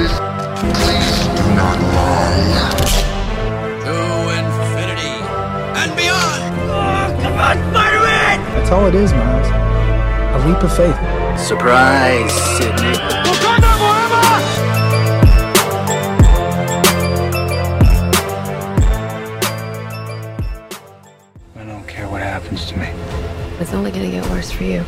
[0.00, 0.18] faces.
[0.80, 2.70] Please do not lie.
[3.84, 3.96] To
[4.40, 5.16] infinity
[5.80, 6.40] and beyond!
[8.54, 9.48] That's all it is, Miles.
[9.48, 10.96] A leap of faith.
[11.38, 12.96] Surprise, Sydney.
[21.56, 22.88] I don't care what happens to me.
[23.58, 24.84] It's only gonna get worse for you.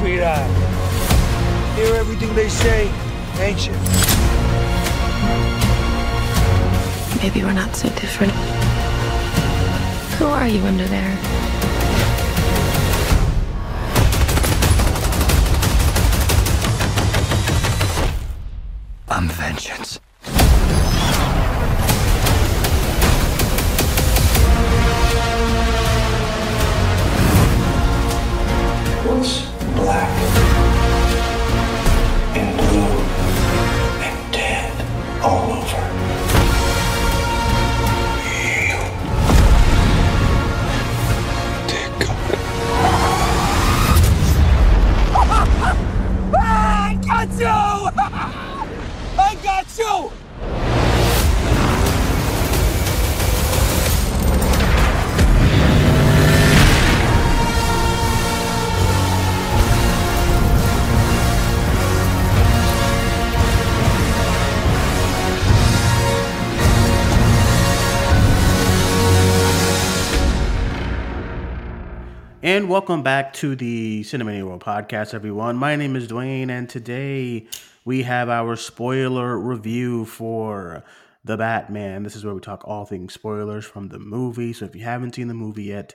[0.00, 0.50] Sweetheart.
[1.76, 2.90] Hear everything they say,
[3.38, 3.74] ain't you?
[7.22, 8.32] Maybe we're not so different.
[10.16, 11.18] Who are you under there?
[19.10, 20.00] I'm vengeance.
[72.50, 75.56] And welcome back to the Cinemania World Podcast, everyone.
[75.56, 77.46] My name is Duane, and today
[77.84, 80.82] we have our spoiler review for
[81.22, 82.02] The Batman.
[82.02, 84.52] This is where we talk all things spoilers from the movie.
[84.52, 85.94] So if you haven't seen the movie yet,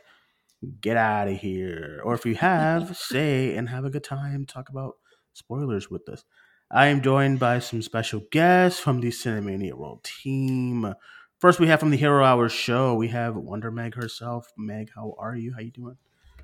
[0.80, 2.00] get out of here.
[2.06, 4.94] Or if you have, say and have a good time, talk about
[5.34, 6.24] spoilers with us.
[6.72, 10.94] I am joined by some special guests from the Cinemania World team.
[11.42, 14.54] First, we have from the Hero Hour show, we have Wonder Meg herself.
[14.58, 15.52] Meg, how are you?
[15.52, 15.98] How you doing?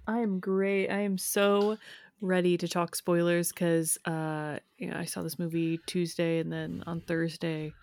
[0.08, 0.90] I am great.
[0.90, 1.78] I am so
[2.22, 6.84] ready to talk spoilers because uh, you know, I saw this movie Tuesday and then
[6.86, 7.74] on Thursday,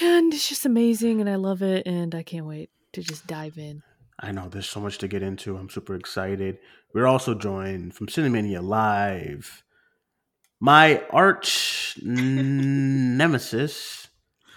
[0.00, 3.58] and it's just amazing, and I love it, and I can't wait to just dive
[3.58, 3.82] in.
[4.18, 5.56] I know there's so much to get into.
[5.56, 6.58] I'm super excited.
[6.92, 9.62] We're also joined from Cinemania Live,
[10.60, 14.08] my arch nemesis,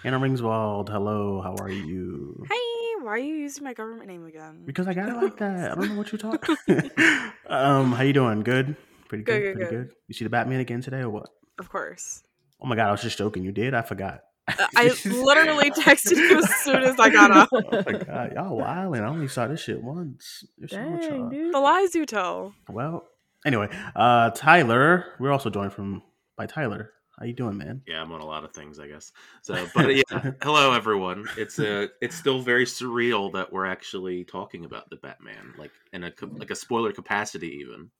[0.04, 0.90] Anna Ringswald.
[0.90, 2.44] Hello, how are you?
[2.48, 4.62] Hey, why are you using my government name again?
[4.64, 5.72] Because I got it like that.
[5.72, 6.46] I don't know what you talk.
[7.46, 8.40] um, how you doing?
[8.42, 8.76] Good.
[9.08, 9.32] Pretty good.
[9.32, 9.88] Good, good, pretty good.
[9.88, 9.96] good.
[10.08, 11.28] You see the Batman again today or what?
[11.58, 12.22] Of course.
[12.60, 13.44] Oh my god, I was just joking.
[13.44, 13.74] You did?
[13.74, 14.20] I forgot.
[14.48, 17.50] Uh, I literally texted you as soon as I got up.
[17.52, 19.02] oh my god, y'all wildin'.
[19.02, 20.44] I only saw this shit once.
[20.56, 21.54] There's so much, Dang, dude.
[21.54, 22.54] The lies you tell.
[22.68, 23.06] Well,
[23.44, 25.04] anyway, uh, Tyler.
[25.20, 26.02] We're also joined from
[26.36, 26.90] by Tyler.
[27.18, 27.82] How you doing, man?
[27.86, 29.12] Yeah, I'm on a lot of things, I guess.
[29.42, 30.02] So, but yeah,
[30.42, 31.26] hello everyone.
[31.36, 36.04] It's uh it's still very surreal that we're actually talking about the Batman, like in
[36.04, 37.90] a like a spoiler capacity, even.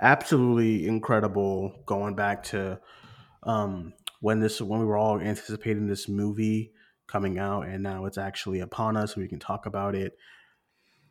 [0.00, 1.72] Absolutely incredible.
[1.86, 2.80] Going back to
[3.42, 6.72] um, when this when we were all anticipating this movie
[7.06, 9.14] coming out, and now it's actually upon us.
[9.14, 10.16] We can talk about it.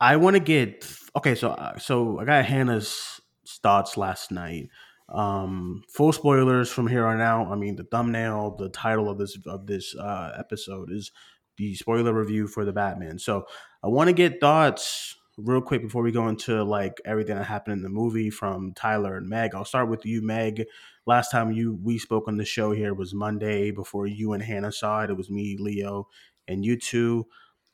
[0.01, 1.35] I want to get okay.
[1.35, 4.69] So uh, so I got Hannah's thoughts last night.
[5.13, 7.47] Um, full spoilers from here on out.
[7.51, 11.11] I mean, the thumbnail, the title of this of this uh, episode is
[11.57, 13.19] the spoiler review for the Batman.
[13.19, 13.45] So
[13.83, 17.77] I want to get thoughts real quick before we go into like everything that happened
[17.77, 19.53] in the movie from Tyler and Meg.
[19.53, 20.65] I'll start with you, Meg.
[21.05, 24.71] Last time you we spoke on the show here was Monday before you and Hannah
[24.71, 25.09] saw it.
[25.09, 26.07] It was me, Leo,
[26.47, 27.27] and you two.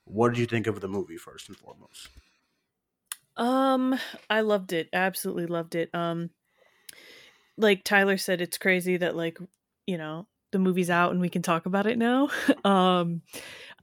[0.06, 2.09] What did you think of the movie first and foremost?
[3.38, 3.97] Um,
[4.29, 4.89] I loved it.
[4.91, 5.89] Absolutely loved it.
[5.94, 6.31] Um,
[7.59, 9.37] like Tyler said, it's crazy that like
[9.85, 12.29] you know the movie's out and we can talk about it now.
[12.63, 13.21] um,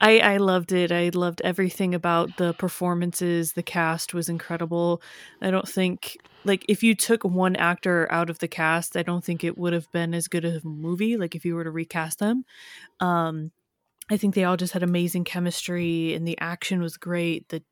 [0.00, 0.90] I I loved it.
[0.90, 3.52] I loved everything about the performances.
[3.52, 5.02] The cast was incredible.
[5.40, 9.24] I don't think like if you took one actor out of the cast, I don't
[9.24, 11.16] think it would have been as good of a movie.
[11.16, 12.44] Like if you were to recast them.
[13.00, 13.52] Um,
[14.08, 17.48] I think they all just had amazing chemistry and the action was great.
[17.48, 17.62] The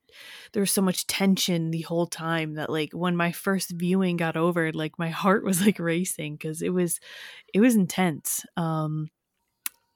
[0.52, 4.36] there was so much tension the whole time that like when my first viewing got
[4.36, 7.00] over, like my heart was like racing because it was
[7.52, 8.44] it was intense.
[8.56, 9.08] Um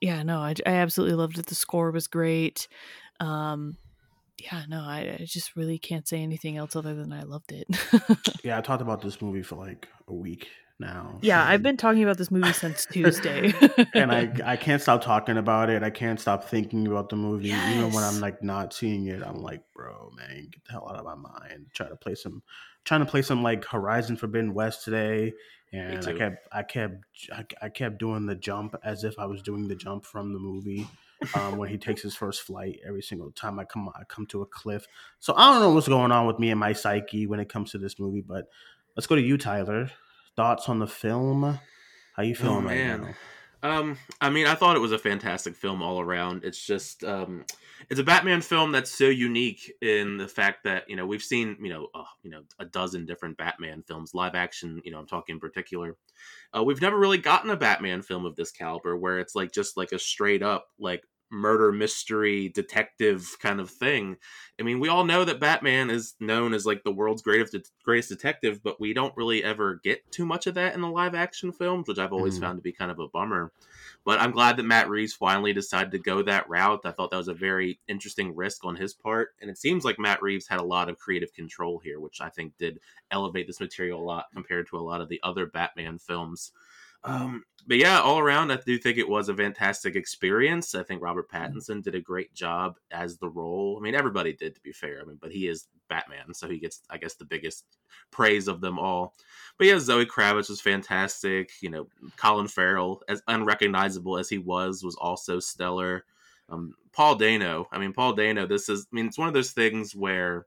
[0.01, 1.47] yeah, no, I, I absolutely loved it.
[1.47, 2.69] The score was great.
[3.21, 3.77] Um
[4.39, 7.67] yeah, no, I, I just really can't say anything else other than I loved it.
[8.45, 10.49] yeah, I talked about this movie for like a week
[10.81, 11.19] now.
[11.21, 13.53] Yeah, I've been talking about this movie since Tuesday.
[13.95, 15.83] and I I can't stop talking about it.
[15.83, 17.49] I can't stop thinking about the movie.
[17.49, 20.97] Even when I'm like not seeing it, I'm like, bro, man, get the hell out
[20.97, 21.67] of my mind.
[21.75, 22.43] Try to play some
[22.85, 25.33] trying to play some like Horizon Forbidden West today.
[25.73, 29.43] And I kept I kept I, I kept doing the jump as if I was
[29.43, 30.87] doing the jump from the movie.
[31.35, 34.43] Um, when he takes his first flight, every single time I come I come to
[34.43, 34.87] a cliff.
[35.19, 37.73] So I don't know what's going on with me and my psyche when it comes
[37.73, 38.47] to this movie, but
[38.97, 39.91] let's go to you, Tyler.
[40.39, 41.59] Thoughts on the film?
[42.15, 43.17] How you feeling right man.
[43.61, 43.79] now?
[43.79, 46.45] Um, I mean, I thought it was a fantastic film all around.
[46.45, 47.45] It's just, um,
[47.91, 51.57] it's a Batman film that's so unique in the fact that you know we've seen
[51.61, 54.81] you know uh, you know a dozen different Batman films, live action.
[54.85, 55.97] You know, I'm talking in particular.
[56.57, 59.77] Uh, we've never really gotten a Batman film of this caliber where it's like just
[59.77, 64.17] like a straight up like murder mystery detective kind of thing.
[64.59, 68.09] I mean, we all know that Batman is known as like the world's greatest greatest
[68.09, 71.53] detective, but we don't really ever get too much of that in the live action
[71.53, 72.39] films, which I've always Mhm.
[72.39, 73.53] found to be kind of a bummer.
[74.05, 76.81] But I'm glad that Matt Reeves finally decided to go that route.
[76.85, 79.99] I thought that was a very interesting risk on his part, and it seems like
[79.99, 82.81] Matt Reeves had a lot of creative control here, which I think did
[83.11, 86.53] elevate this material a lot compared to a lot of the other Batman films.
[87.05, 90.75] Um, but yeah, all around, I do think it was a fantastic experience.
[90.75, 93.77] I think Robert Pattinson did a great job as the role.
[93.79, 95.01] I mean, everybody did, to be fair.
[95.03, 97.67] I mean, but he is Batman, so he gets, I guess, the biggest
[98.11, 99.15] praise of them all.
[99.59, 101.51] But yeah, Zoe Kravitz was fantastic.
[101.61, 106.05] You know, Colin Farrell, as unrecognizable as he was, was also stellar.
[106.49, 108.47] Um, Paul Dano, I mean, Paul Dano.
[108.47, 110.47] This is, I mean, it's one of those things where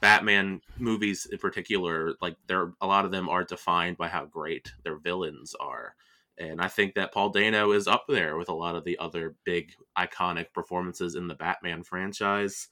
[0.00, 4.72] Batman movies in particular, like there, a lot of them are defined by how great
[4.84, 5.94] their villains are.
[6.38, 9.36] And I think that Paul Dano is up there with a lot of the other
[9.44, 12.68] big iconic performances in the Batman franchise.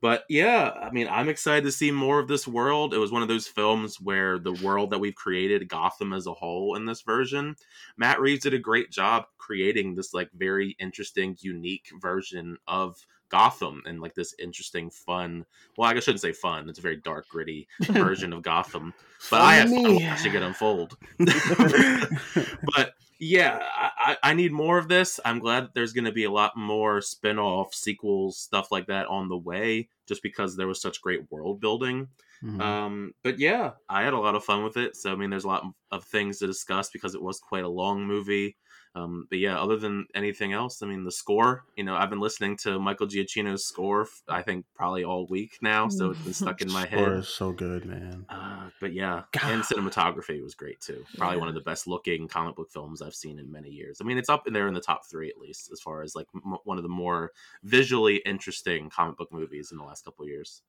[0.00, 2.94] But yeah, I mean, I'm excited to see more of this world.
[2.94, 6.34] It was one of those films where the world that we've created, Gotham as a
[6.34, 7.56] whole, in this version,
[7.96, 13.82] Matt Reeves did a great job creating this like very interesting, unique version of Gotham
[13.86, 15.44] and like this interesting, fun.
[15.76, 16.68] Well, I guess I shouldn't say fun.
[16.68, 18.94] It's a very dark, gritty version of Gotham.
[19.30, 20.06] But I fun Funny.
[20.06, 20.96] watching it unfold.
[21.18, 23.60] but yeah,
[23.98, 25.18] I, I need more of this.
[25.24, 28.86] I'm glad that there's going to be a lot more spin off sequels, stuff like
[28.86, 32.08] that on the way, just because there was such great world building.
[32.44, 32.60] Mhm.
[32.60, 34.96] Um, but yeah, I had a lot of fun with it.
[34.96, 37.68] So I mean, there's a lot of things to discuss because it was quite a
[37.68, 38.56] long movie.
[38.98, 41.64] Um, but yeah, other than anything else, I mean, the score.
[41.76, 44.02] You know, I've been listening to Michael Giacchino's score.
[44.02, 47.18] f- I think probably all week now, so it's been stuck in my Score head.
[47.20, 48.26] is so good, man.
[48.28, 51.04] Uh, but yeah, and cinematography was great too.
[51.16, 53.98] Probably one of the best looking comic book films I've seen in many years.
[54.00, 56.14] I mean, it's up in there in the top three at least, as far as
[56.14, 60.24] like m- one of the more visually interesting comic book movies in the last couple
[60.24, 60.62] of years.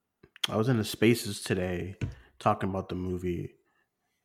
[0.48, 1.96] I was in the spaces today
[2.40, 3.54] talking about the movie,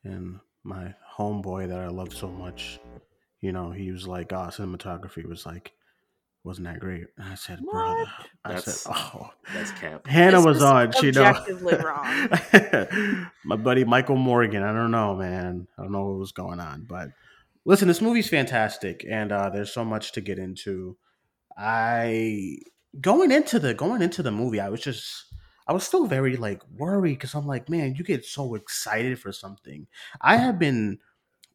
[0.05, 2.79] and my homeboy that I love so much,
[3.45, 5.73] you know, he was like, "Ah, cinematography was like,
[6.45, 8.07] wasn't that great?" And I said, "Brother,"
[8.45, 10.07] I That's- said, "Oh." That's cap.
[10.07, 11.33] Hannah This was is on, she know.
[11.85, 13.27] wrong.
[13.45, 14.63] my buddy Michael Morgan.
[14.63, 15.69] I don't know, man.
[15.79, 17.11] I don't know what was going on, but
[17.67, 20.97] listen, this movie's fantastic, and uh, there's so much to get into.
[21.57, 22.57] I
[23.01, 25.27] going into the going into the movie, I was just
[25.69, 29.33] I was still very like worried because I'm like, man, you get so excited for
[29.33, 29.87] something.
[30.21, 30.99] I have been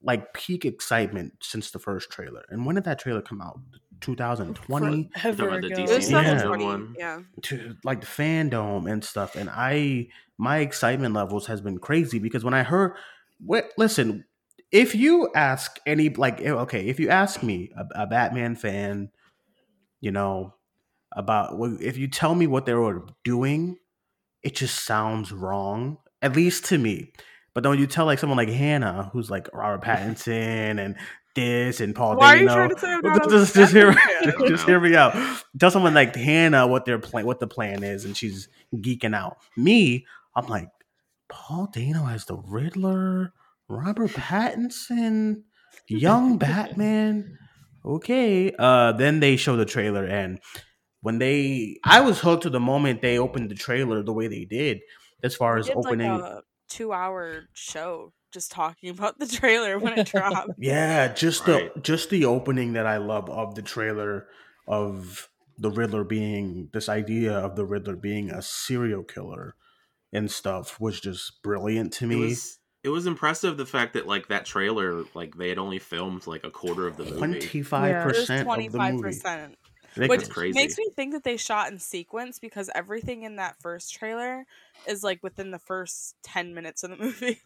[0.01, 2.43] like peak excitement since the first trailer.
[2.49, 3.59] And when did that trailer come out?
[4.01, 5.83] 2020 Forever about the ago.
[5.83, 6.49] DC It Yeah.
[6.49, 6.95] one.
[6.97, 7.19] Yeah.
[7.43, 10.07] to like the fandom and stuff and i
[10.37, 12.93] my excitement levels has been crazy because when i heard
[13.45, 14.25] what listen
[14.71, 19.09] if you ask any like eh, okay if you ask me a, a batman fan
[20.01, 20.53] you know
[21.13, 23.77] about if you tell me what they were doing
[24.43, 27.11] it just sounds wrong at least to me
[27.53, 30.95] but then when you tell like someone like hannah who's like robert pattinson and
[31.35, 33.95] this and paul Why are you Dano, trying to say I'm not just, just hear,
[34.47, 35.15] just hear me out.
[35.59, 39.37] Tell someone like Hannah what their plan, what the plan is, and she's geeking out.
[39.55, 40.69] Me, I'm like,
[41.29, 43.31] Paul Dano as the Riddler,
[43.67, 45.43] Robert Pattinson,
[45.87, 47.37] young Batman.
[47.85, 48.51] Okay.
[48.57, 50.39] Uh, then they show the trailer, and
[51.01, 54.45] when they, I was hooked to the moment they opened the trailer the way they
[54.45, 54.79] did,
[55.23, 56.11] as far as opening.
[56.11, 60.51] like a two-hour show just talking about the trailer when it dropped.
[60.57, 61.73] Yeah, just Right.
[61.73, 64.27] the just the opening that I love of the trailer
[64.67, 69.55] of the Riddler being this idea of the Riddler being a serial killer
[70.13, 72.15] and stuff was just brilliant to It me.
[72.29, 76.25] was it was impressive the fact that like that trailer, like they had only filmed
[76.27, 77.17] like a quarter of the movie.
[77.17, 79.19] Twenty five It was percent of the movie.
[80.07, 80.59] Percent, which crazy.
[80.59, 84.45] makes me think that they shot in sequence because everything in that first trailer
[84.87, 87.39] is like within the first ten minutes of the movie.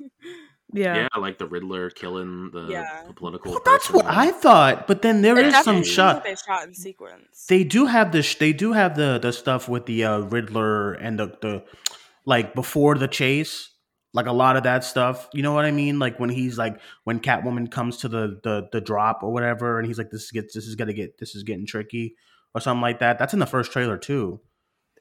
[0.71, 0.95] Yeah.
[1.13, 3.03] Yeah, like the Riddler killing the, Yeah.
[3.07, 3.51] the political.
[3.51, 4.87] Well, that's what I thought.
[4.87, 6.23] But then there It is some definitely seems shot.
[6.23, 7.45] they shot in sequence.
[7.47, 10.93] They do have the sh- they do have the the stuff with the uh, Riddler
[10.93, 11.63] and the the
[12.25, 13.69] like before the chase,
[14.13, 15.27] like a lot of that stuff.
[15.33, 15.99] You know what I mean?
[15.99, 19.85] Like when he's like when Catwoman comes to the the the drop or whatever, and
[19.85, 22.15] he's like, "This gets this is gonna get this is getting tricky"
[22.55, 23.19] or something like that.
[23.19, 24.39] That's in the first trailer too.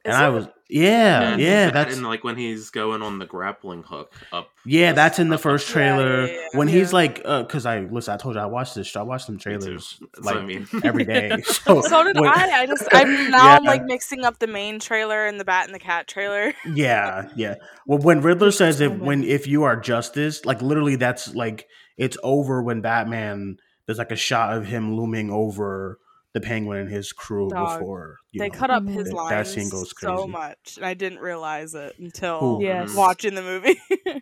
[0.04, 3.26] And Is I was yeah yeah that that's and like when he's going on the
[3.26, 4.49] grappling hook up.
[4.64, 6.59] yeah that's in the first trailer yeah, yeah.
[6.59, 9.26] when he's like uh because I listen I told you I watched this I watched
[9.26, 10.66] some trailers That's like what I mean.
[10.82, 12.62] every day so So did when- I.
[12.62, 13.71] I just I'm now I'm Yeah.
[13.71, 16.52] like mixing up the main trailer and the Bat and the Cat trailer.
[16.66, 17.56] Yeah, yeah.
[17.87, 22.16] Well, when Riddler says if when if you are justice, like literally, that's like it's
[22.25, 23.59] over when Batman.
[23.87, 25.99] There's like a shot of him looming over
[26.34, 27.78] the Penguin and his crew Dog.
[27.78, 30.94] before you They know, cut up his that lines scene goes so much, and I
[30.94, 32.94] didn't realize it until Yes.
[32.94, 33.78] watching the movie.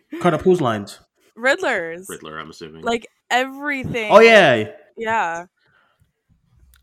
[0.19, 0.99] cut up whose lines?
[1.35, 2.81] Riddler's Riddler, I'm assuming.
[2.83, 4.11] like everything.
[4.11, 5.45] Oh yeah, yeah.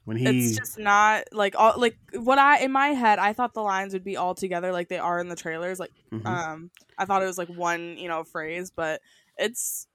[0.05, 3.53] when he It's just not like all like what I in my head I thought
[3.53, 5.79] the lines would be all together like they are in the trailers.
[5.79, 6.25] Like Mhm.
[6.27, 9.03] um I thought it was like one, you know, phrase, but
[9.37, 9.87] it's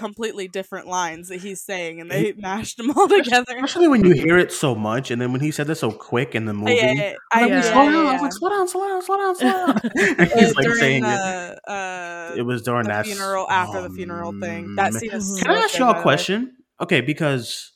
[0.00, 3.52] completely different lines that he's saying and they mashed them all together.
[3.54, 6.34] especially when you hear it so much, and then when he said that so quick
[6.34, 6.74] in the movie.
[6.74, 7.14] Yeah, yeah, yeah.
[7.32, 7.54] I, I'm Yeah.
[7.56, 7.94] like, slow down.
[7.94, 8.20] I was yeah.
[8.22, 9.80] like, slow down, slow down, slow down, slow down.
[10.38, 11.58] He's like during saying it.
[11.68, 14.74] uh, It was during the that funeral after oh, the funeral thing.
[14.76, 15.24] That scene is.
[15.30, 15.36] Mhm.
[15.38, 16.02] so Can I ask y'all a the way.
[16.02, 16.56] question?
[16.80, 17.72] Okay, because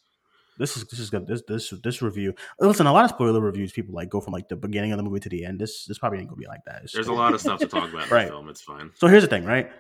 [0.58, 1.26] this is this is good.
[1.26, 2.32] This this this review.
[2.60, 5.02] Listen, a lot of spoiler reviews, people like go from like the beginning of the
[5.02, 5.58] movie to the end.
[5.60, 6.82] This this probably ain't gonna be like that.
[6.84, 8.48] It's There's a lot of stuff to talk about in the film.
[8.48, 8.90] It's fine.
[8.94, 9.70] So here's the thing, right?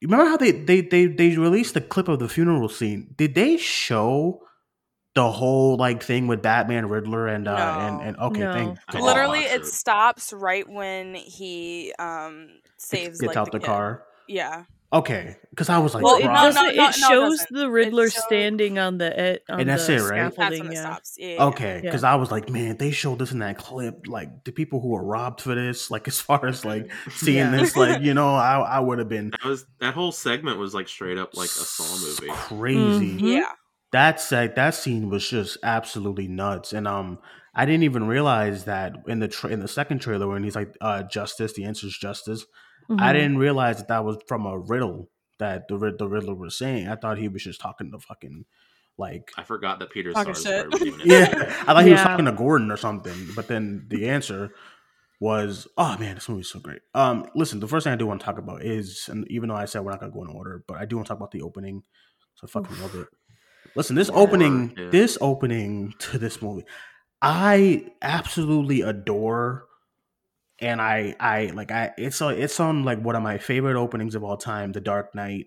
[0.00, 3.14] You remember how they they they they released the clip of the funeral scene?
[3.16, 4.42] Did they show
[5.14, 8.52] the whole like thing with Batman, Riddler, and uh and and okay, No.
[8.52, 9.66] thank I Literally, it it.
[9.66, 13.66] stops right when he um saves gets like, out the, kid.
[13.66, 14.04] car.
[14.28, 16.88] Yeah, Okay, because I was like, Well, Well, it, no, "Bruh." no, it no, no,
[16.88, 17.56] it shows doesn't.
[17.58, 20.20] the Riddler It shows- standing on the et, on And that's the it, right?
[20.22, 20.62] that's scaffolding.
[20.64, 20.80] when it yeah.
[20.80, 21.14] stops.
[21.18, 21.44] Yeah, yeah.
[21.44, 21.80] Okay, Yeah.
[21.82, 24.06] because I was like, man, they showed this in that clip.
[24.06, 27.50] Like the people who were robbed for this, like as far as like seeing Yeah.
[27.58, 30.72] this, like you know, I I would have been That was that whole segment was
[30.72, 32.32] like straight up like a Saw movie.
[32.32, 33.18] crazy.
[33.18, 33.20] Mhm.
[33.40, 33.52] yeah.
[33.92, 37.18] That's like that scene was just absolutely nuts, and um,
[37.54, 40.74] I didn't even realize that in the tra- in the second trailer when he's like,
[40.80, 42.44] uh, justice, the answer is justice.
[42.90, 43.12] I Mhm.
[43.12, 46.88] didn't realize that that was from a riddle that the the Riddler was saying.
[46.88, 48.44] I thought he was just talking to fucking
[48.96, 50.74] like I forgot that Peter Talking Sars shit.
[50.74, 51.00] started.
[51.04, 53.28] Yeah, I thought he was talking to Gordon or something.
[53.36, 54.50] But then the answer
[55.20, 58.20] was, "Oh man, this movie's so great." Um, listen, the first thing I do want
[58.20, 60.64] to talk about is, and even though I said we're not gonna go in order,
[60.66, 61.82] but I do want to talk about the opening.
[62.36, 63.08] So I fucking love it.
[63.76, 64.88] Listen, this Lord, opening, yeah.
[64.90, 66.64] this opening to this movie,
[67.20, 69.66] I absolutely adore.
[70.60, 74.14] And I, I like, I it's on, it's on like one of my favorite openings
[74.14, 75.46] of all time, The Dark Knight.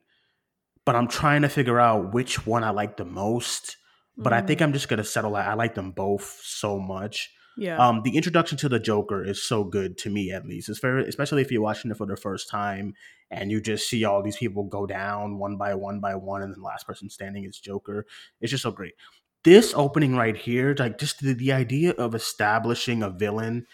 [0.85, 3.77] But I'm trying to figure out which one I like the most
[4.17, 4.47] but I Mm.
[4.47, 5.35] think I'm just gonna settle.
[5.35, 7.31] I, I like them both so much.
[7.57, 7.77] Yeah.
[7.77, 10.69] Um, the introduction to the Joker is so good to me, at least.
[10.69, 12.93] It's very, especially if you're watching it for the first time
[13.29, 16.53] and you just see all these people go down one by one by one, and
[16.53, 18.05] the last person standing is Joker.
[18.39, 18.93] It's just so great.
[19.43, 23.65] This opening right here, like just the, the idea of establishing a villain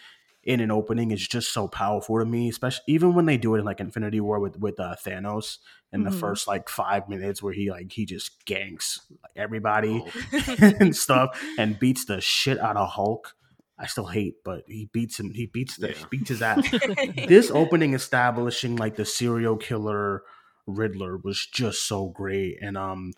[0.44, 2.48] in an opening is just so powerful to me.
[2.48, 5.58] Especially even when they do it in like Infinity War with with uh, Thanos
[5.92, 6.20] in the Mhm.
[6.20, 9.00] first like five minutes, where he like he just ganks
[9.36, 13.34] everybody Oh, and stuff and beats the shit out of Hulk.
[13.80, 15.32] I still hate, but he beats him.
[15.34, 15.94] He beats the Yeah.
[15.98, 16.68] he beats his ass.
[17.28, 20.22] this opening establishing like the serial killer
[20.66, 23.12] Riddler was just so great, and um,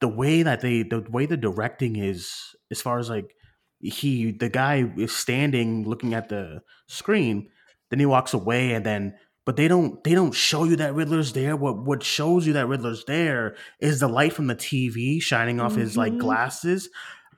[0.00, 3.34] the way that they the way the directing is as far as like
[3.80, 7.48] he the guy is standing looking at the screen,
[7.90, 9.14] then he walks away, and then
[9.44, 11.56] but they don't they don't show you that Riddler's there.
[11.56, 15.74] What what shows you that Riddler's there is the light from the TV shining off
[15.76, 16.18] his like Mhm.
[16.20, 16.88] glasses.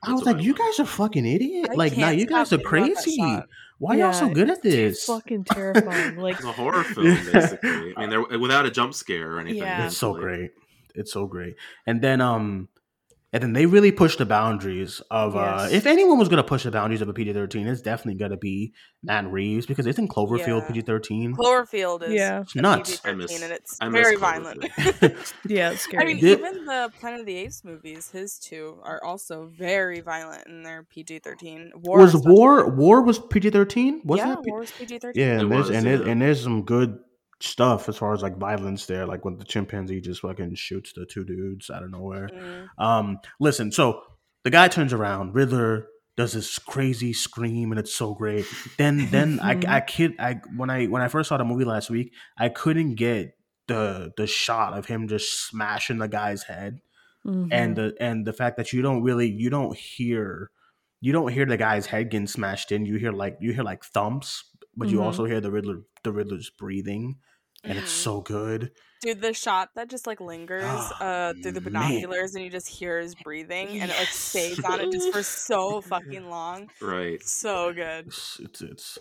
[0.01, 1.67] I was like, I you guys are fucking idiot.
[1.71, 3.17] I like, now can't you guys are thinking about that crazy.
[3.17, 3.47] shot.
[3.79, 5.05] Why y'all so good at It's this?
[5.05, 6.15] fucking terrifying.
[6.17, 7.93] Like it's a horror film, basically.
[7.97, 9.59] I mean, there without a jump scare or anything.
[9.63, 9.85] Yeah.
[9.87, 10.37] It's so mentally.
[10.37, 10.51] great.
[10.95, 11.55] It's so great.
[11.85, 12.69] And then um
[13.31, 16.71] and then they really push the boundaries of uh if anyone was gonna push the
[16.71, 20.61] boundaries of a PG thirteen, it's definitely gonna be Matt Reeves because it's in Cloverfield
[20.61, 20.67] Yeah.
[20.67, 21.35] PG thirteen.
[21.35, 22.41] Cloverfield is Yeah.
[22.41, 23.01] It's nuts.
[23.05, 24.65] I PG-13 miss- and it's I very violent.
[25.47, 29.03] Yeah, it's I mean, Thi- even the Planet of the Apes movies, his two are
[29.03, 31.71] also very violent in their PG thirteen.
[31.75, 32.33] War was especially.
[32.35, 34.01] War War was PG thirteen?
[34.05, 35.21] Was yeah, that P- War was PG thirteen.
[35.21, 36.11] Yeah, It and there's was, and, there- yeah.
[36.11, 36.97] and there's some good
[37.41, 41.05] stuff as far as like violence there, like when the chimpanzee just fucking shoots the
[41.05, 42.29] two dudes out of nowhere.
[42.33, 42.67] Mm.
[42.77, 44.01] Um, listen, so
[44.43, 48.45] the guy turns around, Riddler does this crazy scream, and it's so great.
[48.77, 51.89] Then, then I, I kid, I when I when I first saw the movie last
[51.89, 56.81] week, I couldn't get the the shot of him just smashing the guy's head
[57.25, 57.49] Mhm.
[57.51, 60.49] and the and the fact that you don't really you don't hear
[61.01, 63.83] you don't hear the guy's head getting smashed in you hear like you hear like
[63.83, 64.45] thumps
[64.77, 65.03] but you Mhm.
[65.03, 67.17] also hear the riddler the riddler's breathing
[67.63, 71.61] and it's so good Dude, the shot that just like lingers Oh, uh through the
[71.61, 71.89] man.
[71.89, 75.23] binoculars and you just hear his breathing and it like stays on it just for
[75.23, 76.69] so fucking long.
[76.81, 77.23] Right.
[77.23, 78.07] So good.
[78.07, 78.99] it's it's, it's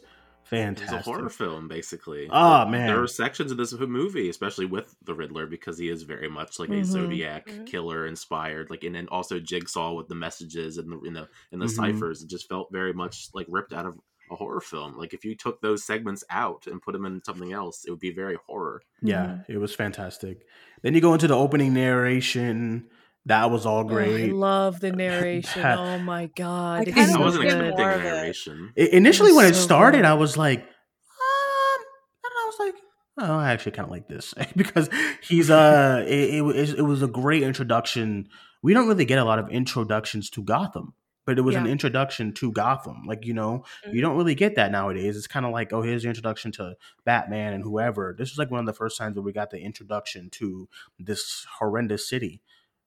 [0.52, 2.28] It's a horror film, basically.
[2.30, 2.86] Oh, man.
[2.86, 6.58] there are sections of this movie, especially with the Riddler, because he is very much
[6.60, 6.84] like a Mhm.
[6.84, 7.66] Zodiac Mhm.
[7.66, 8.70] killer inspired.
[8.70, 11.70] Like, and then also Jigsaw with the messages and the you know and the Mhm.
[11.70, 12.22] ciphers.
[12.22, 13.98] It just felt very much like ripped out of
[14.30, 14.96] a horror film.
[14.96, 18.00] Like, if you took those segments out and put them in something else, it would
[18.00, 18.82] be very horror.
[19.02, 20.46] yeah it was fantastic
[20.82, 22.86] then you go into the opening narration
[23.26, 25.62] that was all Oh, I great love the narration.
[25.62, 27.52] That- oh my god, I kinda I wasn't good.
[27.52, 28.04] expecting more of it.
[28.04, 28.72] narration.
[28.76, 30.04] Initially was when it started good.
[30.06, 31.80] i was like um
[32.24, 32.74] and i was like
[33.20, 34.88] oh i actually kind of like this because
[35.22, 38.28] he's uh it, it, it was a great introduction
[38.62, 40.94] we don't really get a lot of introductions to gotham
[41.28, 43.94] but it was an introduction to gotham like you know Mm-hmm.
[43.94, 45.14] you don't really get that nowadays.
[45.16, 48.14] It's kind of like oh here's your introduction to batman and whoever.
[48.16, 50.68] This was like one of the first times where we got the introduction to
[50.98, 52.40] this horrendous city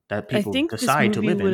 [0.10, 1.45] that people decide to live in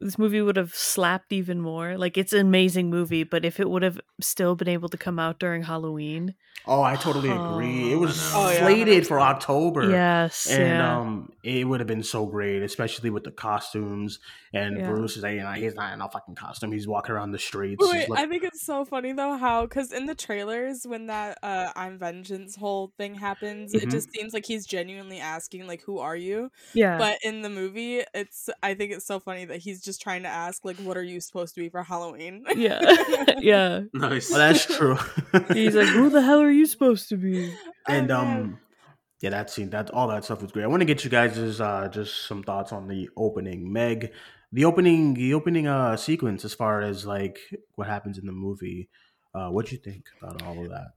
[0.00, 1.98] this movie would have slapped even more.
[1.98, 5.18] Like it's an amazing movie, but if it would have still been able to come
[5.18, 6.34] out during Halloween,
[6.66, 8.38] oh i totally agree it Oh, was no.
[8.38, 10.98] Oh, yeah, slated for october yes, and yeah.
[10.98, 14.18] um it would have been so great especially with the costumes
[14.52, 14.90] and Yeah.
[14.90, 17.38] bruce is like you know he's not in a fucking costume he's walking around the
[17.38, 20.86] streets Wait, He's look- I think it's so funny though how because in the trailers
[20.86, 23.82] when that uh I'm Vengeance whole thing happens, Mhm.
[23.84, 26.50] it just seems like he's genuinely asking like who are you?
[26.74, 26.98] yeah.
[26.98, 30.28] But in the movie, it's I think it's so funny that he's just trying to
[30.28, 32.44] ask like what are you supposed to be for Halloween?
[32.56, 32.80] yeah.
[33.38, 33.80] yeah.
[33.92, 34.32] Nice.
[34.32, 34.96] oh, that's true
[35.52, 37.52] He's like, Who the hell are you supposed to be?
[37.88, 38.58] and um
[39.22, 41.60] yeah that scene that all that stuff was great i want to get you guys'
[41.60, 44.12] uh just some thoughts on the opening meg
[44.52, 47.38] the opening the opening uh sequence as far as like
[47.76, 48.88] what happens in the movie
[49.34, 50.88] uh what do you think about all of that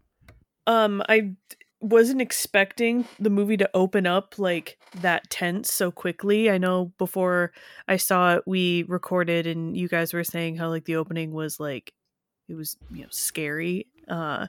[0.68, 1.36] Um, I d-
[1.84, 6.50] wasn't expecting the movie to open up like that tense so quickly.
[6.50, 7.52] I know before
[7.88, 11.60] I saw it, we recorded and you guys were saying how like the opening was
[11.60, 11.94] like
[12.48, 13.88] it was you know scary.
[14.10, 14.48] Uh,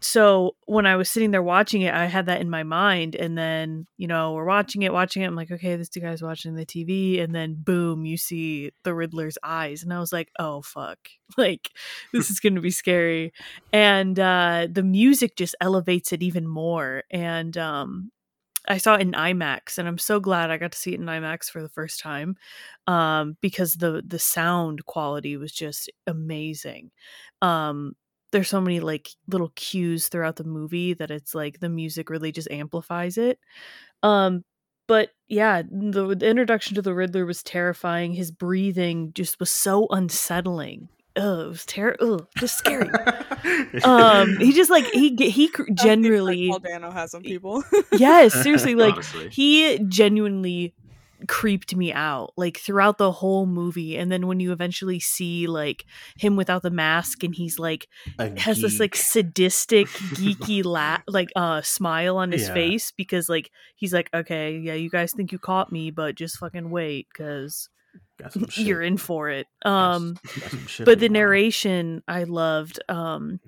[0.00, 3.38] so when I was sitting there watching it, I had that in my mind, and
[3.38, 5.26] then you know we're watching it, watching it.
[5.26, 9.38] I'm like, okay, this guy's watching the TV, and then boom, you see the Riddler's
[9.42, 10.98] eyes, and I was like, oh fuck,
[11.36, 11.70] like
[12.12, 13.32] this is gonna be scary
[13.72, 18.10] and uh the music just elevates it even more and um
[18.68, 21.06] I saw it in IMAX and I'm so glad I got to see it in
[21.06, 22.36] IMAX for the first time
[22.86, 26.90] um because the the sound quality was just amazing.
[27.42, 27.94] Um
[28.32, 32.32] there's so many like little cues throughout the movie that it's like the music really
[32.32, 33.38] just amplifies it.
[34.02, 34.44] Um
[34.88, 38.12] but yeah the, the introduction to the riddler was terrifying.
[38.14, 42.88] His breathing just was so unsettling Ugh, it was terrible just scary
[43.84, 47.62] um he just like he he cr- That's the effect Paul Dano has some people.
[47.92, 49.28] yes seriously like Honestly.
[49.30, 50.74] he genuinely
[51.28, 55.84] creeped me out like throughout the whole movie and then when you eventually see like
[56.16, 57.86] him without the mask and he's like
[58.18, 62.54] A has this like sadistic geeky la like uh smile on his Yeah.
[62.54, 66.38] face because like he's like okay yeah you guys think you caught me but just
[66.38, 67.81] fucking wait because Got some shit.
[68.56, 69.46] You're in for it.
[69.64, 73.40] Um got some shit but the narration i loved um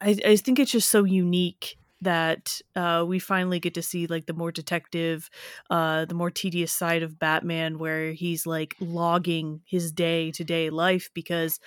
[0.00, 4.26] i i think it's just so unique that uh we finally get to see like
[4.26, 5.30] the more detective
[5.70, 10.68] uh the more tedious side of batman where he's like logging his day to day
[10.68, 11.58] life because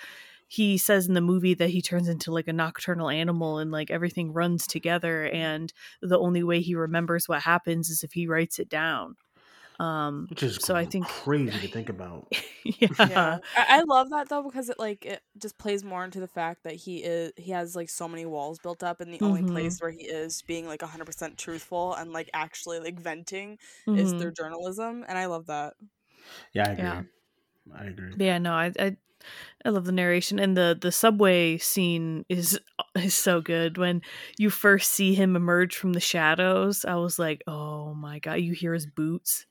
[0.46, 3.90] he says in the movie that he turns into like a nocturnal animal and like
[3.90, 8.58] everything runs together and the only way he remembers what happens is if he writes
[8.58, 9.16] it down
[9.80, 12.28] um which is so i think crazy to think about
[12.64, 16.20] yeah, yeah, I-, I love that though because it like it just plays more into
[16.20, 19.22] the fact that he is he has like so many walls built up, and the
[19.22, 19.42] only Mhm.
[19.42, 23.58] place where he is being like hundred percent truthful and like actually like venting
[23.92, 24.14] is Mhm.
[24.14, 25.74] through journalism, and I love that.
[26.52, 27.02] yeah i agree Yeah.
[27.74, 28.96] i agree Yeah, no, I, I
[29.64, 32.58] I love the narration and the the subway scene is
[32.96, 33.78] is so good.
[33.78, 34.02] When
[34.38, 38.54] you first see him emerge from the shadows, I was like, "Oh my god!" You
[38.54, 39.46] hear his boots.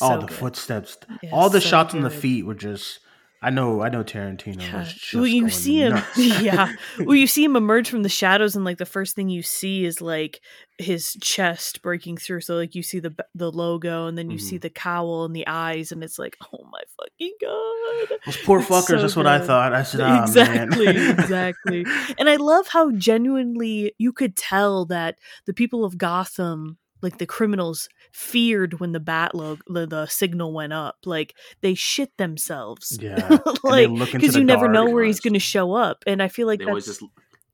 [0.00, 0.36] Oh So the good.
[0.36, 3.00] footsteps Yeah, all the so shots on the feet were just
[3.42, 4.78] i know i know tarantino Yeah.
[4.80, 6.18] was just Well, you see him, nuts.
[6.40, 6.72] yeah.
[6.98, 9.84] Well, you see him emerge from the shadows, and like the first thing you see
[9.84, 10.40] is like
[10.78, 12.40] his chest breaking through.
[12.40, 14.62] So like you see the the logo, and then you see Mhm.
[14.62, 18.18] the cowl and the eyes, and it's like, oh my fucking god!
[18.24, 21.84] those poor It's fuckers so that's what i thought i said oh, exactly, exactly.
[22.18, 27.26] And I love how genuinely you could tell that the people of Gotham like the
[27.26, 30.96] criminals feared when the bat log the, the signal went up.
[31.04, 32.98] Like they shit themselves.
[33.00, 33.38] Yeah.
[33.62, 34.94] Like because you never know dark.
[34.94, 37.02] where he's going to show up, and I feel like they that's always just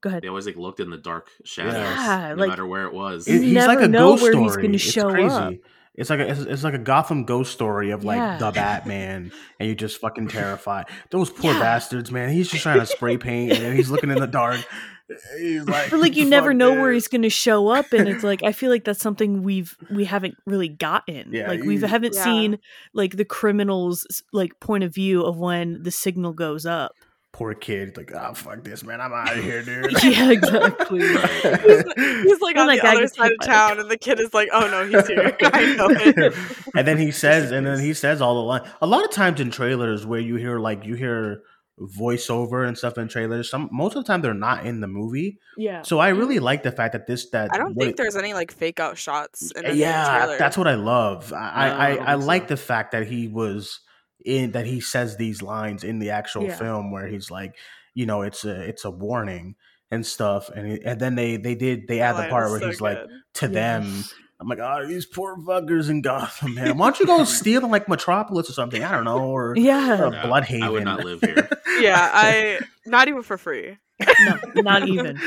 [0.00, 0.22] go ahead.
[0.22, 3.28] they always like looked in the dark shadows, Yeah, no like- matter where it was.
[3.28, 4.44] You It- he's like a know ghost where story.
[4.44, 5.28] he's gonna It's show crazy.
[5.34, 5.54] up.
[5.94, 8.38] It's like a it's, it's like a Gotham ghost story of like Yeah.
[8.38, 10.86] the Batman, and you're just fucking terrified.
[11.10, 11.60] Those poor Yeah.
[11.60, 12.30] bastards, man.
[12.30, 14.60] He's just trying to spray paint, and he's looking in the dark.
[15.38, 18.08] He's like, But like you never "Fuck know where he's going to show up, and
[18.08, 21.32] it's like I feel like that's something we've we haven't really gotten.
[21.32, 22.24] Yeah, like we haven't Yeah.
[22.24, 22.58] seen
[22.94, 26.92] like the criminals like point of view of when the signal goes up.
[27.32, 29.00] Poor kid, like, oh fuck this, man.
[29.00, 29.92] I'm out of here, dude.
[30.02, 31.00] yeah, exactly.
[31.00, 34.18] He's like When on that the guy other side of by town, and the kid
[34.20, 36.34] is like, "Oh no, he's here." I know it.
[36.74, 38.62] and then he says, and then he says all the line.
[38.82, 41.42] A lot of times in trailers where you hear like you hear
[41.80, 43.50] voiceover and stuff in trailers.
[43.50, 45.38] Some most of the time they're not in the movie.
[45.56, 45.82] Yeah.
[45.82, 48.16] So I really like the fact that this that I don't what think it- there's
[48.16, 49.50] any like fake out shots.
[49.52, 50.38] In any yeah, trailer.
[50.38, 51.32] that's what I love.
[51.32, 52.48] I No, I, I I, don't I think like so.
[52.48, 53.80] the fact that he was
[54.24, 56.56] in that he says these lines in the actual Yeah.
[56.56, 57.56] film where he's like,
[57.94, 59.54] you know, it's a it's a warning
[59.90, 62.66] and stuff, and he- and then they they did they add the part where so
[62.68, 63.10] he's like good.
[63.34, 64.04] to them.
[64.40, 64.42] Yes.
[64.42, 66.78] I'm like, oh, these poor fuckers in Gotham, man.
[66.78, 68.82] Why don't you go steal in like Metropolis or something?
[68.82, 70.02] I don't know, or Yeah.
[70.02, 70.62] or No, Blüdhaven.
[70.62, 71.48] I would not live here.
[71.80, 73.76] yeah, I not even for free.
[74.20, 75.20] No, not even.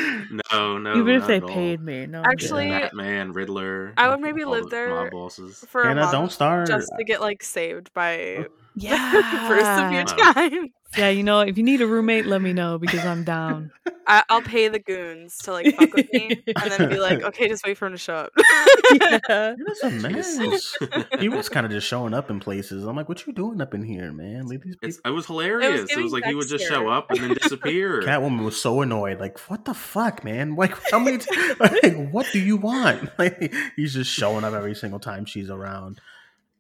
[0.52, 0.96] No, no.
[0.96, 1.50] even if they at all.
[1.50, 2.08] paid me.
[2.08, 2.24] No.
[2.26, 3.94] Actually, Batman, Riddler.
[3.98, 5.64] I would maybe live there Mob bosses.
[5.68, 6.68] for a month don't start.
[6.68, 9.48] just to get like saved by yeah.
[9.48, 10.68] first a few Wow.
[10.94, 11.02] Times.
[11.02, 13.72] Yeah, you know, if you need a roommate, let me know because I'm down.
[14.08, 17.48] I, I'll pay the goons to like fuck with me, and then be like, "Okay,
[17.48, 18.34] just wait for him to show up."
[18.92, 19.56] yeah.
[19.66, 20.78] That's a mess.
[21.20, 22.84] he was kind of just showing up in places.
[22.84, 24.48] I'm like, what you doing up in here, man?
[24.48, 25.00] Leave these people.
[25.06, 25.70] it was hilarious.
[25.70, 26.76] It was, giving like he would just Dexter.
[26.76, 28.02] show up and then disappear.
[28.06, 29.20] Catwoman was so annoyed.
[29.20, 30.56] Like, what the fuck, man?
[30.56, 31.20] Like, how many?
[31.20, 33.12] T- like, what do you want?
[33.18, 36.02] Like, he's just showing up every single time she's around.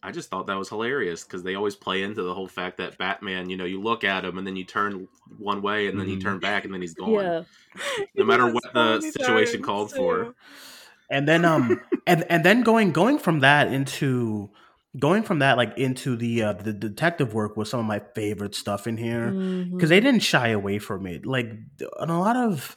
[0.05, 2.97] I just thought that was hilarious because they always play into the whole fact that
[2.97, 6.09] Batman, you know, you look at him and then you turn one way and then
[6.09, 6.21] you Mhm.
[6.21, 7.13] turn back and then he's gone.
[7.13, 7.43] Yeah.
[8.15, 10.35] No matter what the situation times, called for.
[11.09, 14.49] And then, um, and and then going going from that into
[14.99, 18.55] going from that like into the uh, the detective work was some of my favorite
[18.55, 19.31] stuff in here.
[19.71, 21.25] Because they didn't shy away from it.
[21.25, 22.75] Like th- on a lot of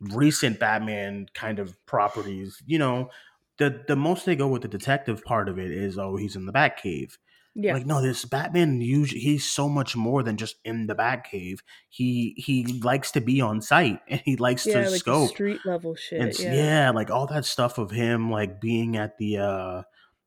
[0.00, 3.10] recent Batman kind of properties, you know,
[3.58, 6.46] the the most they go with the detective part of it is oh he's in
[6.46, 7.18] the Batcave.
[7.54, 7.74] yeah.
[7.74, 11.58] Like no, this Batman usually he's so much more than just in the Batcave.
[11.88, 15.60] He he likes to be on site and he likes yeah, to like scope street
[15.64, 16.20] level shit.
[16.20, 16.54] and yeah.
[16.54, 16.90] yeah.
[16.90, 19.82] like all that stuff of him like being at the uh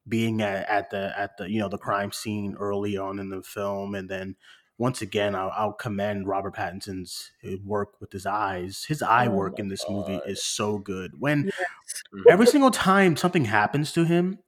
[0.08, 3.42] being at, at the at the you know the crime scene early on in the
[3.42, 4.36] film and then
[4.82, 9.32] once again I'll, I'll commend robert pattinson's uh, work with his eyes his eye Oh
[9.32, 12.04] work in this movie is so good when Yes.
[12.28, 14.40] Every single time something happens to him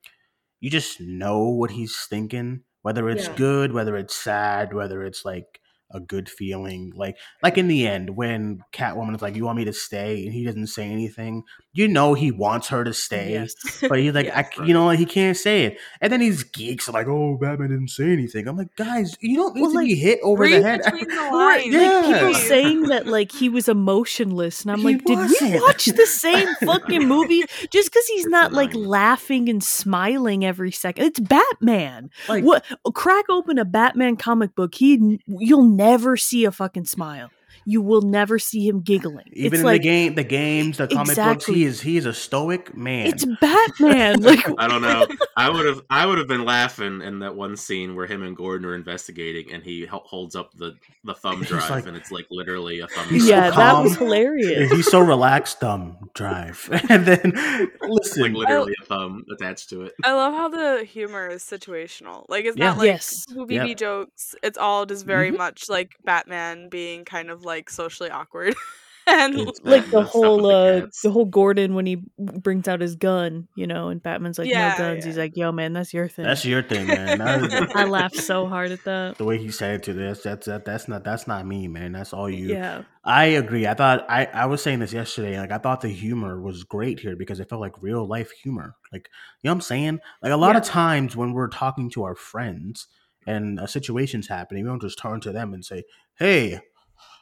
[0.59, 3.35] you just know what he's thinking whether it's Yeah.
[3.35, 5.59] good whether it's sad whether it's like
[5.93, 9.65] a good feeling like like in the end when catwoman is like you want me
[9.65, 13.53] to stay and he doesn't say anything you know he wants her to stay Yes.
[13.88, 14.47] but he's like, Yes.
[14.60, 15.77] I, you know, he can't say it.
[16.01, 19.36] And then these geeks are like, "Oh, Batman didn't say anything." I'm like, guys, you
[19.36, 20.82] don't need Well, to be hit over the head.
[20.84, 20.91] the
[21.34, 21.65] lines.
[21.73, 22.01] Yeah.
[22.01, 25.86] like people saying that like he was emotionless and i'm He like did we watch
[25.86, 31.19] the same fucking movie just because he's not like laughing and smiling every second it's
[31.19, 35.82] batman Like- what crack open a batman comic book he you'll never
[36.15, 37.29] see a fucking smile
[37.65, 40.87] you will never see him giggling Even it's in like the game, the games, the
[40.87, 43.07] comic books, he is he is a stoic man.
[43.07, 45.07] it's batman like I don't know.
[45.37, 48.35] I would have I would have been laughing in that one scene where him and
[48.35, 52.11] Gordon are investigating and he hel- holds up the the thumb drive like- and it's
[52.11, 53.53] like literally a thumb He's drive.
[53.53, 55.59] so yeah that was hilarious He's so relaxed.
[55.59, 58.33] Thumb drive, and then like listen.
[58.33, 59.93] literally a thumb attached to it.
[60.03, 62.25] I love how the humor is situational.
[62.29, 62.69] Like it's Yeah.
[62.69, 63.25] not like Yes.
[63.29, 63.73] BB Yeah.
[63.73, 64.35] jokes.
[64.43, 65.37] It's all just very Mhm.
[65.37, 68.56] much like Batman being kind of like socially awkward.
[69.06, 71.01] and It's like the that stuff with whole the uh cats.
[71.01, 74.69] the whole gordon when he brings out his gun you know and batman's like Yeah,
[74.69, 77.19] no guns he's like yo man that's your thing That's your thing, man.
[77.75, 80.63] I laughed so hard at that the way he said it to this, that's that,
[80.63, 81.91] that's not that's not me, man.
[81.91, 82.47] That's all you.
[82.47, 83.67] yeah I agree.
[83.67, 85.38] I thought I, I was saying this yesterday.
[85.38, 88.77] Like I thought the humor was great here because it felt like real life humor.
[88.93, 89.10] Like
[89.41, 89.99] you know what I'm saying?
[90.21, 92.88] Like a lot of times when we're talking to our friends
[93.27, 95.84] and a situation's happening, we don't just turn to them and say,
[96.15, 96.62] "Hey,"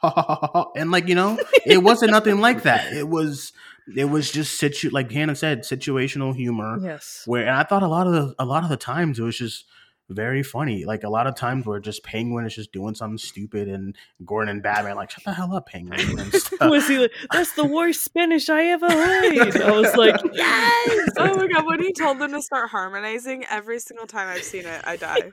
[0.76, 2.92] and like you know, it wasn't nothing like that.
[2.92, 3.52] It was
[3.96, 6.78] it was just situ like Hannah said, situational humor.
[6.82, 9.22] yes Where and I thought a lot of the a lot of the times it
[9.22, 9.64] was just
[10.10, 10.84] very funny.
[10.84, 14.50] Like a lot of times where just Penguin is just doing something stupid and Gordon
[14.50, 16.18] and Batman like shut the hell up, Penguin.
[16.18, 16.70] And stuff.
[16.70, 21.34] was he like that's the worst spanish i ever heard i was like yes oh
[21.36, 24.80] my god, when he told them to start harmonizing, every single time I've seen it,
[24.84, 25.30] I die.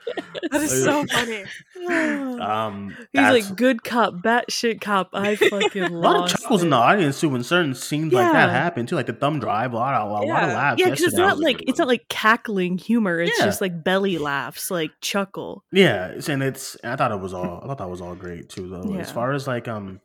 [0.51, 1.43] That is so funny.
[2.39, 5.09] Um, He's that's- like good cop, batshit cop.
[5.13, 8.31] I fucking a lot of lost chuckles in the audience too when certain scenes like
[8.31, 8.51] that Yeah.
[8.51, 9.73] happen too, like the thumb drive.
[9.73, 10.79] A lot, of, a lot of laughs.
[10.79, 11.27] Yeah, because it's yesterday.
[11.27, 13.19] not like it's not like cackling humor.
[13.19, 13.45] It's Yeah.
[13.45, 15.63] just like belly laughs, like chuckle.
[15.71, 16.77] Yeah, and it's.
[16.83, 17.61] I thought it was all.
[17.63, 18.95] I thought that was all great too, though.
[18.95, 20.01] As far as like um,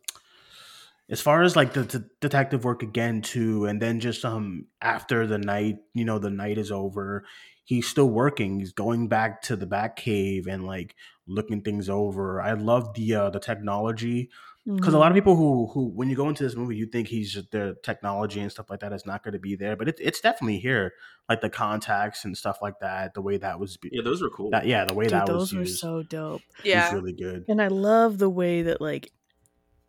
[1.09, 5.27] as far as like the, the detective work again too, and then just um after
[5.27, 7.25] the night, you know, the night is over,
[7.65, 8.59] he's still working.
[8.61, 10.95] He's going back to the Batcave and like
[11.27, 12.41] looking things over.
[12.41, 14.31] I love the uh the technology
[14.67, 14.97] because a mm-hmm.
[14.97, 17.51] lot of people who who when you go into this movie, you think he's just
[17.51, 20.21] the technology and stuff like that is not going to be there, but it, it's
[20.21, 20.93] definitely here.
[21.29, 23.15] Like the contacts and stuff like that.
[23.15, 23.77] The way that was.
[23.77, 24.51] be- Yeah, those were cool.
[24.51, 25.81] That, yeah, the way Dude, that those was were used.
[25.81, 26.43] so dope.
[26.63, 26.85] Yeah.
[26.85, 27.45] It's really good.
[27.49, 29.11] And I love the way that like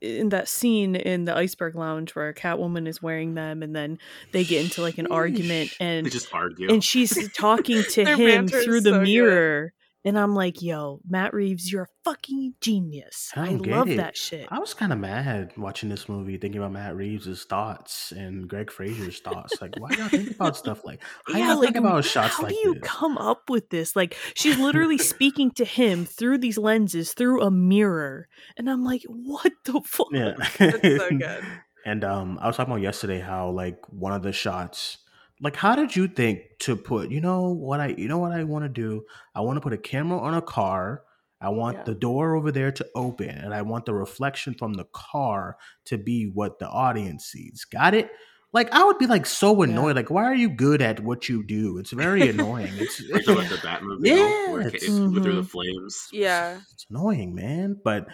[0.01, 3.97] in that scene in the iceberg lounge where Catwoman is wearing them and then
[4.31, 6.71] they get into like an argument and They and just argue.
[6.71, 9.71] and she's talking to him through the so good.
[10.05, 13.31] And I'm like, "Yo, Matt Reeves, you're a fucking genius.
[13.35, 13.97] I I, love it.
[13.97, 18.11] that shit." I was kind of mad watching this movie, thinking about Matt Reeves' thoughts
[18.11, 19.59] and Greig Fraser's thoughts.
[19.61, 21.01] Like, why y'all think about stuff like?
[21.27, 22.83] How yeah, y'all like think about shots how like do you this?
[22.83, 23.95] come up with this?
[23.95, 29.01] Like she's literally speaking to him through these lenses, through a mirror, and I'm like,
[29.07, 30.07] what the fuck?
[30.11, 31.43] Yeah, It's so good.
[31.87, 34.97] And um, I was talking about yesterday how like one of the shots,
[35.41, 37.11] like how did you think to put?
[37.11, 39.03] You know what I, you know what I want to do?
[39.33, 41.03] I want to put a camera on a car.
[41.41, 41.83] I want Yeah.
[41.83, 45.97] the door over there to open, and I want the reflection from the car to
[45.97, 47.65] be what the audience sees.
[47.65, 48.09] Got it?
[48.53, 49.97] Like I would be like so annoyed.
[49.97, 51.77] Like, why are you good at what you do?
[51.77, 52.71] It's very annoying.
[52.77, 56.07] It's Or talking about the Batmobile Yeah, where it, it's- it flew through the flames.
[56.13, 56.61] Yeah.
[56.71, 57.75] it's annoying, man.
[57.83, 58.07] But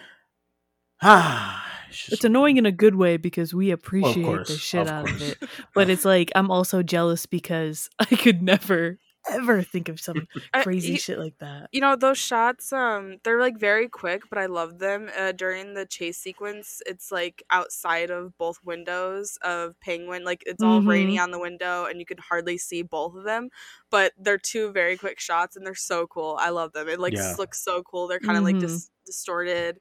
[1.02, 4.88] it's just It's annoying in a good way because we appreciate course, the shit of
[4.88, 5.20] out course.
[5.22, 5.48] of it.
[5.74, 8.98] But it's like I'm also jealous because I could never
[9.30, 11.68] ever think of some I- crazy y- shit like that.
[11.70, 15.08] You know those shots, um, they're like very quick, but I love them.
[15.16, 20.60] Uh, during the chase sequence, it's like outside of both windows of Penguin, like it's
[20.62, 23.48] all rainy on the window, and you can hardly see both of them.
[23.90, 26.36] But they're two very quick shots, and they're so cool.
[26.40, 26.88] I love them.
[26.88, 27.34] It like Yeah.
[27.38, 28.08] looks so cool.
[28.08, 28.60] They're kind of like Mhm.
[28.62, 29.78] dis- distorted.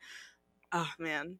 [0.73, 1.37] Oh man,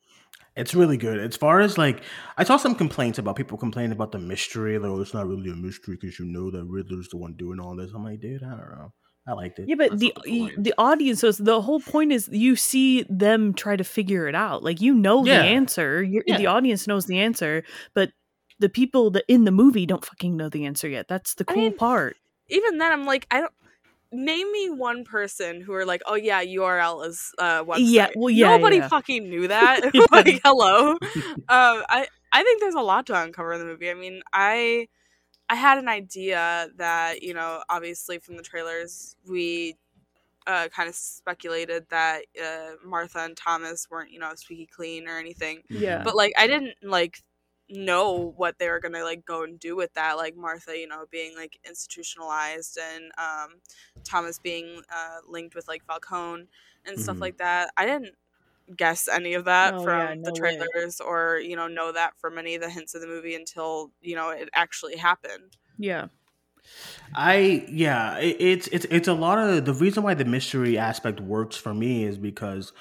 [0.55, 1.17] It's really good.
[1.19, 2.03] As far as like,
[2.37, 4.77] I saw some complaints about people complaining about the mystery.
[4.77, 7.59] Like, oh, it's not really a mystery because you know that Riddler's the one doing
[7.59, 7.91] all this.
[7.95, 8.91] I'm like, dude, I don't know.
[9.27, 9.69] I liked it.
[9.69, 11.19] Yeah, but That's the the y- the audience.
[11.21, 14.63] So the whole point is you see them try to figure it out.
[14.63, 15.43] Like you know Yeah.
[15.43, 16.01] the answer.
[16.03, 17.63] You're, The audience knows the answer,
[17.93, 18.11] but
[18.59, 21.07] the people that in the movie don't fucking know the answer yet.
[21.07, 22.17] That's the I cool mean, part.
[22.49, 23.53] even then, I'm like, I don't.
[24.11, 27.77] Name me one person who are like, oh yeah, URL is uh website.
[27.79, 28.87] Yeah, well, yeah, Nobody yeah.
[28.87, 29.91] fucking knew that.
[30.11, 30.91] Like, hello.
[30.93, 30.97] um,
[31.49, 33.89] I I think there's a lot to uncover in the movie.
[33.89, 34.87] I mean, I
[35.49, 39.77] I had an idea that you know, obviously from the trailers, we
[40.47, 45.17] uh, kind of speculated that uh, Martha and Thomas weren't you know squeaky clean or
[45.17, 45.61] anything.
[45.69, 46.03] Yeah.
[46.03, 47.21] But like, I didn't like
[47.71, 50.17] know what they were gonna like go and do with that.
[50.17, 53.61] Like Martha, you know, being like institutionalized and um,
[54.03, 56.47] Thomas being uh, linked with like Falcone
[56.85, 57.21] and stuff Mhm.
[57.21, 57.71] like that.
[57.77, 58.15] I didn't
[58.75, 60.69] guess any of that Oh, from yeah, the no way.
[60.75, 63.91] trailers or you know know that from any of the hints of the movie until
[64.01, 65.57] you know it actually happened.
[65.77, 66.09] yeah.
[67.13, 71.19] I yeah, it, it's it's it's a lot of the reason why the mystery aspect
[71.19, 72.71] works for me is because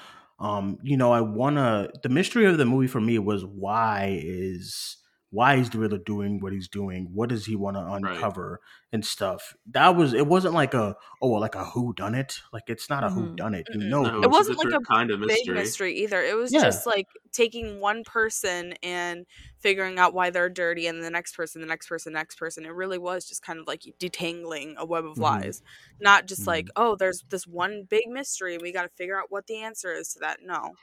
[0.41, 4.97] um you know I wanna the mystery of the movie for me was why is
[5.31, 7.09] why is the Riddler doing what he's doing?
[7.13, 9.55] What does he want to uncover and stuff?
[9.71, 13.03] That was it wasn't like a oh like a who done it like it's not
[13.03, 13.35] a who Mhm.
[13.37, 15.55] done it you know No, It wasn't a like a kind of Big mystery.
[15.55, 16.21] mystery either.
[16.23, 16.61] It was Yeah.
[16.61, 19.25] just like taking one person and
[19.59, 22.65] figuring out why they're dirty, and the next person, the next person, the next person.
[22.65, 25.19] It really was just kind of like detangling a web of Mhm.
[25.19, 25.61] lies,
[25.99, 26.75] not just like Mhm.
[26.75, 29.93] oh, there's this one big mystery, and we got to figure out what the answer
[29.93, 30.39] is to that.
[30.43, 30.77] No,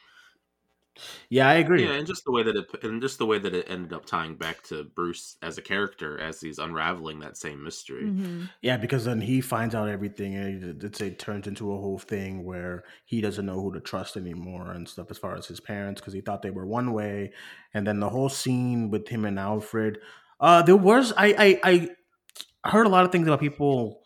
[1.28, 3.54] yeah I agree Yeah, and just the way that it and just the way that
[3.54, 7.62] it ended up tying back to Bruce as a character as he's unraveling that same
[7.62, 8.10] mystery.
[8.10, 11.76] hmm Yeah, because then he finds out everything, and it, it's, it turns into a
[11.78, 15.10] whole thing where he doesn't know who to trust anymore and stuff.
[15.10, 17.32] As far as his parents, because he thought they were one way,
[17.74, 19.98] and then the whole scene with him and Alfred.
[20.40, 21.88] Uh, there was I I,
[22.64, 24.02] I heard a lot of things about people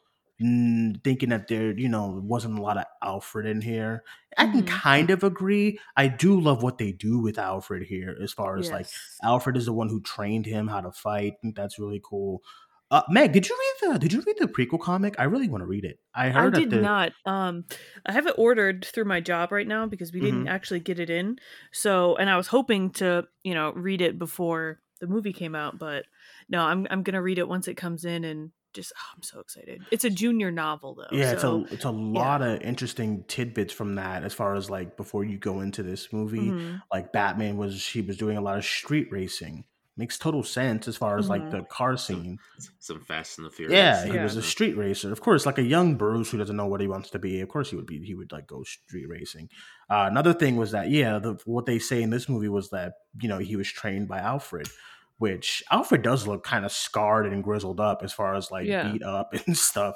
[1.04, 4.04] thinking that there you know wasn't a lot of Alfred in here.
[4.38, 4.66] I can Mhm.
[4.66, 5.78] kind of agree.
[5.96, 8.88] I do love what they do with Alfred here, as far as like
[9.22, 11.34] Alfred is the one who trained him how to fight.
[11.34, 12.42] I think that's really cool.
[12.90, 15.14] Uh, Meg, did you read the Did you read the prequel comic?
[15.18, 15.98] I really want to read it.
[16.14, 17.12] I I did the, not.
[17.26, 17.64] Um,
[18.06, 20.48] I have it ordered through my job right now because we didn't Mhm.
[20.48, 21.38] actually get it in.
[21.72, 25.78] So, and I was hoping to, you know, read it before the movie came out,
[25.78, 26.06] but
[26.48, 29.40] no, I'm I'm gonna read it once it comes in and just oh, I'm so
[29.40, 29.82] excited.
[29.90, 31.16] It's a junior novel though.
[31.16, 34.70] Yeah, so, it's a it's a lot of interesting tidbits from that as far as
[34.70, 36.50] like before you go into this movie.
[36.50, 36.82] Mhm.
[36.92, 39.64] Like Batman was he was doing a lot of street racing.
[39.94, 41.50] Makes total sense as far as like Mhm.
[41.50, 42.38] the car scene.
[42.78, 43.76] Some Fast and the Furious.
[43.76, 44.22] Yeah, he Yeah.
[44.22, 45.12] was a street racer.
[45.12, 47.42] Of course, like a young Bruce who doesn't know what he wants to be.
[47.42, 48.02] Of course, he would be.
[48.02, 49.50] He would like go street racing.
[49.90, 52.94] Uh, another thing was that yeah, the, what they say in this movie was that
[53.20, 54.66] you know he was trained by Alfred,
[55.22, 58.90] which Alfred does look kind of scarred and grizzled up as far as like Yeah.
[58.90, 59.94] beat up and stuff.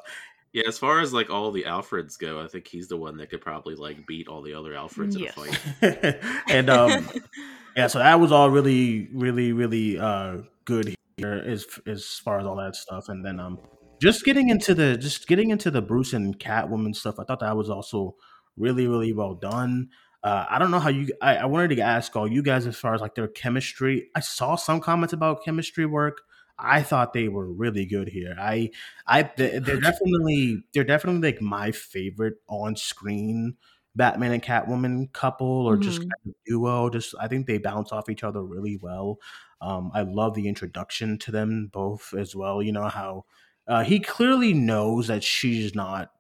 [0.53, 3.29] Yeah, as far as like all the Alfreds go, I think he's the one that
[3.29, 5.37] could probably like beat all the other Alfreds Yes.
[5.37, 6.43] in a fight.
[6.49, 7.09] and um,
[7.77, 12.47] yeah, so that was all really, really, really uh, good here as as far as
[12.47, 13.09] all that stuff.
[13.09, 13.59] And then um,
[14.01, 17.57] just getting into the just getting into the Bruce and Catwoman stuff, I thought that
[17.57, 18.15] was also
[18.57, 19.89] really, really well done.
[20.27, 21.09] Uh, I don't know how you.
[21.23, 24.11] I, I wanted to ask all you guys as far as like their chemistry.
[24.15, 26.23] I saw some comments about chemistry work.
[26.59, 28.35] I thought they were really good here.
[28.39, 28.71] I,
[29.07, 33.57] I, they're definitely, they're definitely like my favorite on screen
[33.95, 36.11] Batman and Catwoman couple or just Mhm.
[36.11, 36.91] kind of duo.
[36.91, 39.19] Just I think they bounce off each other really well.
[39.61, 42.62] Um, I love the introduction to them both as well.
[42.62, 43.27] You know how
[43.69, 46.11] uh, he clearly knows that she's not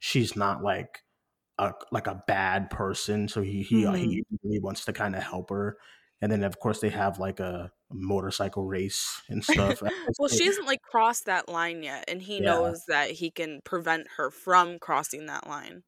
[0.00, 1.03] she's not like
[1.58, 4.36] a like a bad person, so he he uh, he mm-hmm.
[4.42, 5.76] really wants to kind of help her.
[6.20, 9.82] And then of course they have like a motorcycle race and stuff.
[10.18, 12.54] well, she hasn't like crossed that line yet, and he Yeah.
[12.54, 15.82] knows that he can prevent her from crossing that line.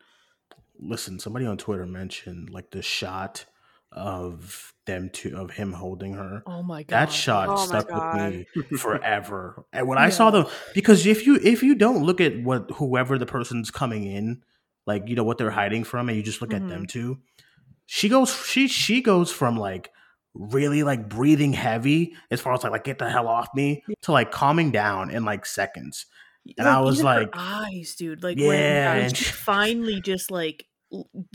[0.79, 3.47] listen, somebody on Twitter mentioned like the shot
[3.93, 6.43] of them two of him holding her.
[6.47, 6.95] Oh my god.
[6.95, 9.65] That shot Oh stuck with me forever.
[9.73, 13.19] And when I saw the because if you if you don't look at what whoever
[13.19, 14.43] the person's coming in,
[14.87, 17.15] like you know what they're hiding from, and you just look at them mm-hmm.
[17.15, 17.19] too.
[17.87, 19.91] she goes she she goes from like
[20.39, 24.13] really like breathing heavy as far as like, like get the hell off me to
[24.13, 26.07] like calming down in like seconds.
[26.59, 28.23] And I was like, eyes, dude.
[28.23, 30.67] Like Yeah, when, she she- finally just like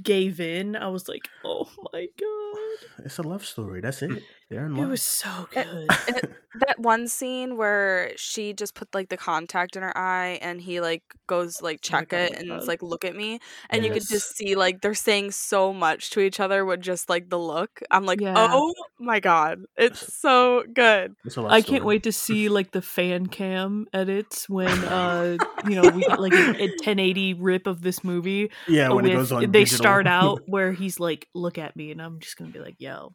[0.01, 3.81] gave in, I was like, oh my god, it's a love story.
[3.81, 4.23] That's it.
[4.51, 5.87] They're in it was so It- good.
[6.17, 10.59] it- that one scene where she just put like the contact in her eye and
[10.59, 12.57] he like goes like check oh it and God.
[12.57, 16.09] it's like look at me and you could just see like they're saying so much
[16.09, 18.33] to each other with just like the look i'm like Yeah.
[18.37, 21.79] oh my god it's so good It's a love I can't story.
[21.83, 25.37] wait to see like the fan cam edits when uh
[25.69, 28.51] you know we got like a, a 1080 rip of this movie.
[28.67, 29.77] Yeah, when it goes on they digital.
[29.77, 33.13] start out where he's like, "Look at me," and I'm just gonna be like, "Yo."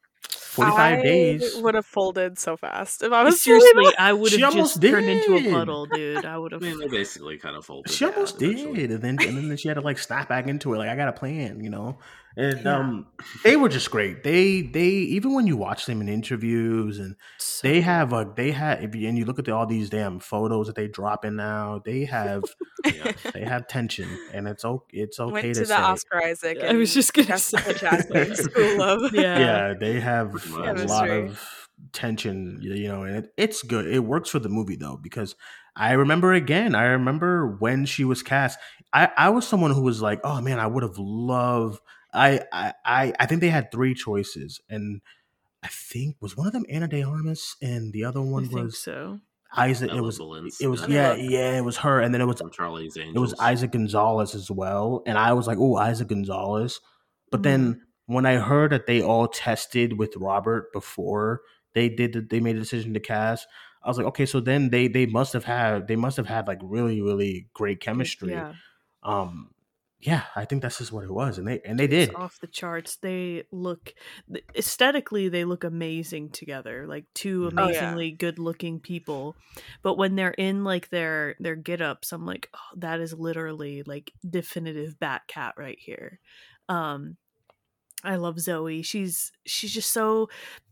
[0.56, 1.56] 45 I days.
[1.56, 4.92] would have folded so fast if i was Seriously, doing I would have almost just
[4.92, 6.24] turned into a puddle, dude.
[6.24, 6.62] I would have.
[6.62, 6.78] I have.
[6.78, 7.92] mean, they basically kind of folded.
[7.92, 8.74] She that almost eventually.
[8.74, 10.78] did, and then and then she had to like snap back into it.
[10.78, 11.98] Like I got a plan, you know.
[12.36, 12.78] And Yeah.
[12.78, 13.06] um,
[13.44, 14.22] they were just great.
[14.22, 17.84] They they even when you watch them in interviews, and So they good.
[17.84, 20.66] have a they have if you, and you look at the, all these damn photos
[20.66, 21.80] that they drop in now.
[21.84, 22.44] They have
[22.94, 23.12] Yeah.
[23.34, 24.96] they have tension, and it's okay.
[24.98, 25.82] It's okay went to, to the say.
[25.82, 27.74] oscar isaac I was just gonna Jessica say.
[27.74, 29.38] Chastain school of Yeah.
[29.38, 33.86] yeah, they have Pretty a lot of tension, you know, and it, it's good.
[33.86, 35.34] It works for the movie though, because
[35.74, 38.58] I remember again, I remember when she was cast.
[38.92, 41.80] I, I was someone who was like, oh man, I would have loved.
[42.16, 45.00] I, I I I think they had three choices, and
[45.62, 48.62] I think was one of them Ana De Armas, and the other I one think
[48.64, 49.20] was so.
[49.56, 49.84] Eiza.
[49.84, 50.60] It Ella was Balinska.
[50.62, 51.14] it was Yeah.
[51.14, 53.16] yeah it was her, and then it was From Charlie's Angels.
[53.16, 56.80] it was Eiza Gonzalez as well, and I was like, "Oh, Eiza Gonzalez."
[57.30, 57.44] But Mhm.
[57.44, 61.42] then when I heard that they all tested with Robert before
[61.74, 63.46] they did, the, they made a decision to cast.
[63.82, 66.48] I was like, okay, so then they they must have had they must have had
[66.48, 68.32] like really really great chemistry.
[68.32, 68.52] Yeah,
[69.04, 69.50] Um,
[70.00, 72.14] yeah, I think that's just what it was, and they and they it's did.
[72.14, 72.96] off the charts.
[72.96, 73.94] They look
[74.56, 76.86] aesthetically, they look amazing together.
[76.86, 77.52] Like two Mhm.
[77.56, 77.98] Oh, yeah.
[77.98, 79.36] amazingly good-looking people.
[79.82, 84.12] But when they're in like their their get-ups, I'm like, oh, that is literally like
[84.28, 86.20] definitive Batcat right here.
[86.68, 87.16] Um,
[88.04, 88.82] I love Zoe.
[88.82, 90.28] She's she's just so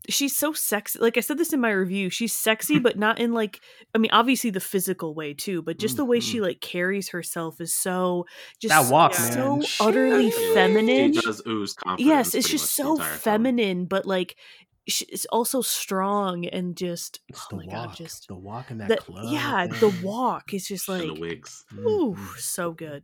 [0.09, 0.99] she's so sexy.
[0.99, 3.59] Like I said this in my review, she's sexy, but not in like
[3.93, 7.59] I mean, obviously the physical way too, but just the way she like carries herself
[7.59, 8.25] is so
[8.61, 9.65] just That walk, so man.
[9.81, 11.13] utterly feminine.
[11.13, 12.07] She does ooze confidence.
[12.07, 14.35] Yes, it's just so feminine, but like
[14.87, 18.69] sh- it's also strong and just It's oh the my walk, god, just the walk
[18.71, 19.25] in that club.
[19.29, 21.65] yeah, the walk is just like the wigs.
[21.73, 22.37] ooh, Mhm.
[22.37, 23.03] so good.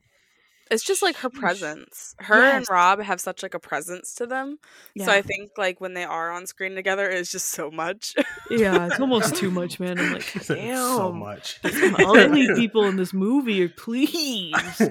[0.72, 2.16] It's just like her presence.
[2.20, 4.58] Her and rob have such like a presence to them.
[4.96, 8.16] Yeah, so i think like when they are on screen together it's just so much.
[8.50, 10.00] Yeah, it's almost too much, man.
[10.00, 11.60] I'm like, damn, so damn, much.
[11.62, 14.54] some ugly people in this movie, please.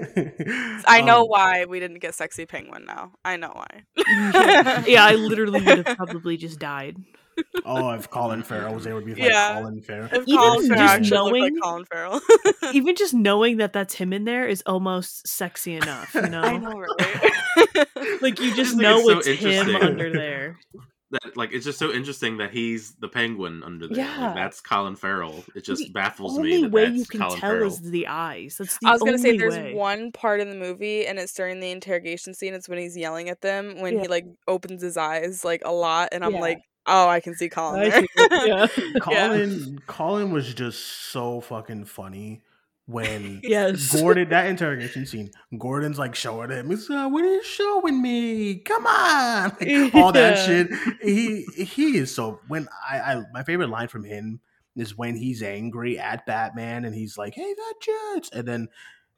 [0.87, 3.83] i know Um, why we didn't get sexy penguin now i know why.
[3.97, 6.97] Yeah, yeah, I literally would have probably just died.
[7.65, 9.53] Oh, if Colin Farrell was there, it would be like Yeah.
[9.59, 10.09] Colin Farrell.
[10.11, 12.21] If Even Colin Farrell just knowing- like Colin Farrell.
[12.73, 16.41] Even just knowing that that's him in there is almost sexy enough, you know?
[16.41, 17.31] I know, right?
[18.21, 19.83] Like you just just know it's so it's him interesting.
[19.89, 20.59] under there.
[21.11, 24.05] That like it's just so interesting that he's the penguin under there.
[24.05, 25.43] Like, that's Colin Farrell.
[25.55, 27.67] It just The baffles only me that way that's you can Colin tell Farrell.
[27.67, 28.55] is the eyes.
[28.59, 29.73] That's the I was gonna say there's way.
[29.73, 32.53] one part in the movie and it's during the interrogation scene.
[32.53, 34.01] It's when he's yelling at them when Yeah.
[34.03, 36.39] he like opens his eyes like a lot, and I'm Yeah.
[36.41, 38.01] like, oh, I can see Colin there.
[38.01, 38.99] see it, yeah.
[38.99, 42.41] Colin Colin was just so fucking funny
[42.87, 43.93] when Yes.
[43.93, 45.31] Gordon that interrogation scene.
[45.57, 46.69] Gordon's like showing him.
[46.69, 48.55] He's uh, what are you showing me?
[48.59, 50.45] Come on, Like, all that Yeah.
[50.45, 50.69] shit.
[51.01, 54.39] He he is so when I, I my favorite line from him
[54.75, 58.67] is when he's angry at Batman and he's like, "Hey, that judge," and then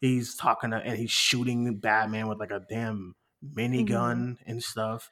[0.01, 3.15] he's talking to, and he's shooting Batman with like a damn
[3.55, 5.11] minigun and stuff.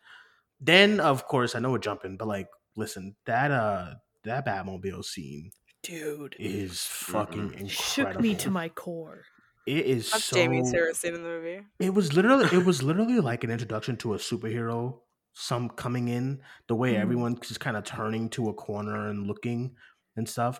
[0.61, 2.47] Then of course I know we're jumping, but like
[2.77, 5.51] listen that uh that Batmobile scene
[5.83, 6.35] Dude.
[6.39, 7.67] is fucking incredible.
[7.67, 9.25] Shook me to my core.
[9.65, 10.35] It is That's so.
[10.35, 11.65] Jamie's favorite scene in the movie.
[11.79, 12.45] It was literally.
[12.51, 15.01] It was literally like an introduction to a superhero.
[15.33, 17.01] Some coming in the way Mhm.
[17.01, 19.75] everyone's just kind of turning to a corner and looking
[20.15, 20.59] and stuff.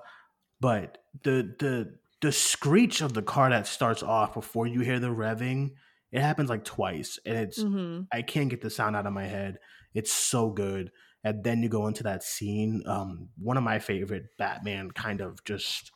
[0.60, 5.08] But the the the screech of the car that starts off before you hear the
[5.10, 5.72] revving,
[6.12, 9.26] it happens like twice, and it's hmm I can't get the sound out of my
[9.26, 9.60] head.
[9.94, 10.92] It's so good.
[11.24, 12.84] And then you go into that scene.
[12.88, 15.92] Um, one of my favorite Batman kind of just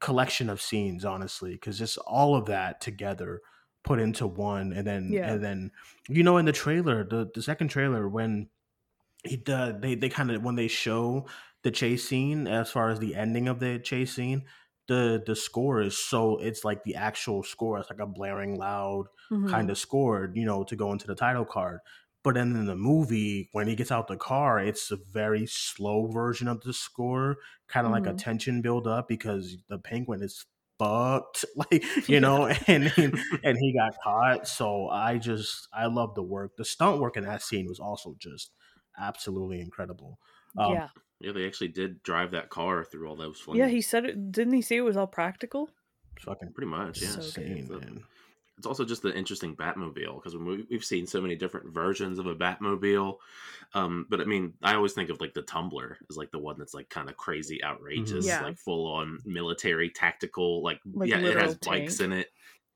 [0.00, 3.42] collection of scenes, honestly, because just all of that together
[3.84, 5.32] put into one, and then Yeah.
[5.32, 5.72] and then
[6.08, 8.50] you know in the trailer, the the second trailer when
[9.24, 11.26] he the, they they kind of when they show
[11.62, 14.44] the chase scene as far as the ending of the chase scene
[14.86, 19.06] the the score is so it's like the actual score it's like a blaring loud
[19.30, 19.46] Mm-hmm.
[19.48, 21.80] kind of scored, you know, to go into the title card.
[22.24, 26.08] But then in the movie, when he gets out the car, it's a very slow
[26.08, 27.36] version of the score,
[27.68, 28.18] kind of like a Mhm.
[28.18, 30.44] tension build up because the penguin is
[30.78, 34.48] fucked, like you know, and and, and he got caught.
[34.48, 36.56] So I just I love the work.
[36.56, 38.50] The stunt work in that scene was also just
[38.98, 40.18] absolutely incredible.
[40.56, 40.88] Um, yeah.
[41.20, 43.58] Yeah, they actually did drive that car through all those flames.
[43.58, 44.30] Yeah, he said it.
[44.30, 45.70] Didn't he say it was all practical?
[46.20, 47.00] fucking pretty much.
[47.00, 48.02] Yeah, So insane, So- man.
[48.58, 52.26] It's also just the interesting Batmobile because we- we've seen so many different versions of
[52.26, 53.16] a Batmobile.
[53.74, 56.58] Um, but I mean, I always think of like the Tumbler as like the one
[56.58, 58.42] that's like kind of crazy, outrageous, Yeah.
[58.42, 60.62] like full on military tactical.
[60.62, 62.28] Like, Like yeah, it has bikes in it.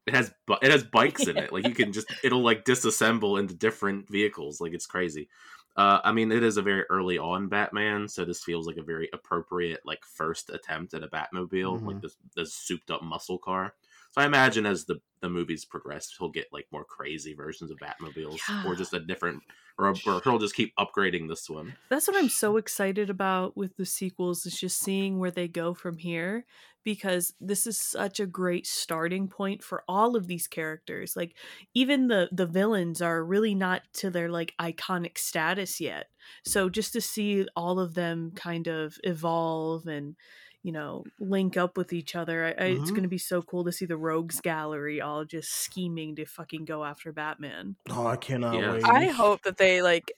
[0.07, 1.53] It has bu- it has bikes in it.
[1.53, 4.61] Like you can just it'll like disassemble into different vehicles.
[4.61, 5.29] Like it's crazy.
[5.75, 8.83] Uh, I mean, it is a very early on Batman, so this feels like a
[8.83, 13.75] very appropriate like first attempt at a Batmobile, like this this souped up muscle car.
[14.13, 17.79] So I imagine as the the movies progress, he'll get like more crazy versions of
[17.79, 19.43] Batmobiles, or just a different,
[19.79, 21.75] or, or he'll just keep upgrading this one.
[21.89, 25.75] That's what I'm so excited about with the sequels is just seeing where they go
[25.75, 26.45] from here
[26.85, 31.17] because this is such a great starting point for all of these characters.
[31.17, 31.37] Like
[31.73, 36.09] even the the villains are really not to their like iconic status yet.
[36.45, 40.17] So just to see all of them kind of evolve and
[40.63, 43.65] you know link up with each other I, I, it's going to be so cool
[43.65, 48.17] to see the rogues gallery all just scheming to fucking go after batman Oh, I
[48.17, 48.67] cannot Yeah.
[48.67, 48.85] wait.
[48.85, 50.13] I hope that they like.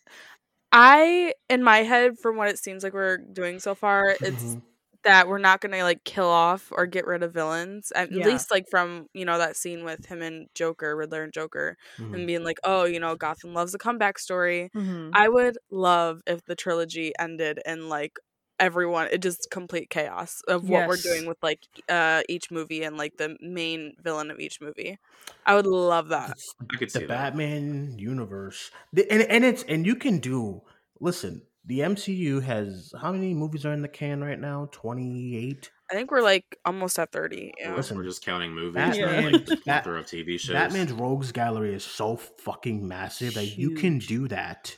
[0.73, 4.63] I in my head, from what it seems like we're doing so far, it's Mhm.
[5.05, 7.93] that we're not gonna like kill off or get rid of villains.
[7.95, 8.25] At Yeah.
[8.25, 12.13] least like from you know that scene with him and Joker, Riddler and Joker, Mhm.
[12.13, 14.73] and being like, oh, you know, Gotham loves a comeback story.
[14.75, 15.11] mm-hmm.
[15.13, 18.19] I would love if the trilogy ended in like
[18.61, 22.97] everyone it just complete chaos of what we're doing with like uh each movie and
[22.97, 24.99] like the main villain of each movie.
[25.47, 26.31] I would love that.
[26.31, 27.09] It's I could the see that.
[27.09, 30.63] Batman universe, The- and and it's and you can do.
[31.01, 34.69] Listen, the MCU has how many movies are in the can right now?
[34.73, 35.71] Twenty eight.
[35.91, 37.53] I think we're like almost at 30.
[37.61, 37.77] Yeah.
[37.77, 40.55] Listen, We're just counting movies, Batman- and like Bat- of TV shows.
[40.55, 44.77] Batman's rogues gallery is so fucking massive that you can do that.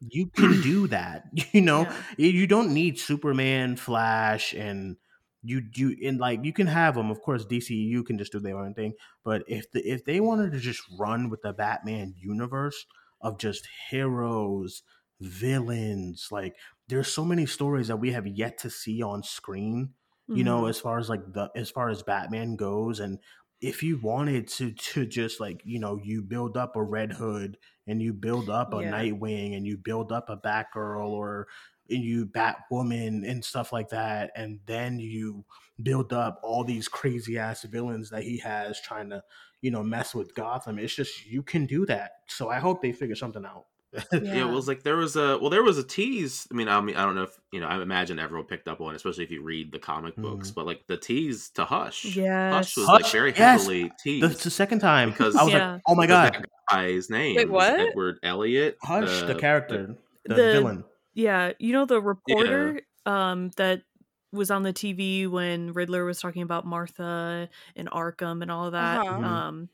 [0.00, 1.24] You can do that.
[1.52, 2.02] You know, Yeah.
[2.16, 4.96] you don't need Superman, Flash, and
[5.42, 7.10] you do and like you can have them.
[7.10, 8.94] Of course, DCU can just do their own thing.
[9.24, 12.86] But if the if they wanted to just run with the Batman universe
[13.20, 14.82] of just heroes,
[15.20, 16.56] villains, like
[16.88, 19.94] there's so many stories that we have yet to see on screen.
[20.32, 20.70] You know, Mhm.
[20.70, 23.18] as far as like the as far as Batman goes, and
[23.60, 27.58] if you wanted to to just like you know you build up a Red Hood
[27.86, 28.92] and you build up a Yeah.
[28.92, 31.48] Nightwing and you build up a Batgirl or
[31.86, 35.44] you Batwoman and stuff like that, and then you
[35.82, 39.22] build up all these crazy ass villains that he has trying to
[39.60, 40.78] you know mess with Gotham.
[40.78, 42.12] It's just you can do that.
[42.28, 43.66] So I hope they figure something out.
[44.12, 44.46] Yeah.
[44.46, 46.46] it was like there was a well, there was a tease.
[46.50, 47.66] I mean, I mean, I don't know if you know.
[47.66, 50.50] I imagine everyone picked up on, especially if you read the comic books.
[50.50, 50.54] Mm.
[50.54, 52.52] But like the tease to Hush, Yes.
[52.54, 53.38] Hush was Hush, like very yes.
[53.60, 55.72] heavily The, teased the second time, because I was Yeah.
[55.72, 57.80] like, "Oh my god, that guy's name Wait, was what?
[57.80, 58.78] Edward Elliot.
[58.82, 60.84] Hush, the uh, character, the, the- villain."
[61.14, 63.82] Yeah, you know the reporter um that
[64.32, 68.72] was on the TV when Riddler was talking about Martha and Arkham and all of
[68.72, 69.00] that.
[69.00, 69.26] Uh-huh.
[69.26, 69.68] Um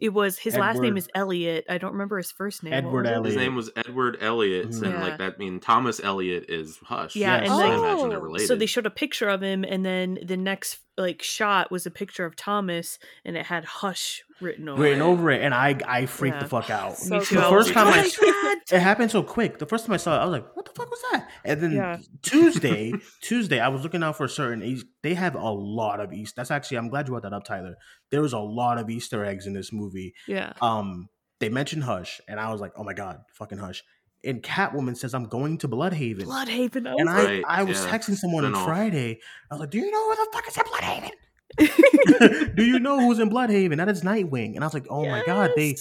[0.00, 1.64] it was his last name is Elliot.
[1.68, 2.72] I don't remember his first name.
[2.72, 3.26] Edward Elliot.
[3.26, 4.82] His name was Edward Elliot, Mhm.
[4.82, 5.02] and Yeah.
[5.02, 7.16] like that I mean Thomas Elliot is Hush.
[7.16, 7.50] Yeah, Yes.
[7.50, 8.46] and so I imagine they're related.
[8.48, 11.90] so they showed a picture of him and then the next like shot was a
[11.90, 15.04] picture of Thomas and it had Hush written over written it.
[15.04, 16.42] over it, and I I freaked Yeah.
[16.44, 16.96] the fuck out.
[16.98, 17.34] So Me too.
[17.36, 17.44] cool.
[17.44, 19.58] The first time "Oh I my saw God!" it happened so quick.
[19.58, 21.60] The first time I saw it, I was like, "What the fuck was that?" And
[21.60, 21.98] then Yeah.
[22.22, 24.62] Tuesday, Tuesday, I was looking out for a certain.
[24.62, 26.34] Eas- They have a lot of Easter.
[26.36, 26.78] That's actually.
[26.78, 27.76] I'm glad you brought that up, Tyler.
[28.10, 30.14] There was a lot of Easter eggs in this movie.
[30.26, 30.52] Yeah.
[30.60, 31.08] Um,
[31.40, 33.82] they mentioned Hush, and I was like, "Oh my god, fucking Hush!"
[34.24, 36.86] And Catwoman says, "I'm going to Blüdhaven." Blüdhaven.
[36.88, 37.90] I and was I, Right, I was yeah.
[37.90, 39.20] texting someone on Friday.
[39.50, 41.10] I was like, "Do you know where the fuck is in Blüdhaven?"
[41.58, 43.76] Do you know who's in Blüdhaven?
[43.78, 44.54] That is Nightwing.
[44.54, 45.76] And I was like, "Oh my god, they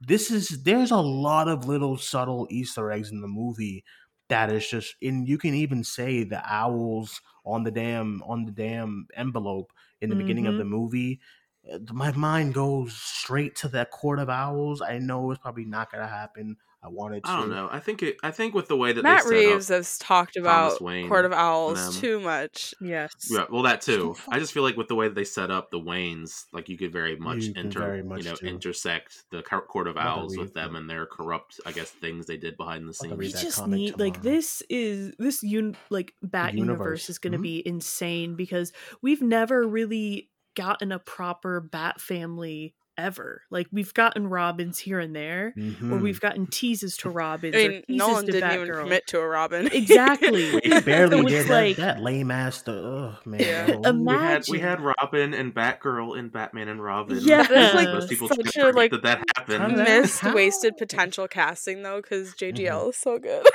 [0.00, 3.84] this is there's a lot of little subtle Easter eggs in the movie
[4.28, 8.52] that is just and you can even say the owls on the damn on the
[8.52, 10.58] damn envelope in the beginning of Mhm.
[10.58, 11.20] the movie.
[11.72, 14.80] Uh, My mind goes straight to that court of owls.
[14.82, 16.56] I know it's probably not gonna happen.
[16.84, 17.30] I wanted to.
[17.30, 17.68] I don't know.
[17.70, 18.16] I think it.
[18.24, 21.08] I think with the way that Matt they set Reeves up, has talked about Wayne
[21.08, 22.74] Court of Owls too much.
[22.80, 23.12] Yes.
[23.30, 24.16] Yeah, well, that too.
[24.28, 26.76] I just feel like with the way that they set up the Waynes, like you
[26.76, 28.46] could very much You can inter, very much you know, too.
[28.46, 30.76] intersect the Court of About to Owls with them them.
[30.76, 33.42] and their corrupt, I guess, things they did behind the About to read scenes.
[33.42, 37.10] we just comic need like this is this un like bat universe, Universe.
[37.10, 37.42] is going to Mhm.
[37.42, 38.72] be insane because
[39.02, 45.16] we've never really gotten a proper bat family ever like we've gotten robins here and
[45.16, 46.00] there or Mhm.
[46.02, 48.82] we've gotten teases to robins I mean, teases Nolan to didn't even Batgirl.
[48.82, 49.66] commit to a Robin.
[49.72, 52.74] exactly We barely So did it's that, that lame ass stuff.
[52.84, 53.40] Ugh, man.
[53.40, 53.66] Yeah.
[53.66, 53.92] no.
[53.92, 57.18] we had we had Robin and Batgirl and Batman and Robin.
[57.20, 57.42] Yeah.
[57.44, 59.62] That is, like, most people such a, like, that that happened.
[59.62, 60.34] How did that- Missed How?
[60.34, 63.46] wasted potential casting though, because JGL is so good.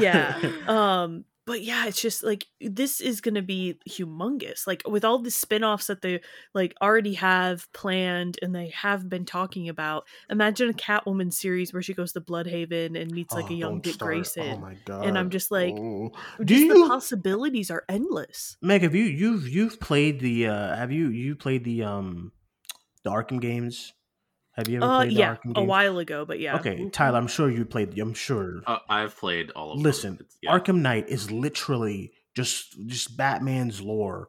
[0.00, 5.18] yeah um but yeah it's just like this is gonna be humongous like with all
[5.18, 6.20] the spin-offs that they
[6.54, 11.82] like already have planned and they have been talking about imagine a catwoman series where
[11.82, 14.10] she goes to Blüdhaven and meets like Oh, a young dick start.
[14.12, 15.06] grayson Oh my god.
[15.06, 16.10] and i'm just like Oh.
[16.44, 20.76] just do the you possibilities are endless Meg, have you you've you've played the uh
[20.76, 22.32] have you you played the um
[23.04, 23.92] the Arkham games?
[24.54, 27.18] Have you ever uh played the yeah Arkham a while ago but yeah Okay, Tyler,
[27.18, 28.62] I'm sure you played I'm sure.
[28.66, 29.82] Uh, I've played all of them.
[29.82, 30.50] Listen, It's- yeah.
[30.58, 34.28] Arkham Knight is literally just just Batman's lore.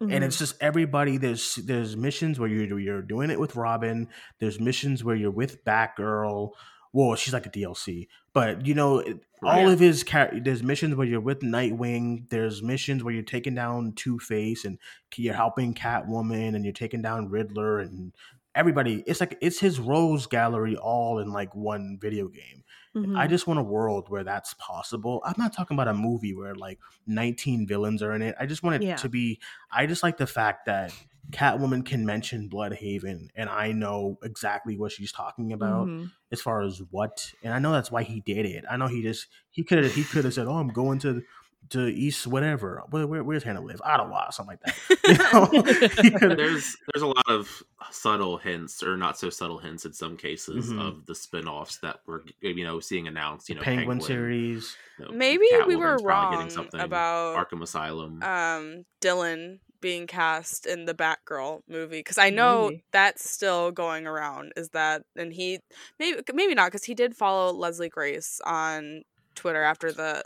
[0.00, 0.22] and Mhm.
[0.22, 4.08] it's just everybody there's there's missions where you're you're doing it with Robin
[4.40, 6.50] there's missions where you're with Batgirl
[6.92, 9.72] well she's like a DLC but you know it- all Right.
[9.72, 13.92] of his char- there's missions where you're with Nightwing there's missions where you're taking down
[13.94, 14.78] Two Face and
[15.16, 18.12] you're helping Catwoman and you're taking down Riddler and
[18.54, 22.62] everybody it's like it's his rogues gallery all in like one video game
[22.94, 23.16] Mhm.
[23.18, 25.22] I just want a world where that's possible.
[25.24, 28.34] I'm not talking about a movie where like 19 villains are in it.
[28.38, 28.96] I just want it Yeah.
[28.96, 29.40] to be.
[29.70, 30.92] I just like the fact that
[31.30, 36.10] Catwoman can mention Blüdhaven, and I know exactly what she's talking about Mhm.
[36.32, 37.32] as far as what.
[37.42, 38.66] And I know that's why he did it.
[38.70, 41.22] I know he just he could have he could have said, "Oh, I'm going to."
[41.70, 42.82] To East, whatever.
[42.90, 43.80] Where, where, where's Hannah live?
[43.82, 44.98] Ottawa, something like that.
[45.08, 45.62] You know?
[46.02, 49.92] He coulda- there's there's a lot of subtle hints or not so subtle hints in
[49.92, 50.80] some cases Mhm.
[50.86, 54.76] of the spin-offs that we're you know seeing announced you know Penguin series.
[54.98, 56.06] you know, Maybe we were Catwoman's getting
[56.38, 62.30] wrong something, about Arkham Asylum um Dylan being cast in the Batgirl movie because I
[62.30, 62.84] know Maybe.
[62.92, 64.52] that's still going around.
[64.56, 65.58] Is that and he
[65.98, 69.02] maybe maybe not because he did follow Leslie Grace on
[69.34, 70.22] Twitter after the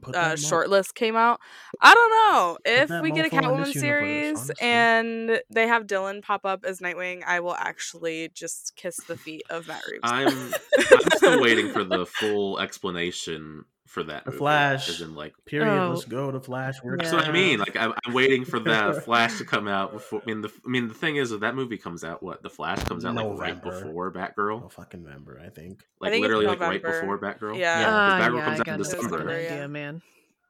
[0.00, 1.40] Put uh, that mo- list came out.
[1.80, 6.22] I don't know if we get a Catwoman this universe, series and they have Dylan
[6.22, 7.24] pop up as Nightwing.
[7.26, 10.00] I will actually just kiss the feet of Matt Reeves.
[10.04, 14.88] I'm I'm still waiting for the full explanation for that The movie, Flash.
[14.88, 15.68] as in like Period.
[15.68, 15.90] Oh.
[15.90, 16.76] Let's go to Flash.
[16.82, 17.58] We're That's what I mean.
[17.58, 20.22] Like I'm, I'm waiting for the Flash to come out before.
[20.22, 22.22] I mean, the I mean the thing is, that that movie comes out.
[22.22, 25.42] What the Flash comes out like right before Batgirl, don't fucking remember.
[25.44, 25.82] I think.
[26.00, 27.58] like think literally like right before Batgirl.
[27.58, 27.80] Yeah.
[27.80, 27.86] Yeah.
[27.88, 29.18] Ah, Batgirl yeah, comes out in December.
[29.18, 29.66] fucking Yeah.
[29.66, 30.02] man.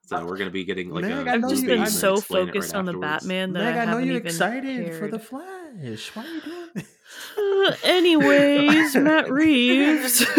[0.04, 1.30] So we're gonna be getting like Meg, a.
[1.30, 2.92] I I've just been so explain it right focused on the.
[2.98, 6.10] Batman that Meg, I I know haven't you're even excited for the Flash.
[6.14, 6.96] Why are you doing this?
[7.40, 10.24] Uh, anyways, Matt Reeves.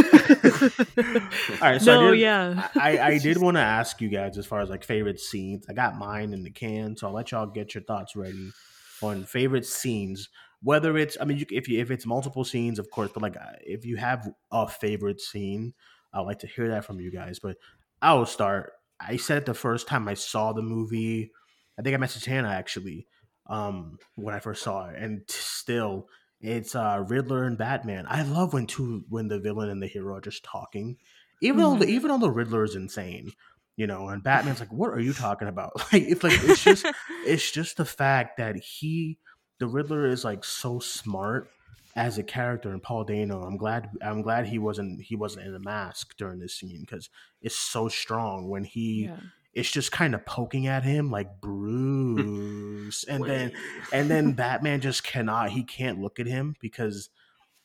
[1.62, 2.68] All right, so no, I did, yeah.
[2.76, 5.66] I, I did want to ask you guys as far as like favorite scenes.
[5.70, 8.52] I got mine in the can, so I'll let y'all get your thoughts ready
[9.02, 10.30] on favorite scenes.
[10.64, 13.38] Whether it's, I mean, you, if you if it's multiple scenes, of course, but like
[13.38, 15.74] uh, if you have a favorite scene,
[16.14, 17.40] I'd like to hear that from you guys.
[17.40, 17.58] But
[18.02, 18.74] I will start.
[19.00, 21.32] I said it the first time I saw the movie.
[21.80, 23.08] I think I messaged Hannah actually
[23.48, 26.08] um, when I first saw it, and t- still,
[26.42, 28.06] it's uh, Riddler and Batman.
[28.08, 30.98] I love when two when the villain and the hero are just talking,
[31.42, 33.32] even though the, even though the Riddler is insane,
[33.76, 36.86] you know, and Batman's like, "What are you talking about?" Like it's like it's just
[37.26, 39.18] it's just the fact that he
[39.60, 41.50] the Riddler is like so smart
[41.96, 43.44] as a character and Paul Dano.
[43.44, 47.10] I'm glad I'm glad he wasn't he wasn't in a mask during this scene because
[47.42, 49.18] it's so strong when he Yeah.
[49.54, 53.52] It's just kind of poking at him like Bruce and then
[53.94, 57.10] and then Batman just cannot he can't look at him because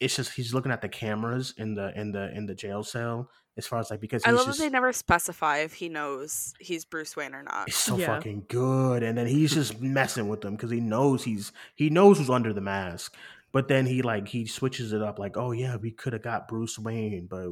[0.01, 3.31] it's just he's looking at the cameras in the in the in the jail cell
[3.57, 6.53] as far as like because I love just that they never specify if he knows
[6.61, 7.69] he's Bruce Wayne or not.
[7.69, 8.07] it's so Yeah.
[8.17, 12.19] fucking good and then he's just messing with them because he knows he's he knows
[12.19, 13.15] who's under the mask
[13.53, 16.47] but then he like he switches it up like oh yeah we could have got
[16.49, 17.49] bruce wayne but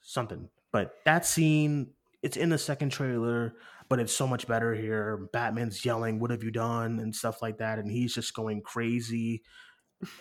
[0.00, 1.90] something but that scene
[2.22, 3.54] it's in the second trailer
[3.88, 7.58] but it's so much better here batman's yelling what have you done and stuff like
[7.58, 9.42] that and he's just going crazy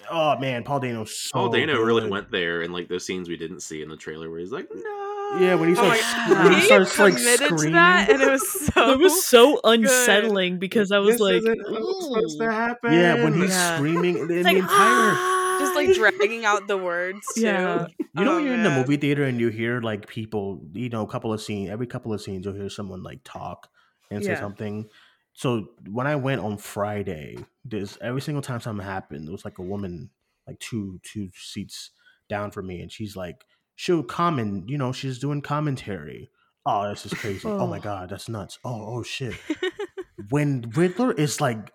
[0.09, 3.37] oh man paul dano's so Paul Dano really went there in like those scenes we
[3.37, 5.37] didn't see in the trailer where he's like, no.
[5.39, 6.43] Yeah, when he Oh starts, God.
[6.45, 7.73] when he He starts like committed to screaming.
[7.73, 8.91] that, and it was so.
[8.91, 12.93] it was so unsettling because I was This like, isn't what's supposed to happen.
[12.93, 13.75] Yeah, when he's Yeah.
[13.75, 17.41] screaming, and the like, entire "Ah!" Just like dragging out the words too.
[17.41, 17.87] Yeah.
[18.15, 20.89] You know, Oh, when you're in the movie theater and you hear like people, you
[20.89, 23.69] know, a couple of scenes, every couple of scenes, you'll hear someone like talk
[24.11, 24.39] and say Yeah.
[24.39, 24.87] something.
[25.33, 29.59] So when I went on Friday, this every single time something happened, there was like
[29.59, 30.09] a woman,
[30.47, 31.91] like two two seats
[32.27, 33.45] down from me, and she's like,
[33.75, 36.29] she'll comment, you know, she's doing commentary.
[36.65, 37.47] Oh, this is crazy.
[37.47, 37.81] oh my Oh.
[37.81, 38.57] god, that's nuts.
[38.65, 39.35] Oh, oh shit.
[40.29, 41.71] when Riddler is like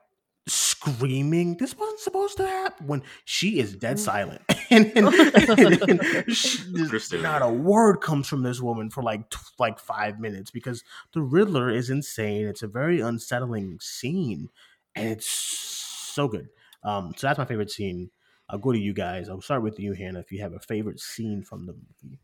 [0.47, 2.87] screaming, this wasn't supposed to happen.
[2.87, 8.61] When she is dead silent, and, and, and she- not a word comes from this
[8.61, 10.83] woman for like t- like five minutes because
[11.13, 12.47] the Riddler is insane.
[12.47, 14.49] It's a very unsettling scene,
[14.95, 16.49] and it's so good.
[16.85, 18.11] Um, so that's my favorite scene.
[18.49, 19.29] I'll go to you guys.
[19.29, 20.21] I'll start with you, Hannah.
[20.21, 22.19] If you have a favorite scene from the movie,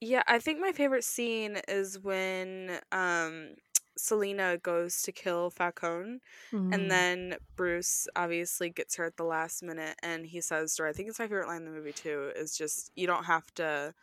[0.00, 3.54] Yeah, I think my favorite scene is when um
[3.96, 6.18] Selina goes to kill Falcone
[6.52, 6.74] Mm.
[6.74, 10.88] and then Bruce obviously gets her at the last minute and he says to her,
[10.88, 13.52] I think it's my favorite line in the movie too, is just you don't have
[13.54, 13.94] to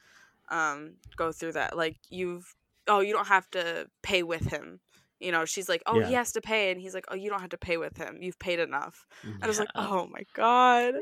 [0.49, 1.75] um go through that.
[1.77, 2.55] Like you've
[2.87, 4.79] oh, you don't have to pay with him.
[5.19, 7.41] You know, she's like, Oh, he has to pay and he's like, Oh, you don't
[7.41, 8.17] have to pay with him.
[8.21, 9.05] You've paid enough.
[9.23, 9.43] Mm-hmm.
[9.43, 10.95] I was like, Oh my god.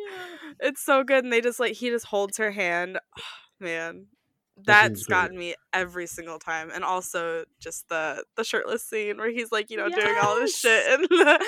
[0.60, 1.24] It's so good.
[1.24, 3.00] And they just like he just holds her hand.
[3.62, 4.08] Man.
[4.66, 6.70] That That's gotten me every single time.
[6.74, 10.58] And also just the the shirtless scene where he's like, you know, doing all this
[10.58, 11.40] shit in the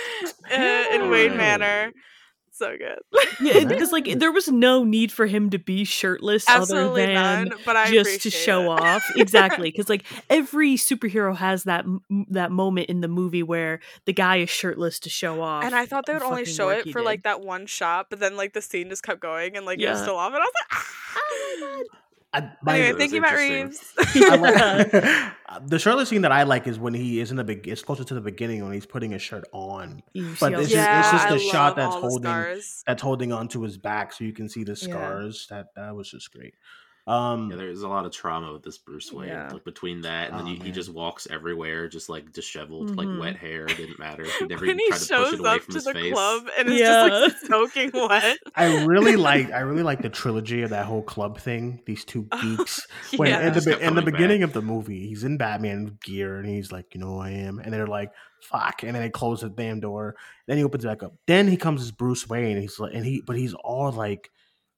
[0.52, 1.38] uh, in Wayne.
[1.38, 1.92] Manor.
[2.54, 3.00] So good.
[3.40, 7.48] yeah, because like there was no need for him to be shirtless Absolutely other than
[7.50, 7.54] none.
[7.66, 8.82] But I just to show it.
[8.82, 11.86] off exactly because like every superhero has that
[12.30, 15.86] that moment in the movie where the guy is shirtless to show off And I
[15.86, 17.06] thought they would only show it for did.
[17.06, 19.90] like that one shot, but then like the scene just kept going and like it
[19.90, 20.04] was Yeah.
[20.04, 20.84] still off, and I was like,
[21.18, 22.01] oh my god.
[22.34, 23.36] I, my- Anyway, That thank you, Matt.
[23.36, 23.94] Reeves.
[24.16, 24.92] Like-
[25.68, 27.68] the shirtless scene that I like is when he is in the big.
[27.68, 30.02] It's closer to the beginning when he's putting his shirt on.
[30.14, 32.24] You But it's the- just- yeah, it's just I the shot that's all the holding-
[32.24, 32.84] scars.
[32.88, 34.76] That's holding onto his back, so you can see the Yeah.
[34.94, 35.48] scars.
[35.50, 36.54] That that was just great.
[37.12, 39.30] Um, Yeah, there's a lot of trauma with this Bruce Wayne.
[39.30, 39.50] Yeah.
[39.52, 43.08] Like between that and then Oh, he, he just walks everywhere, just like disheveled, like
[43.08, 43.20] Mhm.
[43.20, 43.66] wet hair.
[43.66, 44.24] It didn't matter.
[44.24, 45.94] He never when even he tried to push it away up from to his the
[45.94, 46.14] face.
[46.14, 47.08] club and it's Yeah.
[47.10, 48.38] just like soaking wet.
[48.56, 51.82] I really like I really like the trilogy of that whole club thing.
[51.86, 52.88] These two geeks.
[53.18, 53.48] When yeah.
[53.48, 54.48] in the in the beginning back.
[54.50, 57.60] of the movie, he's in Batman gear and he's like, you know who I am,
[57.60, 60.16] and they're like, fuck, and then they close the damn door.
[60.48, 61.14] Then he opens it back up.
[61.28, 64.30] Then he comes as Bruce Wayne, and he's like, and he but he's all like,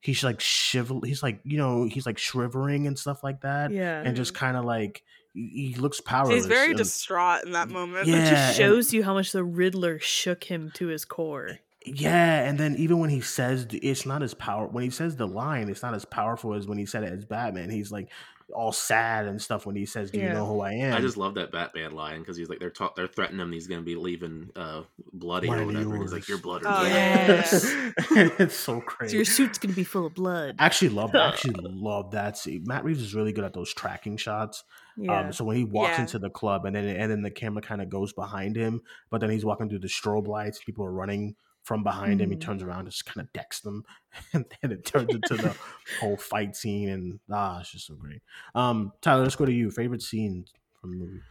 [0.04, 4.02] he's like shivel, he's like you know he's like shivering and stuff like that, yeah
[4.04, 5.02] and just kind of like
[5.34, 6.36] he, he looks powerless.
[6.36, 8.08] He's very and- distraught in that moment.
[8.08, 11.60] Yeah, it just and- shows you how much the Riddler shook him to his core.
[11.86, 15.28] Yeah, and then even when he says it's not as power when he says the
[15.28, 17.70] line, it's not as powerful as when he said it as Batman.
[17.70, 18.10] He's like
[18.54, 21.18] all sad and stuff when he says, "Do you know who I am?" I just
[21.18, 23.52] love that Batman line because he's like they're ta- they're threatening him.
[23.52, 25.94] He's gonna be leaving uh, bloody Mine or or whatever.
[25.96, 27.42] And he's like your blood or Oh, mine." yeah.
[28.40, 28.80] it's so crazy.
[28.80, 29.16] So crazy.
[29.18, 30.56] your suit's gonna be full of blood.
[30.60, 32.64] I actually love that I actually love that scene.
[32.66, 34.64] Matt Reeves is really good at those tracking shots.
[34.98, 35.20] Yeah.
[35.22, 36.02] Um, so when he walks Yeah.
[36.02, 39.22] into the club and then and then the camera kind of goes behind him, but
[39.22, 40.60] then he's walking through the strobe lights.
[40.64, 42.30] People are running from behind him.
[42.32, 42.38] He Mhm.
[42.38, 43.84] turns around, and just kind of decks them,
[44.34, 45.58] and then it turns into the
[45.94, 46.90] whole fight scene.
[46.90, 48.22] And ah, it's just so great.
[48.56, 49.72] Um, Tyler, let's go to you.
[49.72, 50.46] Favorite scene
[50.82, 51.24] from the movie?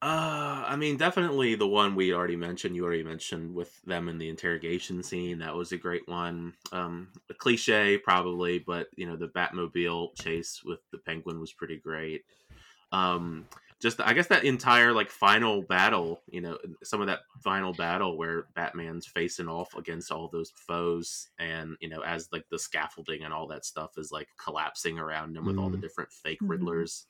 [0.00, 2.76] Uh, I mean, definitely the one we already mentioned.
[2.76, 5.38] You already mentioned with them in the interrogation scene.
[5.38, 6.54] That was a great one.
[6.70, 11.78] Um, a cliche, probably, but you know, the Batmobile chase with the Penguin was pretty
[11.78, 12.24] great.
[12.92, 13.48] Um,
[13.80, 18.16] just I guess that entire like final battle, you know, some of that final battle
[18.18, 23.22] where Batman's facing off against all those foes, and you know, as like the scaffolding
[23.22, 25.82] and all that stuff is like collapsing around him with all the Mhm.
[25.82, 26.48] different fake Mhm.
[26.48, 27.06] Riddlers.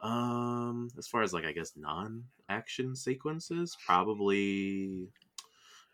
[0.00, 5.08] Um, as far as like I guess non-action sequences, probably.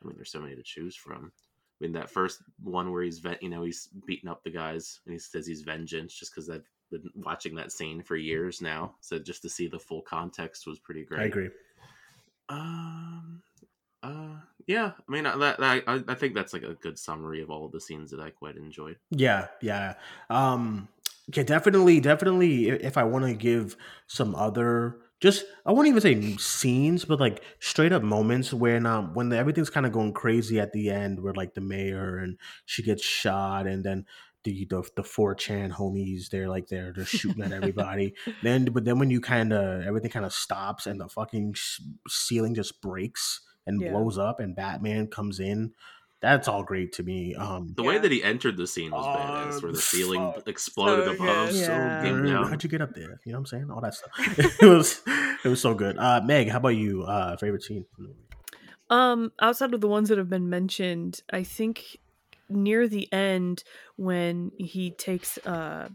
[0.03, 1.33] I mean, there's so many to choose from.
[1.81, 5.01] I mean, that first one where he's, ven- you know, he's beating up the guys
[5.05, 8.95] and he says he's vengeance, just because I've been watching that scene for years now.
[9.01, 11.21] So just to see the full context was pretty great.
[11.21, 11.51] I agree.
[12.49, 13.43] Um.
[14.03, 14.37] Uh.
[14.67, 14.93] Yeah.
[14.97, 17.73] I mean, I- that, I, I think that's like a good summary of all of
[17.73, 18.97] the scenes that I quite enjoyed.
[19.11, 19.95] Yeah, yeah.
[20.31, 20.89] Um
[21.35, 23.77] yeah, definitely, definitely if I want to give
[24.07, 29.15] some other just I won't even say scenes, but like straight up moments when um
[29.15, 32.83] when everything's kind of going crazy at the end where like the mayor and she
[32.83, 34.07] gets shot and then
[34.45, 38.15] the the the 4chan homies they're like they're they're shooting at everybody.
[38.43, 41.81] then but then when you kind of everything kind of stops and the fucking s-
[42.09, 43.91] ceiling just breaks and Yeah.
[43.91, 45.73] blows up and Batman comes in.
[46.21, 47.35] That's all great to me.
[47.35, 48.01] Um The way Yeah.
[48.01, 50.49] that he entered the scene was badass, Oh, where the ceiling fuck.
[50.49, 51.51] exploded So above.
[51.51, 51.57] good.
[51.61, 52.03] Yeah.
[52.03, 52.31] came good.
[52.31, 52.49] down.
[52.49, 53.21] How'd you get up there?
[53.25, 53.71] You know what I'm saying?
[53.71, 54.11] All that stuff.
[54.63, 55.01] it was
[55.45, 55.99] it was so good.
[55.99, 57.03] Uh Meg, how about you?
[57.03, 58.21] Uh favorite scene from the movie?
[58.91, 61.99] Um, outside of the ones that have been mentioned, I think
[62.49, 63.63] near the end
[63.97, 65.89] when he takes uh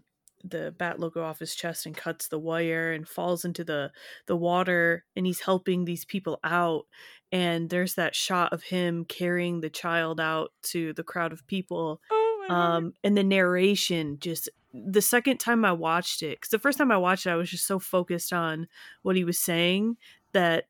[0.45, 3.89] the bat logo off his chest and cuts the wire and falls into the
[4.27, 6.83] the water and he's helping these people out
[7.31, 12.01] and there's that shot of him carrying the child out to the crowd of people
[12.11, 12.75] Oh my God.
[12.75, 16.91] um and the narration just the second time i watched it because the first time
[16.91, 18.67] i watched it i was just so focused on
[19.01, 19.95] what he was saying
[20.33, 20.65] that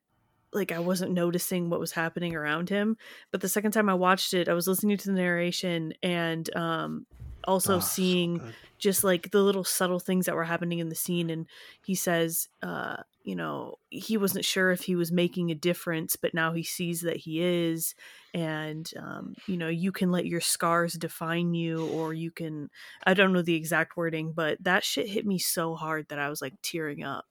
[0.55, 2.97] like i wasn't noticing what was happening around him
[3.31, 7.05] but the second time i watched it i was listening to the narration and um
[7.45, 8.53] also Oh, seeing good.
[8.77, 11.45] just like the little subtle things that were happening in the scene and
[11.85, 16.33] he says uh you know he wasn't sure if he was making a difference but
[16.33, 17.95] now he sees that he is
[18.33, 22.69] and um you know you can let your scars define you or you can
[23.05, 26.29] i don't know the exact wording but that shit hit me so hard that i
[26.29, 27.25] was like tearing up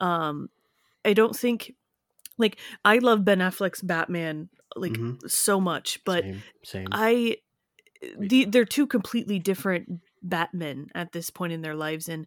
[0.00, 0.48] um
[1.04, 1.74] i don't think
[2.38, 5.28] like i love ben affleck's batman like Mhm.
[5.30, 6.86] so much but same, same.
[6.92, 7.36] I
[8.18, 12.26] the, they're two completely different Batmen at this point in their lives, and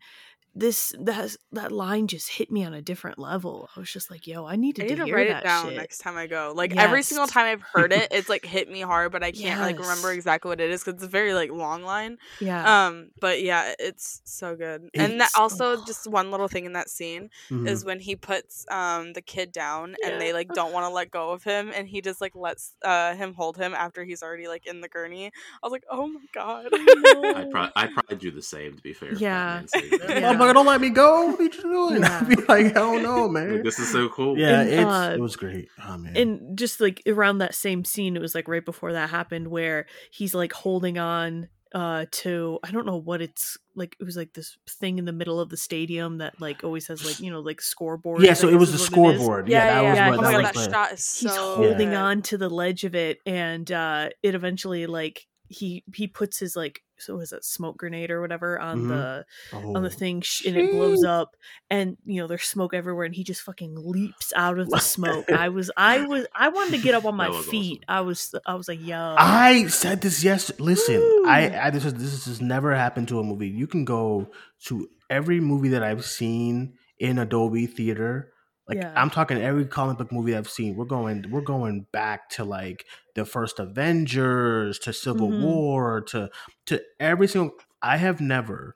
[0.55, 3.69] this that that line just hit me on a different level.
[3.75, 5.45] I was just like, "Yo, I needed I need to to hear write that it
[5.45, 6.53] down shit." next time I go.
[6.55, 9.61] Like every single time I've heard it, it's like hit me hard, but I can't
[9.61, 12.17] like remember exactly what it is because it's a very like long line.
[12.39, 14.89] Yeah, Um, but yeah, it's so good.
[14.93, 17.67] and that It's- also just one little thing in that scene Mhm.
[17.67, 21.11] is when he puts um the kid down and they like don't want to let
[21.11, 24.47] go of him and he just like lets uh him hold him after he's already
[24.47, 25.27] like in the gurney.
[25.27, 25.31] I
[25.63, 26.67] was like, oh my god.
[26.73, 29.13] I'd, pro- I'd probably do the same, to be fair.
[29.13, 29.61] Yeah.
[29.61, 29.99] Batman saved me.
[30.21, 30.38] Yeah.
[30.39, 31.27] Motherfucker, don't let me go.
[31.31, 32.01] What are you doing?
[32.01, 32.19] Yeah.
[32.21, 33.53] I'd be like, hell no, man.
[33.55, 34.37] Like, this is so cool.
[34.37, 35.69] yeah, And, it's, uh, it was great.
[35.85, 36.15] Oh man.
[36.17, 39.85] and just like around that same scene, it was like right before that happened, where
[40.11, 43.95] he's like holding on uh to I don't know what it's like.
[43.99, 47.05] It was like this thing in the middle of the stadium that like always has
[47.05, 48.23] like you know like scoreboard.
[48.23, 49.47] yeah, so it was the scoreboard.
[49.47, 50.09] Yeah, that was yeah.
[50.09, 51.95] what Oh my that god, was that shot is so he's holding good.
[51.95, 56.55] on to the ledge of it and uh it eventually like he he puts his
[56.55, 58.87] like so was it smoke grenade or whatever on Mhm.
[58.89, 59.25] the
[59.57, 59.91] on the Oh.
[59.91, 61.35] thing sh- and it blows up
[61.69, 65.31] and you know there's smoke everywhere and he just fucking leaps out of the smoke
[65.31, 68.53] i was i was i wanted to get up on my feet i was i
[68.53, 70.51] was like yo I said this yes.
[70.59, 71.01] Listen.
[71.25, 73.47] I, I this is this has never happened to a movie.
[73.49, 74.29] You can go
[74.65, 78.31] to every movie that I've seen in Dolby Theater.
[78.69, 78.93] Like Yeah.
[78.95, 80.75] I'm talking every comic book movie I've seen.
[80.77, 85.41] We're going we're going back to like the first Avengers to Civil Mhm.
[85.43, 86.29] War to
[86.67, 87.51] to every single.
[87.81, 88.75] I have never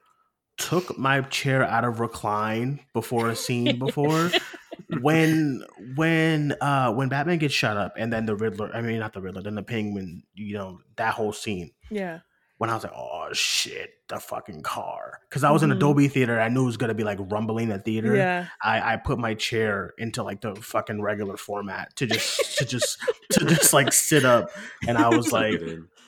[0.58, 4.30] took my chair out of recline before a scene before
[5.02, 5.64] when
[5.96, 9.22] when uh when Batman gets shot up and then the Riddler I mean not the
[9.22, 12.20] Riddler then the Penguin you know that whole scene yeah
[12.60, 15.80] when I was like oh shit the fucking car because I was in Mhm.
[15.80, 18.98] Dolby theater I knew it was gonna be like rumbling the theater yeah I I
[18.98, 23.00] put my chair into like the fucking regular format to just to just
[23.32, 24.50] to just like sit up
[24.88, 25.60] and I was like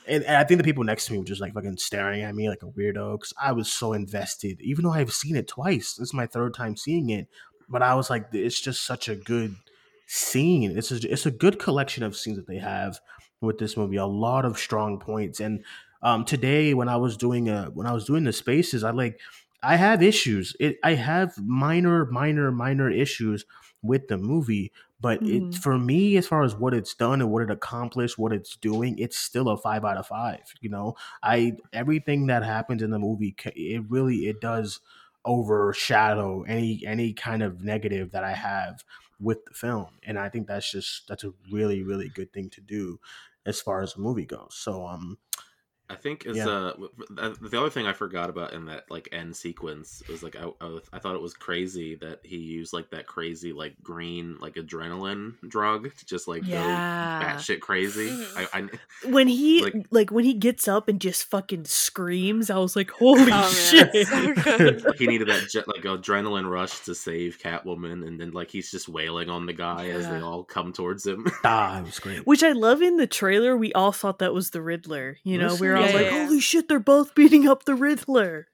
[0.07, 2.35] and, and I think the people next to me were just like fucking staring at
[2.35, 4.61] me like a weirdo because I was so invested.
[4.61, 7.27] Even though I've seen it twice, this is my third time seeing it.
[7.67, 9.55] But I was like, it's just such a good
[10.05, 10.77] scene.
[10.77, 12.99] It's a, it's a good collection of scenes that they have
[13.41, 13.97] with this movie.
[13.97, 15.39] A lot of strong points.
[15.39, 15.63] And
[16.05, 19.19] um, today, when I was doing a when I was doing the spaces, I like
[19.63, 20.55] I have issues.
[20.59, 23.45] It I have minor, minor, minor issues
[23.81, 24.71] with the movie.
[25.01, 25.27] But Mhm.
[25.27, 28.55] it for me, as far as what it's done and what it accomplished, what it's
[28.55, 30.53] doing, it's still a five out of five.
[30.61, 34.79] You know, I everything that happens in the movie, it really it does
[35.25, 38.83] overshadow any any kind of negative that I have
[39.19, 42.61] with the film, and I think that's just that's a really really good thing to
[42.61, 42.99] do
[43.45, 44.55] as far as the movie goes.
[44.55, 45.17] So um,
[45.89, 46.47] I think is Yeah.
[46.47, 50.23] uh w- w- the other thing I forgot about in that like end sequence was
[50.23, 53.75] like I, I, I thought it was crazy that he used like that crazy like
[53.83, 57.19] green like adrenaline drug to just like Yeah.
[57.21, 58.09] go batshit crazy.
[58.35, 58.69] I, I
[59.09, 62.89] when he Like- like, when he gets up and just fucking screams, I was like,
[62.91, 64.09] "Holy Oh, shit!" it's
[64.83, 68.71] so he needed that jet, like adrenaline rush to save Catwoman, and then like he's
[68.71, 71.25] just wailing on the guy as they all come towards him.
[71.43, 72.25] ah, it was great.
[72.25, 73.55] Which I love in the trailer.
[73.55, 75.17] We all thought that was the Riddler.
[75.23, 76.07] You know, we were all Yeah, like.
[76.09, 78.47] "Holy shit, they're both beating up the Riddler!"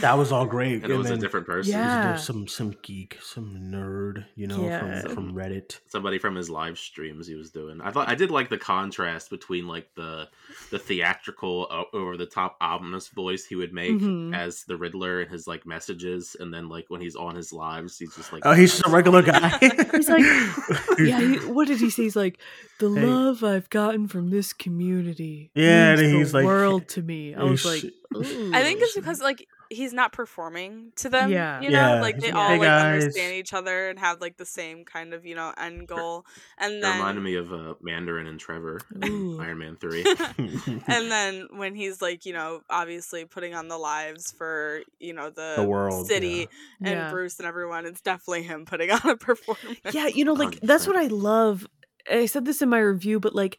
[0.00, 0.82] That was all great.
[0.84, 1.72] and it was a different person.
[1.72, 2.02] Yeah.
[2.08, 5.00] there's some some geek, some nerd, you know, Yeah.
[5.02, 5.78] from from Reddit.
[5.88, 7.80] somebody from his live streams he was doing.
[7.80, 10.28] I thought I did like the contrast between like the
[10.70, 14.34] the theatrical over the top ominous voice he would make Mhm.
[14.36, 17.98] as the Riddler and his like messages, and then like when he's on his lives,
[17.98, 19.48] he's just like Oh, he's just a regular guy.
[19.96, 20.22] He's like,
[20.98, 21.20] yeah.
[21.20, 22.02] He, what did he say?
[22.04, 22.38] He's like,
[22.80, 23.06] "The Hey.
[23.06, 27.34] love I've gotten from this community, Yeah, and means the he's like- world to me."
[27.34, 31.30] I was he's- like, I think it's because like he's not performing to them.
[31.30, 31.60] Yeah.
[31.60, 34.36] You know, Yeah, like they all like, like guys." understand each other and have like
[34.36, 36.24] the same kind of, you know, end goal.
[36.58, 40.04] And It then reminded me of uh, Mandarin and Trevor, in Iron Man Three.
[40.38, 45.30] and then when he's like, you know, obviously putting on the lives for, you know,
[45.30, 46.48] the, The world, city
[46.80, 47.10] and Yeah.
[47.10, 49.78] Bruce and everyone, it's definitely him putting on a performance.
[49.92, 51.66] yeah you know like that's what i love
[52.10, 53.58] i said this in my review but like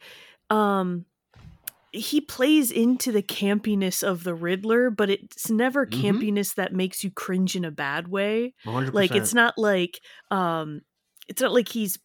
[0.50, 1.04] um
[1.98, 6.22] he plays into the campiness of the riddler but it's never Mhm.
[6.22, 8.54] campiness that makes you cringe in a bad way.
[8.64, 8.94] 100%.
[8.94, 10.80] like it's not like um
[11.28, 11.98] it's not like he's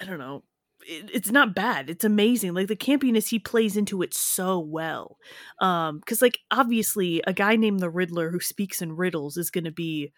[0.00, 0.44] i don't know
[0.86, 2.54] it, it's not bad it's amazing.
[2.54, 5.18] Like the campiness he plays into it so well.
[5.60, 9.72] Um because like obviously a guy named the riddler who speaks in riddles is gonna
[9.72, 10.12] be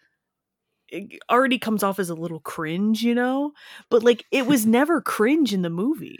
[0.89, 3.53] it already comes off as a little cringe you know?
[3.89, 6.19] But like it was never cringe in the movie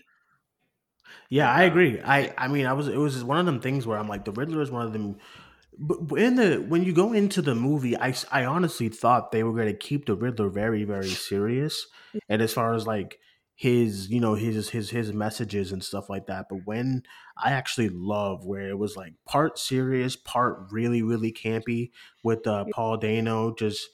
[1.30, 2.02] Yeah, I agree.
[2.02, 4.32] I I mean, I was it was one of them things where I'm like, the
[4.32, 5.18] Riddler is one of them.
[5.78, 9.44] But but in the when you go into the movie, I I honestly thought they
[9.44, 11.88] were going to keep the Riddler very very serious,
[12.28, 13.20] and as far as like
[13.56, 16.48] his you know his his his messages and stuff like that.
[16.50, 17.04] But when
[17.38, 21.92] I actually love where it was like part serious, part really really campy
[22.24, 23.90] with uh, Paul Dano just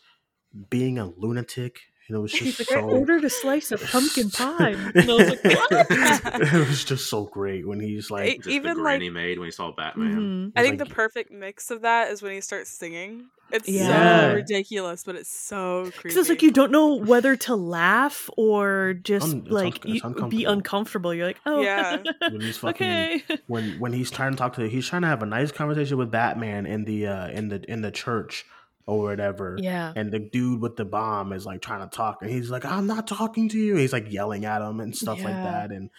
[0.70, 1.80] being a lunatic.
[2.08, 4.76] And it was just like, I ordered a slice of pumpkin pie.
[4.94, 6.54] And I was like, what?
[6.54, 9.40] it was just so great when he's like, It- Just even the like he made
[9.40, 10.52] when he saw Batman.
[10.52, 10.52] Mhm.
[10.56, 13.26] I think like- the perfect mix of that is when he starts singing.
[13.52, 14.30] It's Yeah.
[14.32, 16.20] so ridiculous, but it's so creepy.
[16.20, 19.94] It's like you don't know whether to laugh or just Un- like unc- it's you,
[19.94, 20.52] be uncomfortable.
[20.52, 21.14] uncomfortable.
[21.14, 22.02] You're like, oh, Yeah.
[22.30, 23.24] when he's fucking okay.
[23.48, 26.10] when when he's trying to talk to he's trying to have a nice conversation with
[26.12, 28.46] Batman in the uh in the in the church
[28.88, 29.58] or whatever.
[29.60, 29.92] yeah.
[29.96, 32.88] And the dude with the bomb is like trying to talk and he's like, I'm
[32.88, 33.76] not talking to you.
[33.76, 35.72] He's like yelling at him and stuff like that.
[35.72, 35.90] And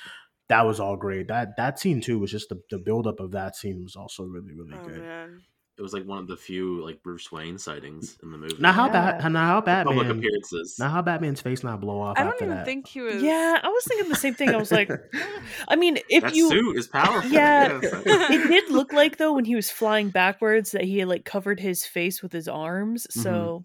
[0.49, 1.29] that was all great.
[1.29, 4.23] That that scene too was just the, the build up of that scene was also
[4.23, 5.03] really, really oh good.
[5.03, 5.41] man.
[5.79, 8.57] It was like one of the few like Bruce Wayne sightings in the movie.
[8.59, 9.19] Now how Yeah.
[9.19, 9.87] bad now how bad?
[9.87, 10.79] public appearances.
[10.79, 12.65] now how Batman's face not blow off I don't after even that.
[12.65, 13.23] think he was.
[13.23, 14.49] Yeah, I was thinking the same thing.
[14.51, 14.91] I was like,
[15.69, 17.31] I mean, if that you, suit is powerful.
[17.31, 17.79] Yeah.
[17.83, 17.93] Yes.
[18.07, 21.61] it did look like though when he was flying backwards that he had like covered
[21.61, 23.07] his face with his arms.
[23.11, 23.21] Mm-hmm.
[23.21, 23.65] So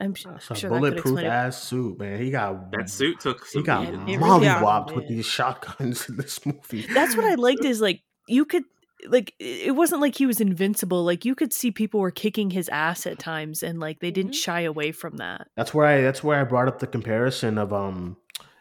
[0.00, 1.28] I'm sh- That's a sure that could bulletproof explain it.
[1.28, 2.20] ass suit, man.
[2.20, 4.08] He got that suit took he got beating.
[4.08, 4.96] it really mollywopped did.
[4.96, 6.84] with these shotguns in this movie.
[6.92, 8.64] That's what I liked is like you could
[9.08, 11.02] like it wasn't like he was invincible.
[11.04, 14.32] Like you could see people were kicking his ass at times and like they didn't
[14.32, 14.42] Mhm.
[14.44, 15.48] shy away from that.
[15.56, 18.16] That's where I that's where I brought up the comparison of um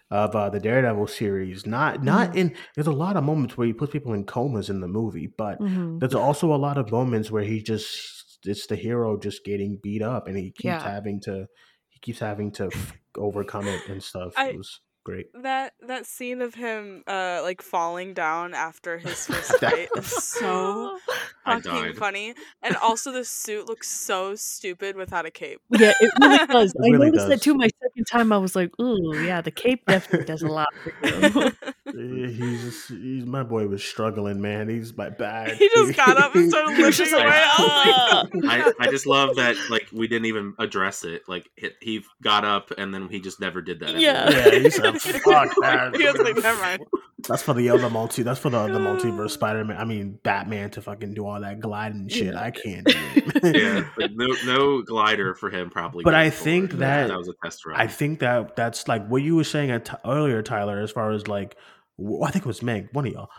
[0.09, 1.65] of uh, the Daredevil series.
[1.65, 4.81] Not not in there's a lot of moments where he puts people in comas in
[4.81, 5.99] the movie, but Mhm.
[5.99, 10.01] there's also a lot of moments where he just it's the hero just getting beat
[10.01, 10.79] up and he keeps Yeah.
[10.81, 11.47] having to
[11.89, 12.69] he keeps having to
[13.17, 14.33] overcome it and stuff.
[14.35, 15.27] I- it was great.
[15.41, 20.97] That that scene of him uh like falling down after his first fight is so
[21.45, 21.97] fucking died.
[21.97, 22.33] funny.
[22.61, 25.59] And also the suit looks so stupid without a cape.
[25.69, 26.73] Yeah, it really does.
[26.75, 27.29] It I really noticed does.
[27.29, 27.53] that too.
[27.55, 31.07] My second time, I was like, "Ooh, yeah, the cape definitely does a lot." For
[31.07, 31.51] you.
[31.87, 34.69] Eh, He's, he's my boy was struggling, man.
[34.69, 35.51] He's my bad.
[35.57, 37.27] he just got up and started He was lifting away.
[37.33, 41.23] I was I, I just love that like we didn't even address it.
[41.27, 43.99] Like he, he got up and then he just never did that.
[43.99, 44.25] Yeah.
[44.25, 44.53] anymore.
[44.53, 46.83] Yeah, he said, "Fuck that." he was like, never mind.
[47.27, 48.23] That's for the other multi.
[48.23, 49.77] That's for the other multiverse Spider Man.
[49.77, 52.33] I mean, Batman to fucking do all that gliding shit.
[52.35, 53.55] I can't do it.
[53.61, 56.03] yeah, like no no glider for him probably.
[56.03, 56.81] But I think forward.
[56.81, 57.79] that that was a test run.
[57.79, 60.79] I think that that's like what you were saying at t- earlier, Tyler.
[60.79, 61.55] As far as like,
[61.99, 63.29] I think it was Meg, one of y'all,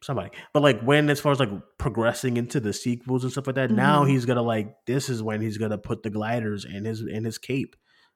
[0.00, 0.30] somebody.
[0.52, 3.72] But like when, as far as like progressing into the sequels and stuff like that,
[3.72, 4.10] now Mhm.
[4.10, 7.38] he's gonna like this is when he's gonna put the gliders in his in his
[7.38, 7.74] cape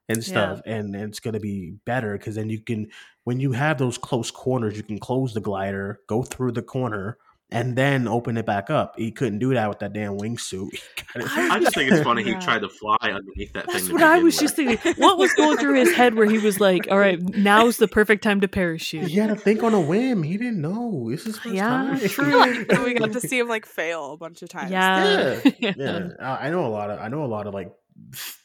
[0.09, 2.89] and stuff, and it's gonna be better because then you can
[3.25, 7.19] when you have those close corners, you can close the glider, go through the corner.
[7.51, 8.93] And then open it back up.
[8.99, 10.69] He couldn't do that with that damn wingsuit.
[10.71, 10.79] He
[11.19, 13.87] got his- I just think it's funny he tried to fly underneath that That's thing.
[13.87, 14.41] to what I was with.
[14.43, 14.95] just thinking.
[15.03, 18.23] What was going through his head where he was like, "All right, now's the perfect
[18.23, 20.25] time to parachute." He had to think on a whim.
[20.25, 21.09] He didn't know.
[21.11, 21.99] This is first Yeah, time.
[22.01, 22.43] true.
[22.69, 24.71] And we got to see him like fail a bunch of times.
[24.71, 26.09] Yeah, yeah, yeah.
[26.21, 27.73] I I know a lot of I know a lot of like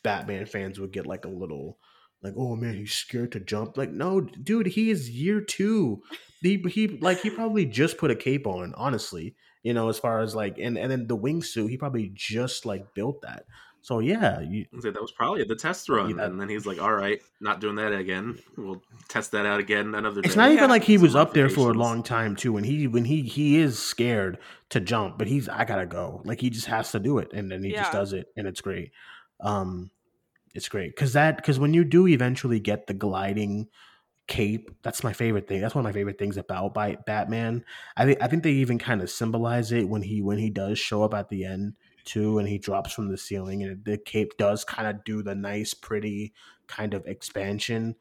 [0.03, 1.77] Batman fans would get like a little
[2.23, 3.77] like, oh man, he's scared to jump.
[3.77, 6.01] Like, no, dude, he is year two.
[6.41, 8.73] He he like he probably just put a cape on.
[8.75, 12.65] Honestly, you know, as far as like and and then the wingsuit, he probably just
[12.65, 13.45] like built that.
[13.81, 16.23] So yeah, you, I that was probably the test run, Yeah.
[16.23, 18.39] and then he's like, "All right, not doing that again.
[18.57, 21.49] We'll test that out again another day." It's not even like he was up there
[21.49, 22.53] for a long time too.
[22.53, 24.37] When he when he he is scared
[24.69, 26.21] to jump, but he's I gotta go.
[26.23, 28.61] Like he just has to do it, and then he just does it, and it's
[28.61, 28.93] great.
[29.43, 29.91] Um,
[30.55, 33.69] it's great because that because when you do eventually get the gliding
[34.27, 35.61] cape, that's my favorite thing.
[35.61, 37.65] That's one of my favorite things about by Batman.
[37.97, 40.79] I think I think they even kind of symbolize it when he when he does
[40.79, 41.75] show up at the end
[42.05, 45.35] too, and he drops from the ceiling, and the cape does kind of do the
[45.35, 46.33] nice, pretty
[46.67, 47.95] kind of expansion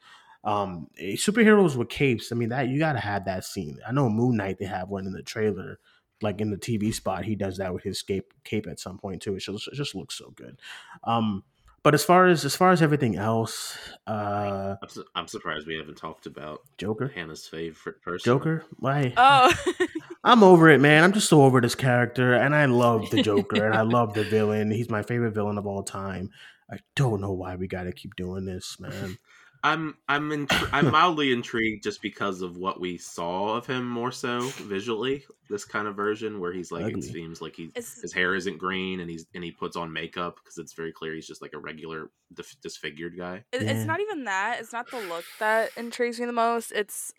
[0.45, 4.09] um eh, superheroes with capes i mean that you gotta have that scene i know
[4.09, 5.79] moon knight they have one in the trailer
[6.23, 9.23] like in the tv spot he does that with his cape cape at some point
[9.23, 9.35] too.
[9.35, 10.59] It just, it just looks so good.
[11.05, 11.45] Um
[11.85, 15.77] but as far as as far as everything else uh I'm, su- I'm surprised we
[15.77, 17.09] haven't talked about joker?
[17.15, 18.25] Hannah's favorite person.
[18.25, 18.65] joker?
[18.79, 19.13] Why?
[19.17, 19.53] Oh,
[20.25, 21.03] i'm over it man.
[21.03, 24.25] I'm just so over this character and i love the joker and i love the
[24.25, 24.71] villain.
[24.71, 26.31] He's my favorite villain of all time.
[26.71, 29.19] I don't know why we gotta keep doing this man
[29.65, 34.11] I'm I'm intri- I'm mildly intrigued just because of what we saw of him more
[34.11, 35.25] so visually.
[35.49, 38.59] This kind of version where he's like it seems like he It's- his hair isn't
[38.59, 41.53] green and he's and he puts on makeup because it's very clear he's just like
[41.53, 43.45] a regular dif- disfigured guy.
[43.53, 43.71] it, Yeah.
[43.73, 44.59] it's not even that.
[44.61, 46.73] It's not the look that intrigues me the most.
[46.73, 47.13] It's,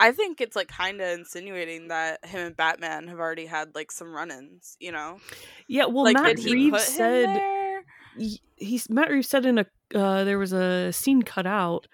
[0.00, 3.92] I think it's like kind of insinuating that him and Batman have already had like
[3.92, 4.76] some run-ins.
[4.80, 5.20] You know,
[5.68, 5.86] yeah.
[5.86, 7.84] Well, like Matt did he Reeves said there?
[8.18, 11.86] he- he's Matt Reeves said in a uh, there was a scene cut out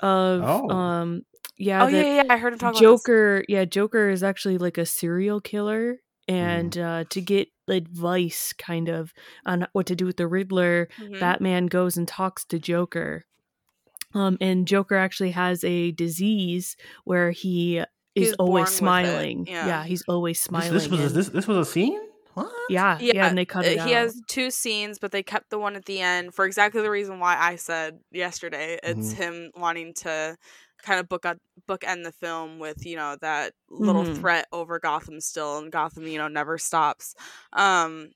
[0.00, 0.68] of Oh.
[0.70, 1.22] um
[1.58, 4.78] yeah Oh yeah, yeah, I heard him talk about Joker yeah Joker is actually like
[4.78, 5.98] a serial killer
[6.28, 6.34] Mm-hmm.
[6.40, 9.12] and uh, to get advice kind of
[9.44, 11.08] on what to do with the Riddler this.
[11.08, 11.20] Mhm.
[11.20, 13.26] Batman goes and talks to Joker
[14.12, 17.80] um and Joker actually has a disease where he
[18.16, 19.66] is always smiling yeah.
[19.66, 22.00] yeah he's always smiling this was and- this this was a scene
[22.36, 23.92] what yeah, yeah and they cut uh, it he out.
[23.92, 27.18] has two scenes, but they kept the one at the end for exactly the reason
[27.20, 28.78] why I said yesterday.
[28.82, 29.16] It's Mhm.
[29.18, 30.36] him wanting to
[30.82, 34.14] kind of book a bookend the film with you know that little Mhm.
[34.14, 37.14] threat over Gotham still, and Gotham you know never stops.
[37.52, 38.10] Um,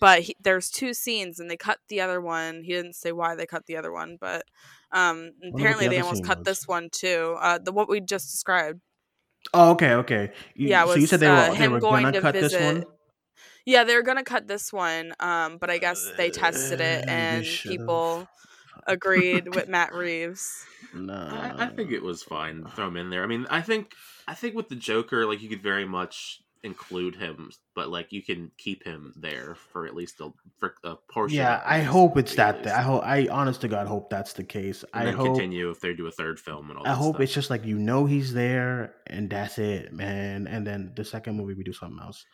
[0.00, 2.62] but he, there's two scenes, and they cut the other one.
[2.62, 4.44] He didn't say why they cut the other one, but
[4.92, 6.44] um, apparently the they almost cut was?
[6.44, 7.36] this one too.
[7.40, 8.80] Uh, the what we just described.
[9.54, 10.32] Oh, okay, okay.
[10.54, 12.38] You, Yeah, it so you said they were uh, they were going gonna to cut
[12.38, 12.84] this one.
[13.70, 17.10] Yeah, they were gonna cut this one, um, but I guess they tested it Uh,
[17.10, 17.78] and should've.
[17.78, 18.28] people
[18.86, 20.66] agreed with Matt Reeves.
[20.94, 22.64] No, I, I think it was fine.
[22.74, 23.22] Throw him in there.
[23.22, 23.94] I mean, I think
[24.28, 28.22] I think with the Joker, like you could very much include him, but like you
[28.22, 31.38] can keep him there for at least a for a portion.
[31.38, 32.64] Yeah, of I hope it's that.
[32.64, 32.74] least.
[32.74, 33.02] I hope.
[33.04, 34.82] I honest to God hope that's the case.
[34.92, 35.26] And I then hope.
[35.36, 36.84] continue if they do a third film and all.
[36.86, 37.22] I that hope stuff.
[37.22, 40.46] it's just like you know he's there and that's it, man.
[40.48, 42.24] And then the second movie we do something else.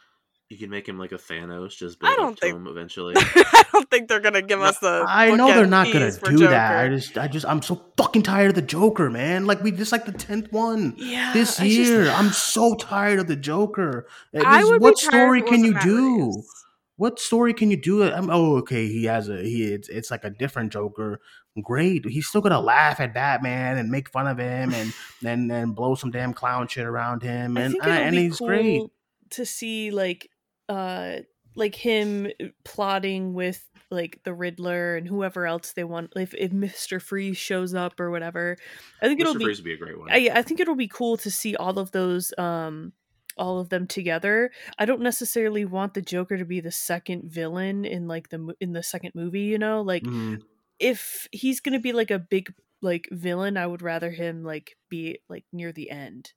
[0.48, 3.14] You can make him like a Thanos, just I build don't think- him eventually.
[3.18, 5.04] I don't think they're gonna give us the.
[5.06, 6.84] I know they're not gonna piece for do that.
[6.84, 9.46] I just, I just, I'm so fucking tired of the Joker, man.
[9.46, 12.08] Like we just like the tenth one Yeah, this I just- year.
[12.10, 14.06] I'm so tired of the Joker.
[14.34, 16.24] Uh, I this- would be what tired story if it can you do?
[16.26, 16.52] Reeves.
[16.98, 18.04] What story can you do?
[18.04, 18.86] I'm, oh, okay.
[18.88, 19.64] He has a he.
[19.64, 21.20] It's, it's like a different Joker.
[21.62, 22.06] Great.
[22.06, 24.92] He's still gonna laugh at Batman and make fun of him and
[25.24, 27.56] and and blow some damn clown shit around him.
[27.58, 28.82] I And think uh, and be he's cool great.
[29.30, 30.30] to see like
[30.68, 31.18] uh
[31.54, 32.28] like him
[32.64, 37.00] plotting with like the Riddler and whoever else they want if if Mr.
[37.00, 38.56] Freeze shows up or whatever.
[39.00, 39.38] I think it'll Mr.
[39.38, 40.08] be Freeze would be a great one.
[40.10, 42.92] I, I think it'll be cool to see all of those um
[43.38, 44.50] all of them together.
[44.78, 48.72] I don't necessarily want the Joker to be the second villain in like the in
[48.72, 49.82] the second movie, you know?
[49.82, 50.42] Like Mhm.
[50.78, 52.52] if he's going to be like a big
[52.82, 56.32] like villain, I would rather him like be like near the end.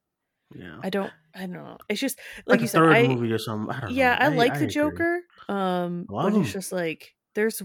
[0.56, 0.80] Yeah.
[0.82, 1.12] I don't.
[1.36, 1.78] I don't know.
[1.88, 2.80] It's just like, like you said.
[2.80, 3.74] third I, movie or something.
[3.76, 4.26] I don't yeah, know.
[4.26, 4.74] I like the agree.
[4.74, 5.22] Joker.
[5.48, 7.62] Um, Love but it's just like there's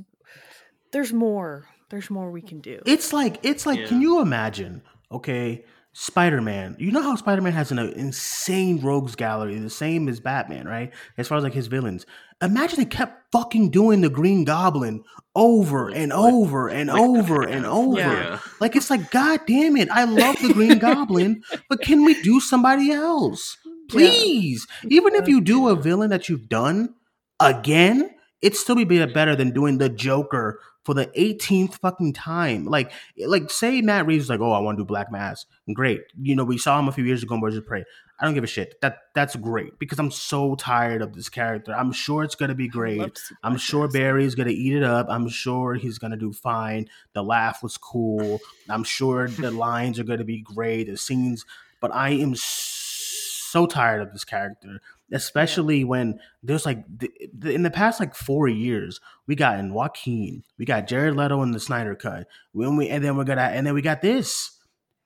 [0.93, 1.66] there's more.
[1.91, 2.80] There's more we can do.
[2.87, 3.87] It's like it's like.
[3.87, 4.82] Can you imagine?
[5.11, 5.64] Okay,
[5.97, 6.74] Spider Man.
[6.80, 10.66] You know how Spider Man has an uh, insane rogues gallery, the same as Batman,
[10.66, 10.92] right?
[11.16, 12.05] As far as like his villains.
[12.42, 15.05] Imagine they kept fucking doing the Green Goblin
[15.36, 17.99] over and over and Like- over and over.
[17.99, 18.40] Yeah.
[18.61, 19.88] Like it's like, God damn it!
[19.90, 23.57] I love the Green Goblin, but can we do somebody else,
[23.88, 24.66] please?
[24.88, 26.92] Even if you do a villain that you've done
[27.38, 28.11] again,
[28.42, 32.66] it'd still be be- better than doing the Joker for the 18th fucking time.
[32.66, 32.93] Like,
[33.26, 35.47] like say Matt Reeves is like, oh, I want to do Black Mask.
[35.72, 37.85] Great, you know, we saw him a few years ago in Birds of Prey.
[38.20, 38.80] I don't give a shit.
[38.80, 41.74] That that's great because I'm so tired of this character.
[41.74, 42.99] I'm sure it's gonna be great.
[42.99, 43.89] Love to see I'm sure.
[43.89, 45.07] Barry's gonna eat it up.
[45.11, 46.89] I'm sure he's gonna do fine.
[47.12, 48.41] The laugh was cool.
[48.68, 50.85] I'm sure the lines are gonna be great.
[50.85, 51.45] The scenes,
[51.80, 54.80] but I am so tired of this character,
[55.12, 59.72] especially when there's like the, the, in the past like four years we got in
[59.72, 63.42] Joaquin, we got Jared Leto in the Snyder cut, when we and then we're gonna
[63.42, 64.50] and then we got this.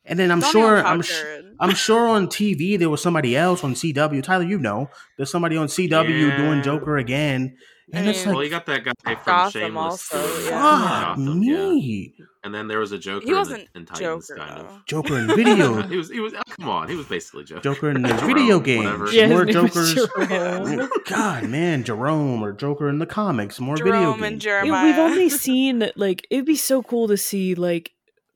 [0.05, 1.23] And then I'm Don't sure I'm sh-
[1.61, 4.23] I'm sure on TV there was somebody else on CW.
[4.23, 7.57] Tyler, you know, there's somebody on CW doing Joker again,
[7.93, 10.13] and I it's mean, well, you got that guy from Gotham Shameless.
[10.13, 10.51] also, yeah.
[10.51, 11.53] fuck Gotham, yeah.
[11.71, 12.15] me,
[12.45, 13.25] And then there was a Joker.
[13.25, 14.71] He in the- wasn't in, Titans, Joker kind though.
[14.75, 14.87] of.
[14.87, 16.11] Joker in video, he was.
[16.11, 16.35] He was.
[16.35, 17.61] oh, come on, he was basically Joker.
[17.63, 19.13] Joker in the Jerome, video games.
[19.15, 19.95] Yeah, more Jokers.
[19.95, 20.89] Jerome.
[21.07, 24.23] God, man, Jerome or Joker in the comics, more video Jerome games.
[24.25, 24.85] and Yeah, Jeremiah.
[24.87, 27.93] we've only seen like it'd be so cool to see like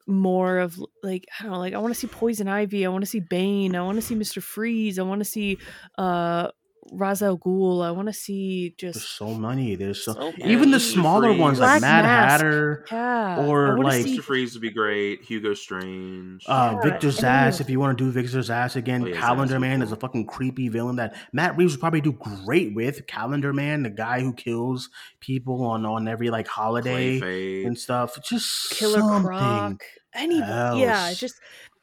[0.08, 3.02] more of like I don't know like I want to see Poison Ivy, I want
[3.04, 5.58] to see Bane, I want to see Mister Freeze, I want to see
[5.96, 6.48] uh
[6.90, 9.76] Ra's al Ghul, I want to see There's just so many.
[9.76, 11.40] There's so, so even the smaller Freeze.
[11.40, 12.32] ones like Black Mad Mask.
[12.42, 14.22] Hatter, yeah, or, like, see- Mr.
[14.22, 15.22] Freeze would be great.
[15.22, 16.44] Hugo Strange.
[16.48, 17.20] uh, Yeah, Victor and Zsasz.
[17.20, 19.82] then- If you want to do Victor Zsasz again, Oh, yeah, Calendar would be Man
[19.82, 23.06] is a fucking creepy villain that Matt Reeves would probably do great with.
[23.06, 28.18] Calendar Man, the guy who kills people on on every like holiday and stuff.
[28.24, 29.26] Just Killer something.
[29.28, 29.82] Croc,
[30.14, 31.18] any yeah, else.
[31.18, 31.40] just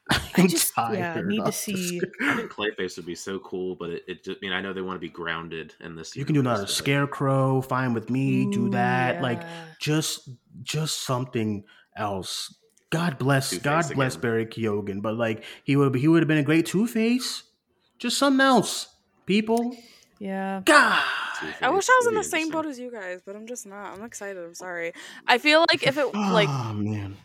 [0.37, 2.01] I'm I just yeah tired need to see.
[2.21, 4.73] I think Clayface would be so cool, but it, it just, I mean, I know
[4.73, 6.15] they want to be grounded in this.
[6.15, 9.21] You can do another universe, but- scarecrow, fine with me, do Ooh, that.
[9.21, 9.41] Like
[9.79, 10.29] just
[10.63, 11.63] just something
[11.95, 12.55] else.
[12.91, 14.21] God bless Two-Face God bless again.
[14.21, 17.43] Barry Keoghan, but like he would he would have been a great Two Face.
[17.99, 18.87] Just something else.
[19.25, 19.75] People.
[20.19, 20.61] yeah.
[20.65, 21.03] God.
[21.39, 23.65] Two-Face I wish I was in the same boat as you guys, but I'm just
[23.67, 23.93] not.
[23.97, 24.43] I'm excited.
[24.43, 24.93] I'm sorry.
[25.27, 27.15] I feel like if it like oh man.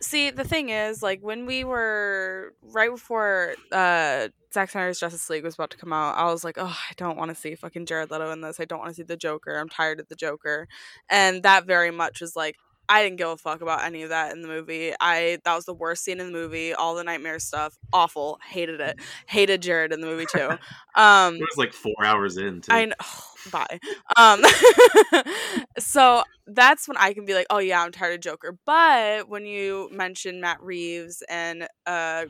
[0.00, 5.44] See the thing is like when we were right before uh Zack Snyder's Justice League
[5.44, 7.84] was about to come out, I was like, oh, I don't want to see fucking
[7.84, 8.58] Jared Leto in this.
[8.58, 9.58] I don't want to see the Joker.
[9.58, 10.68] I'm tired of the Joker,
[11.10, 12.56] and that very much is like
[12.88, 14.92] I didn't give a fuck about any of that in the movie.
[14.98, 16.72] I that was the worst scene in the movie.
[16.72, 18.38] All the nightmare stuff, awful.
[18.48, 18.98] Hated it.
[19.26, 20.50] Hated Jared in the movie too.
[20.94, 22.60] Um, It was like four hours in.
[22.60, 22.72] Too.
[22.72, 22.94] I know.
[23.46, 23.78] Bye.
[24.16, 24.42] Um,
[25.78, 28.58] so that's when I can be like, oh yeah, I'm tired of Joker.
[28.66, 32.26] But when you mention Matt Reeves and uh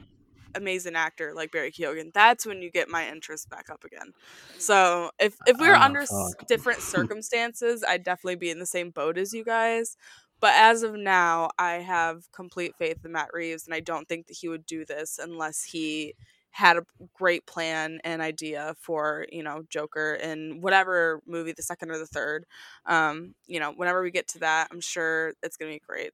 [0.54, 4.12] amazing actor like Barry Keoghan, that's when you get my interest back up again.
[4.56, 8.66] So if if we were Ah, under s- different circumstances, I'd definitely be in the
[8.66, 9.96] same boat as you guys.
[10.40, 14.26] But as of now, I have complete faith in Matt Reeves, and I don't think
[14.26, 16.14] that he would do this unless he
[16.50, 16.82] had a
[17.14, 22.06] great plan and idea for you know Joker in whatever movie, the second or the
[22.06, 22.44] third.
[22.86, 26.10] Um, you know, whenever we get to that, I'm sure it's gonna be great.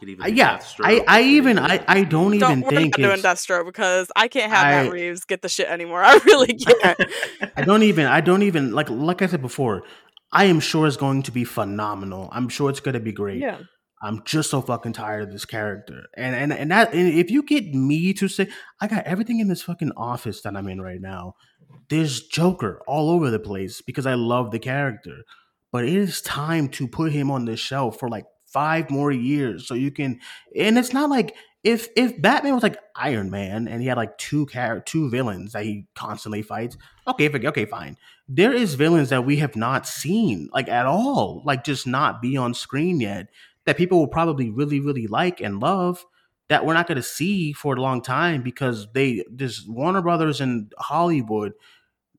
[0.00, 3.04] Could even Uh, yeah, I, I even I, I don't Don't even we're think not
[3.04, 6.02] doing it's Deathstroke because I can't have I- Matt Reeves get the shit anymore.
[6.04, 7.00] I really can't.
[7.54, 9.84] I don't even I don't even like like I said before,
[10.32, 12.30] I am sure it's going to be phenomenal.
[12.32, 13.40] I'm sure it's gonna be great.
[13.40, 13.58] Yeah.
[14.04, 16.04] I'm just so fucking tired of this character.
[16.14, 18.48] And and and that and if you get me to say
[18.80, 21.36] I got everything in this fucking office that I'm in right now.
[21.88, 25.22] There's Joker all over the place because I love the character.
[25.72, 29.66] But it is time to put him on the shelf for like five more years
[29.66, 30.20] so you can
[30.54, 34.18] and it's not like if if Batman was like Iron Man and he had like
[34.18, 36.76] two char- two villains that he constantly fights,
[37.08, 37.96] okay, okay, fine.
[38.28, 42.36] There is villains that we have not seen like at all, like just not be
[42.36, 43.28] on screen yet
[43.66, 46.04] that people will probably really really like and love
[46.48, 50.40] that we're not going to see for a long time because they just Warner Brothers
[50.40, 51.52] and Hollywood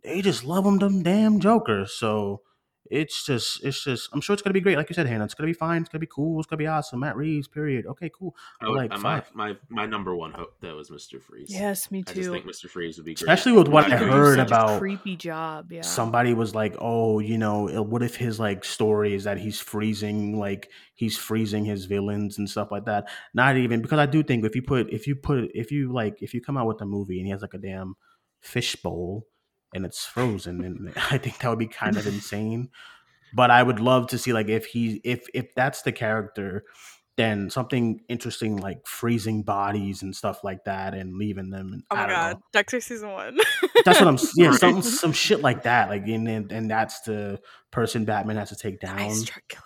[0.05, 1.85] they just love them them damn Joker.
[1.87, 2.41] So
[2.91, 4.77] it's just it's just I'm sure it's gonna be great.
[4.77, 5.81] Like you said, Hannah, it's gonna be fine.
[5.81, 6.39] It's gonna be cool.
[6.39, 6.99] It's gonna be awesome.
[6.99, 7.85] Matt Reeves, period.
[7.85, 8.35] Okay, cool.
[8.61, 11.21] I like, uh, my, my my number one hope though is Mr.
[11.21, 11.47] Freeze.
[11.49, 12.11] Yes, me too.
[12.11, 12.69] I just think Mr.
[12.69, 13.23] Freeze would be great.
[13.23, 15.71] Especially with what Not I heard about creepy job.
[15.71, 15.81] Yeah.
[15.81, 19.59] somebody was like, "Oh, you know, uh, what if his like story is that he's
[19.59, 24.21] freezing, like he's freezing his villains and stuff like that." Not even because I do
[24.23, 26.81] think if you put if you put if you like if you come out with
[26.81, 27.95] a movie and he has like a damn
[28.41, 29.25] fishbowl
[29.75, 32.69] and it's frozen, and I think that would be kind of insane.
[33.33, 36.63] But I would love to see like if he if if that's the character,
[37.17, 41.73] then something interesting like freezing bodies and stuff like that and leaving them.
[41.73, 42.41] And, Oh I my don't god, know.
[42.53, 43.37] Dexter season one.
[43.83, 44.17] That's what I'm.
[44.37, 45.89] Yeah, some some shit like that.
[45.89, 47.41] Like and and, and that's the
[47.71, 48.97] person Batman has to take down.
[48.99, 49.63] Ice truck killer.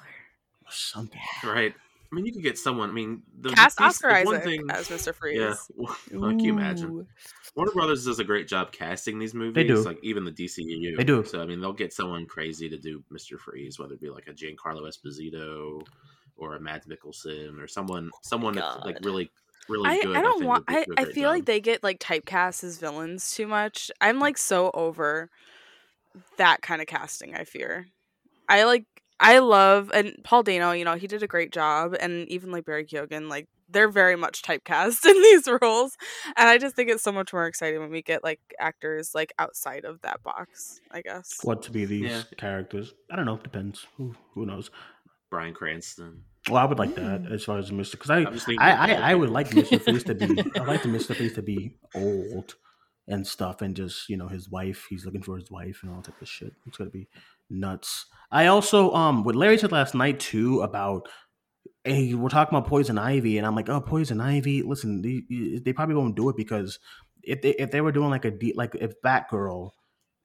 [0.65, 1.21] or something.
[1.43, 1.73] Right.
[2.11, 2.89] I mean, you could get someone.
[2.89, 5.13] I mean, the Cast these- Oscar the one Isaac thing- as Mr.
[5.13, 5.39] Freeze.
[5.39, 5.53] Yeah,
[6.13, 7.05] well, can you imagine?
[7.59, 7.61] Ooh.
[7.61, 9.55] Warner Brothers does a great job casting these movies.
[9.55, 9.83] They do.
[9.83, 10.95] like even the DCU.
[10.97, 11.25] They do.
[11.25, 14.27] So I mean, they'll get someone crazy to do Mister Freeze, whether it be like
[14.27, 15.81] a Giancarlo Esposito
[16.37, 19.29] or a Mads Mikkelsen or someone, someone that's like really,
[19.67, 20.15] really I, good.
[20.15, 20.63] I don't think want.
[20.67, 23.47] I, do I, a I great feel like they get like typecast as villains too
[23.47, 23.91] much.
[23.99, 25.29] I'm like so over
[26.37, 27.35] that kind of casting.
[27.35, 27.87] I fear.
[28.47, 28.85] I like.
[29.21, 30.71] I love and Paul Dano.
[30.71, 33.29] You know he did a great job, and even like Barry Keoghan.
[33.29, 35.97] Like they're very much typecast in these roles,
[36.37, 39.33] and I just think it's so much more exciting when we get like actors like
[39.39, 40.81] outside of that box.
[40.91, 41.37] I guess.
[41.43, 42.23] What to be these Yeah.
[42.37, 42.93] characters?
[43.11, 43.37] I don't know.
[43.37, 43.85] Depends.
[43.97, 44.71] Who who knows?
[45.29, 46.23] Bryan Cranston.
[46.47, 49.11] Well, I would like that as far as Mister because I I'm just thinking I,
[49.11, 52.55] I, would like Mister Freeze to be I like the Mister Freeze to be old
[53.07, 56.01] and stuff and just you know his wife he's looking for his wife and all
[56.01, 56.53] type of shit.
[56.65, 57.07] It's gonna be
[57.49, 58.05] nuts.
[58.31, 61.07] I also um what Larry said last night too about
[61.89, 65.59] hey we're talking about Poison Ivy and I'm like oh Poison Ivy listen they, eh,
[65.63, 66.79] they probably won't do it because
[67.23, 69.71] if they if they were doing like a D, like if Batgirl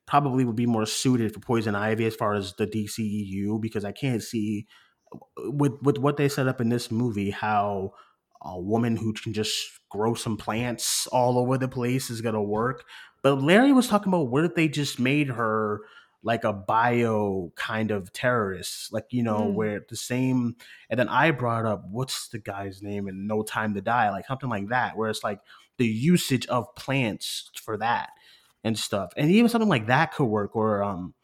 [0.07, 3.93] probably would be more suited for Poison Ivy as far as the DCEU because I
[3.93, 4.67] can't see
[5.13, 7.93] uh, with with what they set up in this movie how
[8.43, 12.85] a woman who can just grow some plants all over the place is gonna work.
[13.23, 15.81] But Larry was talking about what if they just made her
[16.25, 19.55] like a bio kind of terrorist, like you know, Mm.
[19.55, 20.57] where the same.
[20.91, 24.27] And then I brought up what's the guy's name in No Time to Die, like
[24.27, 25.41] something like that, where it's like
[25.77, 28.11] the usage of plants for that
[28.65, 31.15] and stuff, and even something like that could work, or um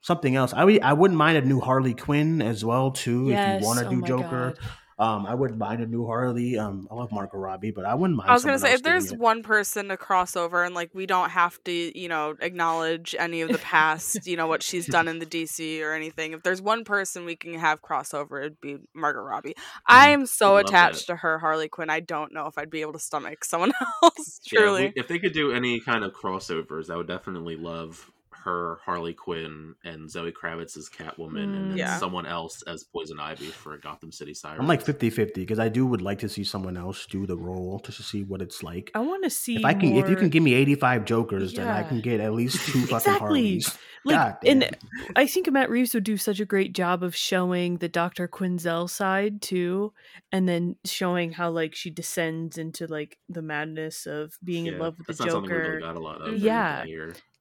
[0.00, 0.52] something else.
[0.54, 3.66] I would, I wouldn't mind a new Harley Quinn as well too Yes, if you
[3.66, 4.54] want to oh do Joker.
[4.56, 4.58] God.
[5.00, 6.58] Um, I wouldn't mind a new Harley.
[6.58, 8.28] Um, I love Margot Robbie, but I wouldn't mind.
[8.28, 9.18] I was gonna say if there's it.
[9.18, 13.42] one person to cross over and like we don't have to, you know, acknowledge any
[13.42, 16.32] of the past, you know, what she's done in the DC or anything.
[16.32, 19.54] If there's one person we can have crossover, it'd be Margot Robbie.
[19.86, 21.12] I am so Love attached that.
[21.12, 21.90] to her Harley Quinn.
[21.90, 23.70] I don't know if I'd be able to stomach someone
[24.02, 24.40] else.
[24.50, 24.86] Yeah, if Truly.
[24.86, 28.10] we- if they could do any kind of crossovers, I would definitely love
[28.48, 31.98] her Harley Quinn and Zoe Kravitz as Catwoman, and then Yeah.
[31.98, 34.60] someone else as Poison Ivy for a Gotham City Sirens.
[34.60, 37.80] I'm like 50-50 because I do would like to see someone else do the role
[37.84, 38.90] just to see what it's like.
[38.94, 41.68] I want to see If I can, if you can give me 85 Jokers, then
[41.68, 43.18] I can get at least two fucking Exactly.
[43.18, 43.78] Harleys.
[44.04, 44.76] like God and.
[45.16, 48.28] I think Matt Reeves would do such a great job of showing the Dr.
[48.28, 49.92] Quinzel side too,
[50.32, 54.96] and then showing how like she descends into like the madness of being in love
[54.98, 55.68] with the that's not something we Joker.
[55.70, 56.38] really got a lot of.
[56.38, 56.84] Yeah.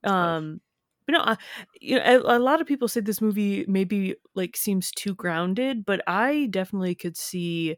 [0.03, 0.61] Um,
[1.07, 1.37] but no, I,
[1.81, 5.85] you know, a, a lot of people say this movie maybe like seems too grounded,
[5.85, 7.77] but I definitely could see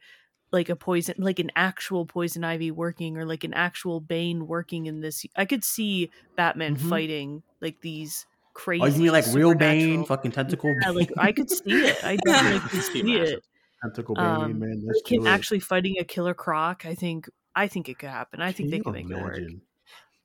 [0.52, 4.88] like a poison, like an actual poison ivy working, or like an actual Bane working
[4.88, 5.26] in this.
[5.38, 6.80] I could see Batman Mhm.
[6.90, 8.84] fighting like these crazy.
[8.84, 10.76] Oh, you mean like real Bane, fucking tentacle?
[10.86, 11.98] Yeah, like I could see it.
[12.04, 13.44] I definitely could see it.
[13.84, 14.82] tentacle Bane, Um, man.
[14.86, 16.86] Let's Him actually fighting a killer croc.
[16.86, 17.30] I think.
[17.56, 18.42] I think it could happen.
[18.42, 19.44] I think they can make it work.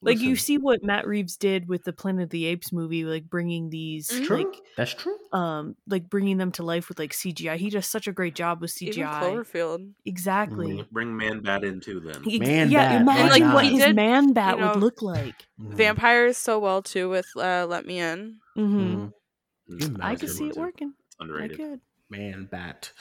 [0.05, 0.21] Imagine?
[0.21, 3.29] Like you see what Matt Reeves did with the Planet of the Apes movie, like
[3.29, 4.25] bringing these Mhm.
[4.27, 4.37] True.
[4.39, 5.17] like That's true.
[5.33, 7.57] um like bringing them to life with like CGI.
[7.57, 9.21] He does such a great job with Even CGI.
[9.23, 9.93] Cloverfield.
[10.05, 10.75] Exactly.
[10.77, 12.01] Bring, bring Man Bat in too.
[12.01, 13.55] Then Ex- Man yeah, bat, imagine like not?
[13.55, 15.47] what He his did, man bat you know, would look like.
[15.61, 15.75] Mhm.
[15.75, 18.39] Vampires so well too with uh, Let Me In.
[18.55, 19.13] hmm Mhm.
[19.71, 20.61] Mm, I could see it too.
[20.61, 20.93] working.
[21.07, 21.57] It's I underrated.
[21.57, 21.81] could.
[22.11, 22.93] Man, bat.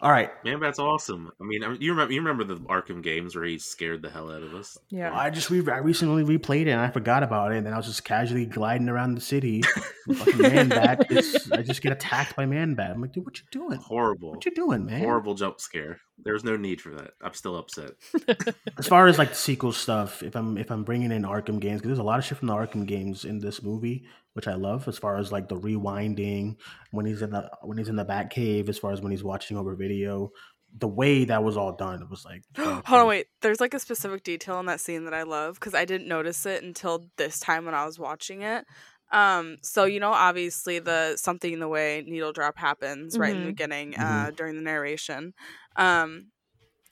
[0.00, 0.30] All right.
[0.44, 1.30] Man Bat's awesome.
[1.40, 4.08] I mean, I mean, you remember you remember the Arkham games where he scared the
[4.10, 4.78] hell out of us.
[4.90, 5.12] Yeah.
[5.12, 7.76] I just re- I recently replayed it and I forgot about it, and then I
[7.76, 9.62] was just casually gliding around the city.
[10.14, 11.06] fucking man bat.
[11.52, 12.92] I just get attacked by man bat.
[12.92, 13.78] I'm like, dude, what you doing?
[13.78, 15.00] Horrible, What you doing, man?
[15.00, 16.00] horrible jump scare.
[16.24, 17.12] There's no need for that.
[17.22, 17.92] I'm still upset.
[18.76, 21.80] As far as like the sequel stuff, if I'm if I'm bringing in Arkham games,
[21.80, 24.54] because there's a lot of shit from the Arkham games in this movie, which I
[24.54, 24.88] love.
[24.88, 26.56] As far as like the rewinding
[26.90, 29.24] when he's in the when he's in the Bat Cave, as far as when he's
[29.24, 30.30] watching over video,
[30.76, 33.26] the way that was all done, it was like Hold on, wait.
[33.40, 36.44] There's like a specific detail in that scene that I love because I didn't notice
[36.46, 38.64] it until this time when I was watching it.
[39.10, 43.38] Um, so you know, obviously the something in the way needle drop happens right in
[43.38, 43.52] the Mhm.
[43.52, 45.32] beginning, uh, during the narration.
[45.78, 46.26] Um,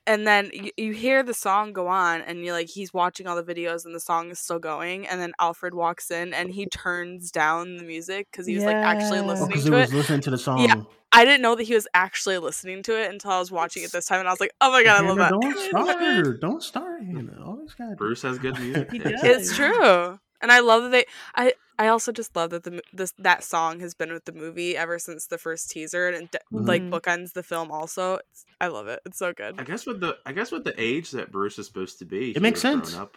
[0.09, 3.35] and then you, you hear the song go on, and you're like, he's watching all
[3.35, 5.07] the videos, and the song is still going.
[5.09, 8.77] And then Alfred walks in, and he turns down the music because he was like
[8.77, 9.25] actually Yeah.
[9.25, 9.97] Oh, listening he to was it.
[9.97, 10.61] listening to the song.
[10.61, 10.77] yeah
[11.13, 13.91] I didn't know that he was actually listening to it until I was watching it
[13.91, 15.31] this time, and I was like, oh my god, I love that.
[15.31, 16.41] Don't start.
[16.41, 17.03] Don't start.
[17.03, 18.93] You know, always got Bruce has good music.
[18.93, 19.23] He taste.
[19.23, 19.49] does.
[19.51, 20.19] It's true.
[20.43, 21.05] And I love that they.
[21.35, 24.77] I I also just love that the this that song has been with the movie
[24.77, 26.95] ever since the first teaser, and it de- like mm-hmm.
[26.95, 27.71] bookends the film.
[27.71, 29.01] Also, it's, I love it.
[29.05, 29.61] It's so good.
[29.61, 32.31] I guess with the I guess with the age that Bruce is supposed to be,
[32.33, 32.97] It makes sense.
[32.97, 33.17] Up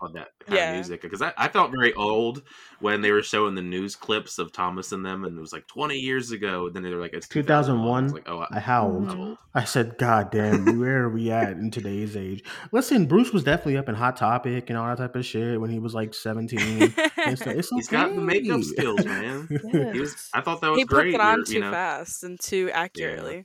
[0.00, 0.70] on that kind Yeah.
[0.70, 2.42] of music because I, I felt very old
[2.80, 5.66] when they were showing the news clips of Thomas and them, and it was like
[5.66, 6.66] 20 years ago.
[6.66, 9.08] And then they were like, "It's 2001." I was like, "Oh, I howled.
[9.08, 9.38] Mhm.
[9.54, 12.44] I said, God damn, where are we at in today's age?
[12.70, 15.70] Listen, Bruce was definitely up in Hot Topic and all that type of shit when
[15.70, 16.94] he was like 17.
[17.30, 18.62] It's, it's He's got the makeup okay.
[18.62, 19.48] skills, man.
[19.92, 20.30] He was.
[20.32, 22.70] I thought that was he put it on You're- too you know, fast and too
[22.72, 23.44] accurately.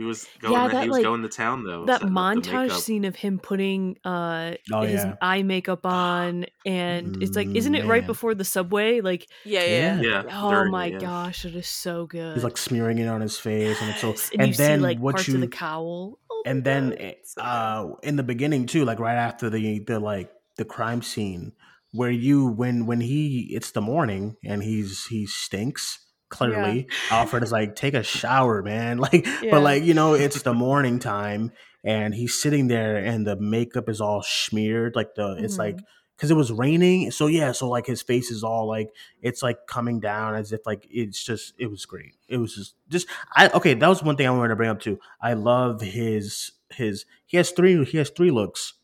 [0.00, 0.54] He was going.
[0.54, 1.84] Yeah, to, that, he was like, going to town though.
[1.84, 5.16] that setting montage scene of him putting uh Oh, his yeah.
[5.20, 9.62] eye makeup on and it's like isn't it Mm, right before the subway like Yeah,
[9.64, 10.00] yeah.
[10.00, 10.22] Yeah.
[10.24, 10.42] Yeah.
[10.42, 10.98] oh during it, my yeah.
[11.00, 13.78] gosh it is so good He's like smearing it on his face.
[13.82, 16.18] And it's so, and, and, you then see like what parts you, of the cowl
[16.30, 17.14] Oh and then God.
[17.24, 21.52] So uh in the beginning too like right after the the like the crime scene
[21.92, 27.52] where you when when he it's the morning and he's he stinks clearly alfred is
[27.52, 28.98] like take a shower man.
[29.06, 29.50] Like Yeah.
[29.50, 31.52] but like you know it's the morning time
[31.84, 35.84] and he's sitting there and the makeup is all smeared like the it's like Mhm.
[36.16, 38.90] because it was raining so yeah so like his face is all like
[39.22, 42.14] it's like coming down as if like it's just it was great.
[42.28, 44.80] It was just just i okay that was one thing i wanted to bring up
[44.80, 44.98] too.
[45.20, 48.74] I love his his he has three he has three looks.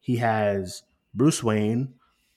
[0.00, 0.82] He has
[1.14, 1.94] bruce wayne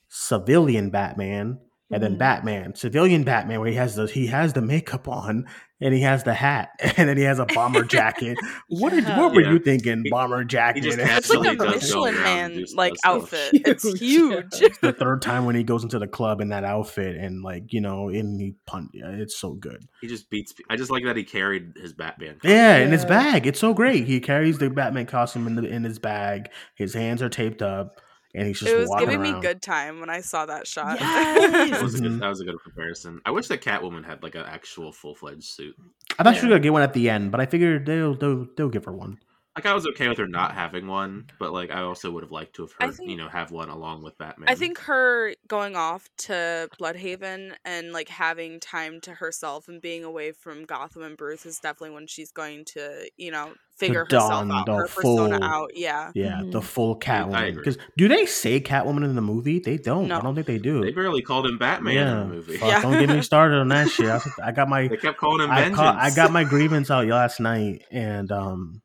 [0.08, 1.58] civilian batman
[1.90, 2.18] and then Mhm.
[2.18, 5.46] batman civilian batman where he has the he has the makeup on
[5.80, 8.36] and he has the hat and then he has a bomber jacket
[8.68, 9.52] what did what were Yeah.
[9.52, 13.14] you thinking He- bomber jacket just It's like Absolutely a does Michelin Man like stuff.
[13.32, 13.50] outfit.
[13.66, 14.54] It's Huge.
[14.58, 14.78] huge.
[14.82, 17.80] the third time when he goes into the club in that outfit and like you
[17.80, 20.52] know in he punt yeah, it's so good He just beats.
[20.68, 22.34] I just like that he carried his Batman.
[22.34, 22.50] costume.
[22.50, 25.84] yeah, in his bag it's so great he carries the batman costume in the in
[25.84, 28.00] his bag his hands are taped up
[28.34, 30.98] and he's just It was giving around me good time when I saw that shot.
[30.98, 33.20] That was, a good, that was a good comparison.
[33.24, 35.74] I wish that Catwoman had like an actual full fledged suit.
[36.18, 38.46] i thought she was gonna get one at the end but i figured they'll they'll,
[38.56, 39.18] they'll give her one
[39.58, 42.32] Like I was okay with her not having one, but like I also would have
[42.32, 44.48] liked to have I her, think- you know, have one along with Batman.
[44.48, 50.04] I think her going off to Blüdhaven and like having time to herself and being
[50.04, 54.32] away from Gotham and Bruce is definitely when she's going to, you know, figure herself
[54.50, 55.70] out, the her persona out.
[55.76, 56.10] Yeah.
[56.14, 56.64] yeah the Mhm.
[56.64, 60.48] full catwoman because do they say catwoman in the movie they don't i don't think
[60.48, 62.56] they do they barely called him Batman yeah, in the movie.
[62.56, 62.82] Fuck, Yeah.
[62.82, 65.52] don't get me started on that shit I, I got my They kept calling him
[65.52, 65.80] I, Vengeance.
[65.80, 68.82] I got my grievance out last night, and um,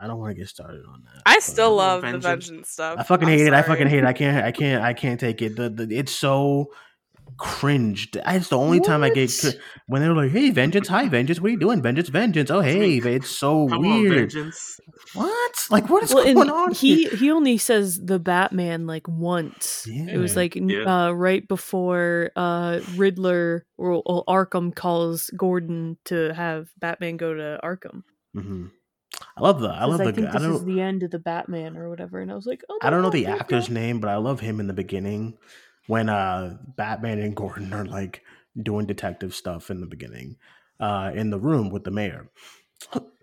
[0.00, 1.22] I don't want to get started on that.
[1.26, 2.24] I still love Vengeance.
[2.24, 2.96] the vengeance stuff.
[2.98, 3.52] I fucking I'm hate it.
[3.52, 4.04] I fucking hate it.
[4.06, 4.44] I can't.
[4.44, 4.82] I can't.
[4.82, 5.56] I can't take it.
[5.56, 6.70] The, the it's so
[7.36, 8.16] cringed.
[8.26, 10.88] It's the only time I get cr- when they're like, "Hey, vengeance!
[10.88, 11.40] Hi, vengeance!
[11.40, 11.82] What are you doing?
[11.82, 12.08] Vengeance!
[12.08, 12.50] Vengeance!
[12.50, 14.32] Oh, hey!" It's so Come on, weird.
[14.32, 14.80] Vengeance.
[15.14, 15.66] what?
[15.70, 16.72] Like, what is well, going on?
[16.74, 17.16] he here?
[17.16, 19.86] he only says the Batman like once.
[19.88, 20.84] It was like Yeah.
[21.08, 27.60] uh, right before uh, Riddler or, or Arkham calls Gordon to have Batman go to
[27.62, 28.02] Arkham.
[28.34, 28.66] hmm
[29.40, 29.70] I love the.
[29.70, 30.12] I Says, love I the.
[30.12, 30.66] think I this is don't.
[30.66, 33.10] the end of the Batman or whatever, and I was like, oh, I don't know
[33.10, 33.74] the actor's okay.
[33.74, 35.38] name, but I love him in the beginning
[35.86, 38.22] when uh Batman and Gordon are like
[38.60, 40.36] doing detective stuff in the beginning,
[40.80, 42.30] uh, in the room with the mayor.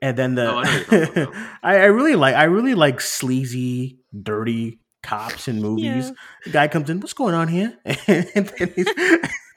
[0.01, 1.35] And then the Oh, I know what you're talking about.
[1.63, 6.09] I, I really like I really like sleazy, dirty cops in movies.
[6.09, 6.15] Yeah.
[6.45, 7.77] The guy comes in, what's going on here?
[8.07, 8.87] And then he's,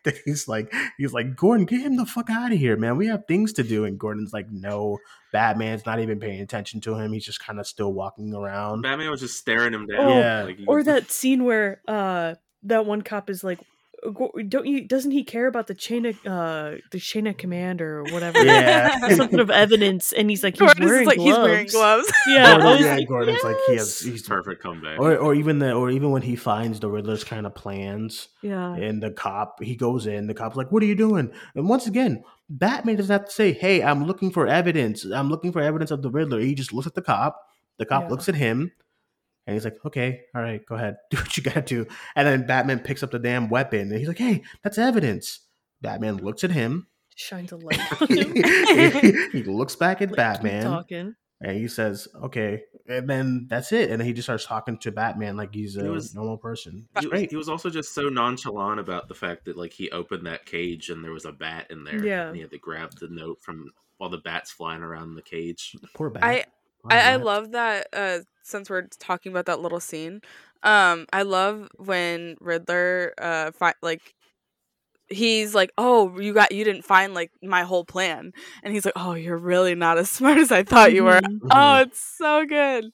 [0.05, 2.97] then he's like he's like, Gordon, get him the fuck out of here, man.
[2.97, 3.85] We have things to do.
[3.85, 4.98] And Gordon's like, no,
[5.32, 7.12] Batman's not even paying attention to him.
[7.12, 8.82] He's just kind of still walking around.
[8.82, 10.01] Batman was just staring him down.
[10.01, 10.43] Oh, Yeah.
[10.44, 13.64] Like, Or that scene where uh that one cop is like, "Go-
[14.48, 14.86] don't you?
[14.86, 18.43] Doesn't he care about the chain of uh the chain of command or whatever?
[18.43, 19.09] Yeah.
[19.16, 21.36] something of evidence, and he's like, he's wearing like gloves.
[21.36, 22.12] he's wearing gloves.
[22.27, 24.98] Yeah, I Gordon, yeah, like, Gordon's like he has he's perfect comeback.
[24.98, 28.74] or or even the or even when he finds the Riddler's kind of plans Yeah,
[28.74, 31.32] and the cop he goes in, the cop's like, What are you doing?
[31.55, 35.05] And once again, Batman doesn't have to say, Hey, I'm looking for evidence.
[35.05, 36.40] I'm looking for evidence of the Riddler.
[36.40, 37.40] He just looks at the cop,
[37.78, 38.09] the cop Yeah.
[38.09, 38.72] looks at him,
[39.51, 40.97] and he's like, Okay, all right, go ahead.
[41.10, 41.86] Do what you gotta do.
[42.16, 45.40] And then Batman picks up the damn weapon and he's like, Hey, that's evidence.
[45.82, 46.86] Batman looks at him.
[47.16, 49.31] shines a light on him.
[49.32, 50.64] he looks back at Like, Batman.
[50.64, 51.14] talking.
[51.43, 53.90] And he says, "Okay," and then that's it.
[53.90, 56.86] And then he just starts talking to Batman like he's a He was- normal person.
[57.01, 57.31] He was, great.
[57.31, 60.90] he was also just so nonchalant about the fact that like he opened that cage
[60.90, 62.05] and there was a bat in there.
[62.05, 62.27] Yeah.
[62.27, 65.74] And he had to grab the note from while the bat's flying around the cage.
[65.94, 66.22] Poor Bat.
[66.24, 66.44] I
[66.82, 68.18] Poor I, I love that uh
[68.51, 70.20] since we're talking about that little scene.
[70.62, 74.14] Um I love when Riddler uh fi- like
[75.09, 78.32] he's like, "Oh, you got you didn't find like my whole plan."
[78.62, 81.39] And he's like, "Oh, you're really not as smart as I thought you were." Mhm.
[81.51, 82.85] Oh, it's so good.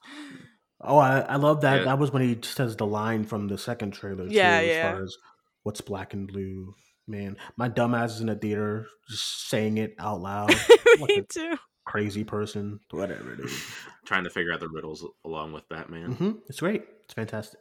[0.81, 1.79] Oh, I, I love that.
[1.79, 1.85] Yeah.
[1.85, 4.29] That was when he says the line from the second trailer.
[4.29, 4.93] Too, Yeah, as yeah.
[4.93, 5.17] far as
[5.63, 6.75] what's black and blue.
[7.09, 10.55] Man, my dumbass is in the theater just saying it out loud.
[10.99, 11.57] Like Me a too.
[11.87, 12.81] Crazy person.
[12.91, 13.51] Whatever, dude.
[14.05, 16.13] Trying to figure out the riddles along with Batman.
[16.13, 16.85] hmm It's great.
[17.05, 17.61] It's fantastic.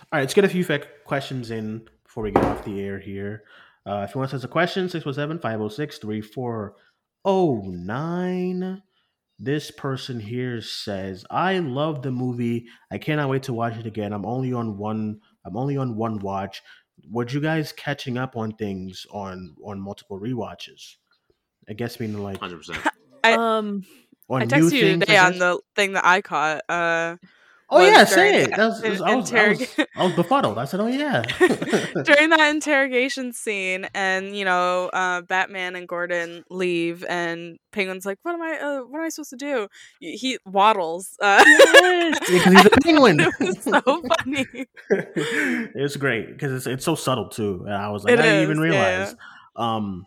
[0.00, 2.98] All right, let's get a few fec- questions in before we get off the air
[2.98, 3.44] here.
[3.86, 8.82] Uh, if you want to us a question, 617 506 3409.
[9.40, 12.66] This person here says, I love the movie.
[12.90, 14.12] I cannot wait to watch it again.
[14.12, 16.60] I'm only on one I'm only on one watch.
[17.10, 20.96] Would you guys catching up on things on on multiple rewatches?
[21.68, 22.88] I guess meaning like 100%.
[23.32, 23.82] I- um
[24.28, 26.62] on I texted you today on the thing that I caught.
[26.68, 27.16] Uh,
[27.70, 28.56] Oh yeah, say it.
[28.56, 30.56] That was, in- I, was, I, was, I was befuddled.
[30.56, 31.20] I said, "Oh yeah."
[32.02, 38.18] during that interrogation scene and you know uh, batman and gordon leave and penguin's like
[38.22, 39.68] what am i uh, what am i supposed to do
[40.00, 42.18] he he waddles uh, Yes!
[42.30, 43.20] because he's a penguin.
[43.20, 44.46] it was so funny
[44.90, 47.64] it's great because it's it's so subtle too.
[47.66, 48.96] And I was like, It I didn't even is, yeah.
[48.96, 49.16] realize.
[49.56, 50.06] Um,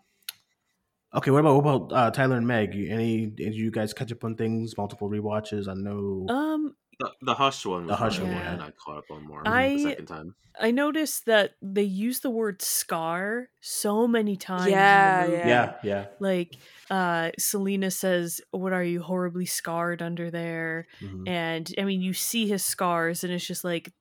[1.13, 2.75] okay, what about what about uh, Tyler and Meg?
[2.75, 4.77] Any did you guys catch up on things?
[4.77, 5.67] Multiple rewatches?
[5.67, 6.25] I know.
[6.33, 8.55] um The, the Hush one The Hush one, one yeah.
[8.57, 10.35] that I caught up on more I- the second time.
[10.59, 14.65] I noticed that they use the word scar so many times.
[14.65, 15.37] in the Yeah, movie.
[15.37, 15.47] yeah.
[15.47, 16.05] yeah, yeah.
[16.19, 16.57] Like
[16.91, 20.87] uh Selina says, What are you horribly scarred under there?
[21.01, 21.27] mhm.
[21.27, 23.93] And I mean you see his scars and it's just like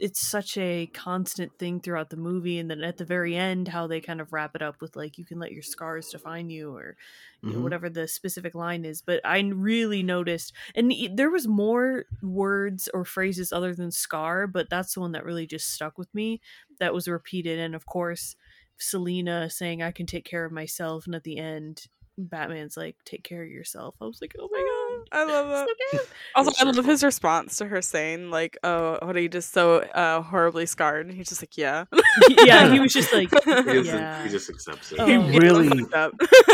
[0.00, 3.86] it's such a constant thing throughout the movie and then at the very end how
[3.86, 6.74] they kind of wrap it up with like you can let your scars define you
[6.74, 6.96] or
[7.44, 7.62] you know, Mhm.
[7.62, 13.04] whatever the specific line is but i really noticed and there was more words or
[13.04, 16.40] phrases other than scar but that's the one that really just stuck with me
[16.80, 18.34] that was repeated and of course
[18.78, 21.86] selina saying i can take care of myself and at the end
[22.18, 23.94] batman's like take care of yourself.
[24.00, 25.08] I was like oh my god.
[25.12, 25.98] I love that so
[26.34, 29.52] also It's i love his response to her saying like oh what are you just
[29.52, 31.06] so uh, horribly scarred?
[31.06, 31.84] And he's just like yeah.
[32.44, 34.98] Yeah he was just like He, yeah he just accepts it.
[35.00, 35.06] Oh.
[35.06, 35.84] He Yeah, really,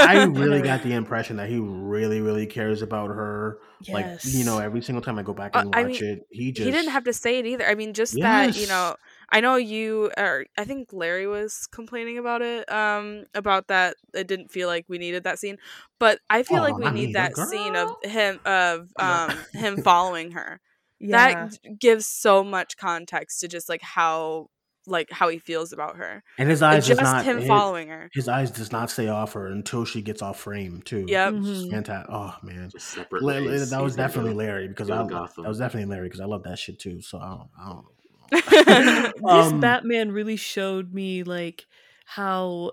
[0.00, 3.58] I really got the impression that he really, really cares about her.
[3.88, 6.26] Like you know, every single time I go back Uh, and I watch mean, it,
[6.30, 7.66] he just he didn't have to say it either.
[7.66, 8.96] I mean, just that you know,
[9.32, 14.28] I know you or I think Larry was complaining about it, um, about that it
[14.28, 15.58] didn't feel like we needed that scene,
[15.98, 17.38] but I feel Oh, like we not need that girl.
[17.38, 20.60] scene of him of um him following her.
[21.00, 24.48] yeah That gives so much context to just like how
[24.86, 26.22] like how he feels about her.
[26.38, 28.10] And his Like, eyes does just not him his, following her.
[28.12, 31.06] his eyes does not stay off her until she gets off frame too.
[31.06, 31.34] Yep.
[31.34, 31.68] Mhm.
[31.70, 32.08] fantastic.
[32.12, 35.48] Oh man, Just separate La- la- that was definitely Larry because go I to that
[35.48, 37.00] was definitely Larry because I love that shit too.
[37.02, 37.86] So I don't, I don't
[39.18, 41.66] this Um, Batman really showed me like
[42.06, 42.72] how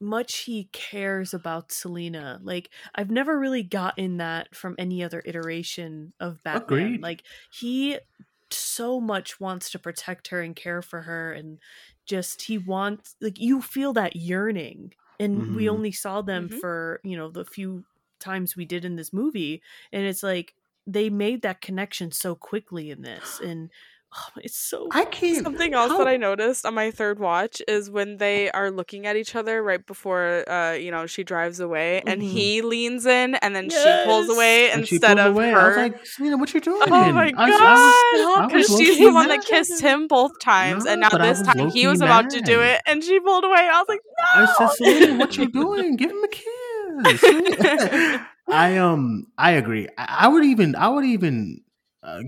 [0.00, 2.38] much he cares about Selina.
[2.42, 6.98] Like I've never really gotten that from any other iteration of Batman.
[6.98, 7.00] Agreed.
[7.00, 7.98] Like he
[8.50, 11.58] so much wants to protect her and care for her and
[12.06, 14.92] just he wants like you feel that yearning.
[15.20, 15.68] And we Mhm.
[15.68, 16.60] only saw them Mhm.
[16.60, 17.84] for, you know, the few
[18.20, 19.62] times we did in this movie
[19.92, 20.54] and it's like
[20.86, 23.70] they made that connection so quickly in this and
[24.16, 25.42] oh, it's so I can't.
[25.44, 29.06] Something else how- that I noticed on my third watch is when they are looking
[29.06, 32.30] at each other right before uh you know she drives away and Mhm.
[32.30, 35.50] he leans in and then she pulls away and instead of away.
[35.50, 35.58] her.
[35.58, 36.80] I was like, Selina, what you doing?
[36.86, 38.48] Oh my I god!
[38.48, 42.00] Because she's the one that kissed him both times, and now this time he was
[42.00, 43.68] about to do it, and she pulled away.
[43.70, 44.00] I was like,
[44.34, 44.52] I no.
[44.56, 45.96] said, Selina, what you doing?
[45.96, 47.22] Give him a kiss.
[48.48, 49.88] I um, I agree.
[49.98, 51.60] I, I would even, I would even,
[52.08, 52.22] uh,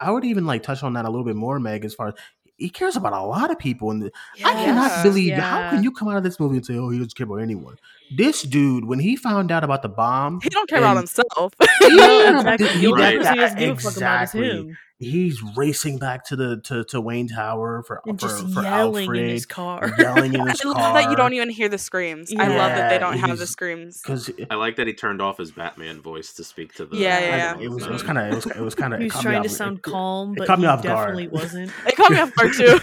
[0.00, 1.84] I would even like touch on that a little bit more, Meg.
[1.84, 2.14] As far as
[2.56, 4.10] he cares about a lot of people, and
[4.44, 5.02] I cannot Yeah.
[5.02, 7.24] believe how can you come out of this movie and say, "Oh, he doesn't care
[7.26, 7.76] about anyone."
[8.16, 11.54] This dude, when he found out about the bomb, he don't care about himself.
[11.80, 12.68] Yeah, exactly.
[12.68, 13.18] he- Right.
[13.18, 14.74] person he doesn't give about is exactly.
[15.04, 15.10] Him.
[15.10, 19.22] He's racing back to the to, to Wayne Tower for And just for yelling Alfred,
[19.22, 19.92] in his car.
[19.98, 20.72] yelling in his I car.
[20.74, 22.32] love that you don't even hear the screams.
[22.36, 24.00] I love that they don't have the screams.
[24.00, 26.96] because I like that he turned off his Batman voice to speak to the.
[26.96, 27.64] Yeah, yeah, yeah.
[27.64, 29.42] it was it was kind of it was it was kind of he was trying
[29.42, 31.08] to sound calm, it but caught me he off guard.
[31.16, 31.70] definitely wasn't.
[31.86, 32.78] It caught me off guard too.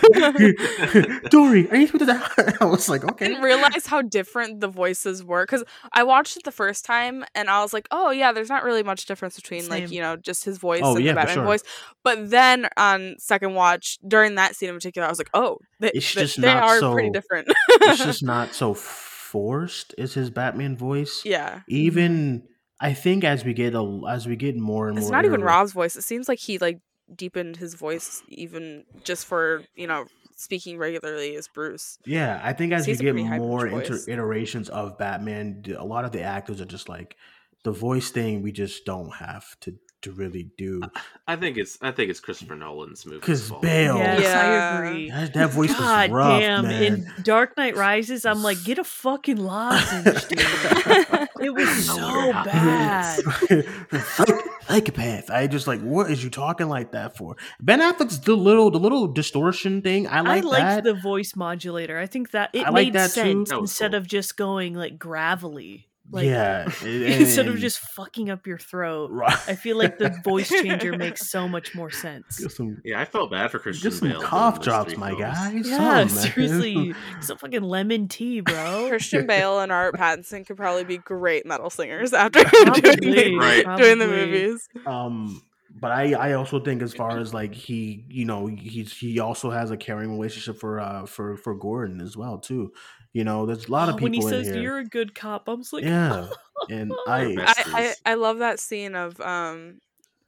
[1.29, 2.57] Dory, are you supposed to that?
[2.61, 3.27] I was like, I okay.
[3.27, 5.63] didn't realize how different the voices were because
[5.93, 8.83] I watched it the first time and I was like, oh yeah, there's not really
[8.83, 11.45] much difference between like you know just his voice Oh, and yeah, the Batman sure.
[11.45, 11.63] voice.
[12.03, 15.91] But then on second watch during that scene in particular, I was like, oh, they,
[15.93, 17.47] It's just they not are pretty so- different.
[17.81, 19.93] it's just not so forced.
[19.97, 21.21] Is his Batman voice?
[21.25, 22.45] yeah, Even mm-hmm.
[22.81, 25.41] I think as we get a, as we get more and more, it's not even
[25.41, 25.95] Rob's voice.
[25.95, 26.79] It seems like he like
[27.13, 30.05] deepened his voice even just for you know
[30.37, 31.97] speaking regularly as Bruce.
[32.05, 36.21] Yeah, I think as we get more inter- iterations of Batman, a lot of the
[36.21, 37.17] actors are just like
[37.65, 38.41] the voice thing.
[38.41, 40.81] We just don't have to to really do.
[41.27, 43.19] I think it's I think it's Christopher Nolan's movie.
[43.19, 44.39] Because Bale, Yes, Yeah.
[44.39, 45.09] I agree.
[45.11, 46.63] that, that voice God was rough, damn!
[46.65, 46.83] man.
[46.83, 50.39] In Dark Knight Rises, I'm like, get a fucking lozenge, dude.
[51.41, 53.19] it was so bad.
[54.69, 55.29] Psychopath.
[55.31, 57.35] I just like, what is you talking like that for?
[57.59, 60.07] Ben Affleck's the little, the little distortion thing.
[60.07, 60.29] I like.
[60.29, 60.83] I like liked that.
[60.83, 61.97] the voice modulator.
[61.97, 63.97] I think that it I like made that sense That instead cool.
[63.99, 65.87] of just going like gravelly.
[66.11, 69.11] Like, yeah, instead of just fucking up your throat.
[69.11, 69.31] Right.
[69.47, 72.43] I feel like the voice changer makes so much more sense.
[72.55, 74.21] Some, Yeah, I felt bad for Christian get some Bale.
[74.21, 75.67] cough drops, my guys.
[75.67, 78.87] Yeah, Some, seriously, some fucking lemon tea, bro.
[78.89, 83.35] Christian Bale and Art Pattinson could probably be great metal singers after Probably, doing, the,
[83.37, 83.77] Right.
[83.77, 84.67] doing the movies.
[84.87, 85.41] um
[85.79, 89.51] but i i also think as far as like he you know he's he also
[89.51, 92.71] has a caring relationship for uh for for gordon as well too
[93.13, 94.85] you know there's a lot of Oh, people when he in says here you're a
[94.85, 96.27] good cop, I'm just like, yeah
[96.69, 97.37] and i.
[97.37, 99.79] I, I, I love that scene of um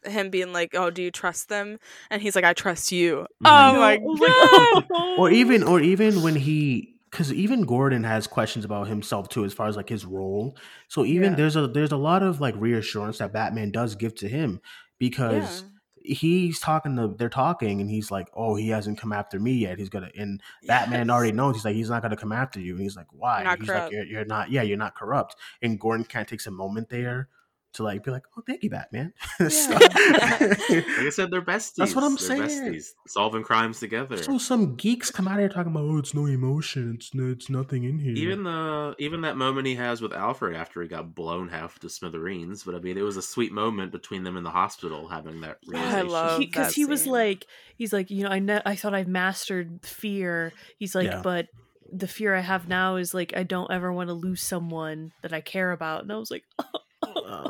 [0.06, 1.80] him being like, "Oh, do you trust them?"
[2.10, 3.46] And he's like, "I trust you." Mhm.
[3.46, 3.98] Oh No, my I
[4.28, 4.84] god!
[4.92, 5.18] oh.
[5.18, 9.54] or even or even when he because even gordon has questions about himself too as
[9.54, 11.36] far as like his role so even Yeah.
[11.36, 14.62] there's a there's a lot of like reassurance that batman does give to him
[15.00, 15.66] because
[16.04, 19.78] he's talking to they're talking and he's like oh he hasn't come after me yet.
[19.78, 21.14] He's gonna and batman Yes.
[21.14, 21.56] already knows.
[21.56, 22.74] He's like he's not gonna come after you.
[22.74, 23.44] And he's like why?
[23.60, 23.86] He's corrupt.
[23.86, 25.36] like you're, you're not yeah you're not corrupt.
[25.62, 27.30] And gordon kind of takes a moment there
[27.74, 29.14] to like be like oh thank you batman
[29.50, 31.76] so, Like I said, they're besties.
[31.76, 32.74] That's what I'm They're saying.
[32.74, 34.18] Besties, solving crimes together.
[34.18, 37.50] so some geeks come out here talking about oh it's no emotion it's no, it's
[37.50, 41.16] nothing in here Even the even that moment he has with Alfred after he got
[41.16, 44.44] blown half to smithereens, but I mean it was a sweet moment between them in
[44.44, 48.30] the hospital having that I love because that he, was like he's like you know
[48.30, 51.22] i know i thought i've mastered fear he's like Yeah.
[51.24, 51.48] but
[51.92, 55.34] the fear i have now is like i don't ever want to lose someone that
[55.34, 56.64] i care about and i was like Uh,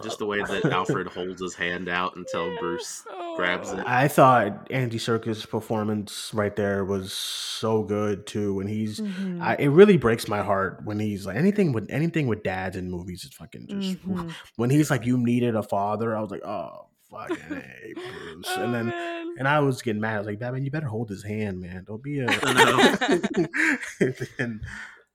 [0.01, 3.03] just the way that Alfred holds his hand out until Bruce
[3.35, 3.83] grabs it.
[3.85, 8.55] I thought Andy Serkis' performance right there was so good too.
[8.55, 9.41] When he's, Mhm.
[9.41, 12.89] I, it really breaks my heart when he's like anything with anything with dads in
[12.89, 14.07] movies is fucking just.
[14.07, 14.31] Mhm.
[14.55, 18.63] When he's like, "You needed a father," I was like, "Oh fucking hey, Bruce," Oh,
[18.63, 19.35] and then man.
[19.39, 20.15] and I was getting mad.
[20.15, 21.83] I was like, "Batman, you better hold his hand, man.
[21.85, 22.27] Don't be a."
[24.39, 24.61] and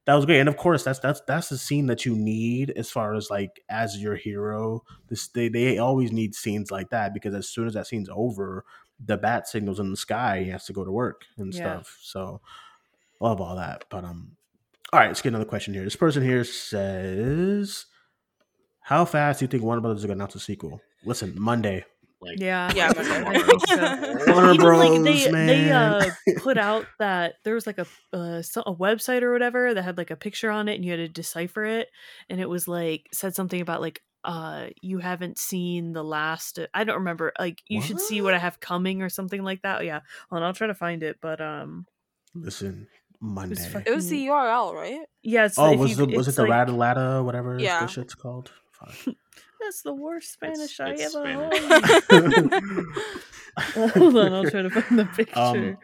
[0.06, 2.90] that was great, and of course, that's that's that's the scene that you need as
[2.90, 4.82] far as like as your hero.
[5.08, 8.64] This they they always need scenes like that because as soon as that scene's over,
[9.04, 10.42] the bat signals in the sky.
[10.44, 11.60] He has to go to work and Yeah.
[11.60, 11.98] stuff.
[12.02, 12.40] So
[13.20, 13.84] love all that.
[13.90, 14.36] But um,
[14.92, 15.84] all right, let's get another question here.
[15.84, 17.86] This person here says,
[18.80, 21.84] "How fast do you think Warner Brothers is going to announce a sequel?" Listen, Monday.
[22.20, 23.38] Like yeah Yeah, that's Monday.
[23.38, 24.32] I think so.
[24.32, 25.46] Warner Even, like, they, man.
[25.46, 29.82] they uh put out that there was like a uh, a website or whatever that
[29.82, 31.88] had like a picture on it and you had to decipher it
[32.30, 36.84] and it was like said something about like uh you haven't seen the last I
[36.84, 40.00] don't remember like you should see what I have coming or something like that yeah
[40.30, 41.86] hold on I'll try to find it but um
[42.34, 42.88] Listen,
[43.20, 43.54] Monday.
[43.56, 45.00] fucking- It was the URL, right?
[45.22, 47.80] yeah Oh, if was you- the was it the like- Rata Alada whatever Yeah.
[47.80, 48.50] the shit's called?
[49.60, 52.62] That's the worst Spanish I it's ever heard
[53.94, 55.76] hold on I'll try to find the picture Um,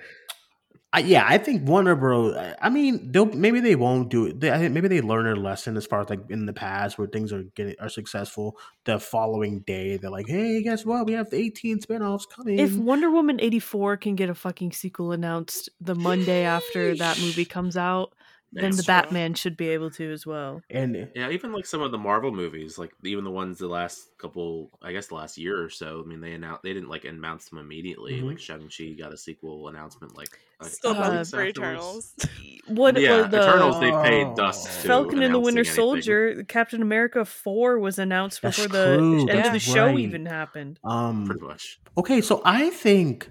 [0.95, 2.37] I, yeah, I think Warner Bros.
[2.37, 4.39] I- I mean, they'll maybe they won't do it.
[4.41, 6.99] They, I think maybe they learn their lesson as far as like in the past
[6.99, 8.59] where things are getting are successful.
[8.85, 11.07] The following day, they're like, "Hey, guess what?
[11.07, 15.13] We have the 18 spinoffs coming." If Wonder Woman 84 can get a fucking sequel
[15.13, 18.13] announced the Monday after that movie comes out,
[18.53, 18.87] then That's the true.
[18.93, 20.61] Batman should be able to as well.
[20.71, 24.11] and Yeah, even like some of the Marvel movies, like even the ones the last
[24.19, 26.03] couple, I guess, the last year or so.
[26.05, 28.21] I mean, they announced they didn't like announce them immediately.
[28.21, 28.25] Mhm.
[28.29, 31.43] Like Shang Chi got a sequel announcement, like a Still couple Uh, nothing weeks for.
[31.45, 32.15] Eternals.
[32.69, 34.83] What Yeah, the Eternals they paid dust.
[34.83, 35.75] To Falcon and the Winter anything.
[35.75, 39.99] Soldier, Captain America 4 was announced That's before the true, end of the that's show
[39.99, 40.79] even happened.
[40.85, 41.81] um, pretty much.
[41.99, 43.31] okay, so I think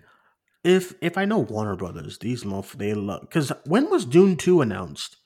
[0.64, 4.62] if if I know Warner Brothers, these mof they love because when was Dune two
[4.62, 5.18] announced?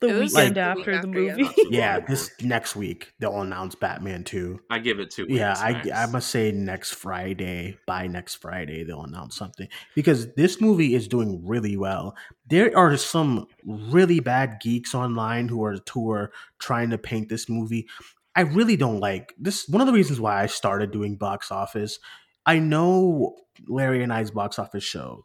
[0.00, 1.42] The It was, weekend like, after week the after, yeah, movie.
[1.42, 4.58] not Yeah, this next week they'll announce Batman two.
[4.68, 5.26] I give it two.
[5.28, 5.90] Yeah, I, max.
[5.92, 11.06] I must say next Friday, by next Friday, they'll announce something because this movie is
[11.06, 12.16] doing really well.
[12.48, 17.48] There are some really bad geeks online who are who are trying to paint this
[17.48, 17.86] movie.
[18.34, 19.68] I really don't like this.
[19.68, 21.98] One of the reasons why I started doing box office,
[22.46, 23.36] I know
[23.68, 25.24] Larry and I's box office show,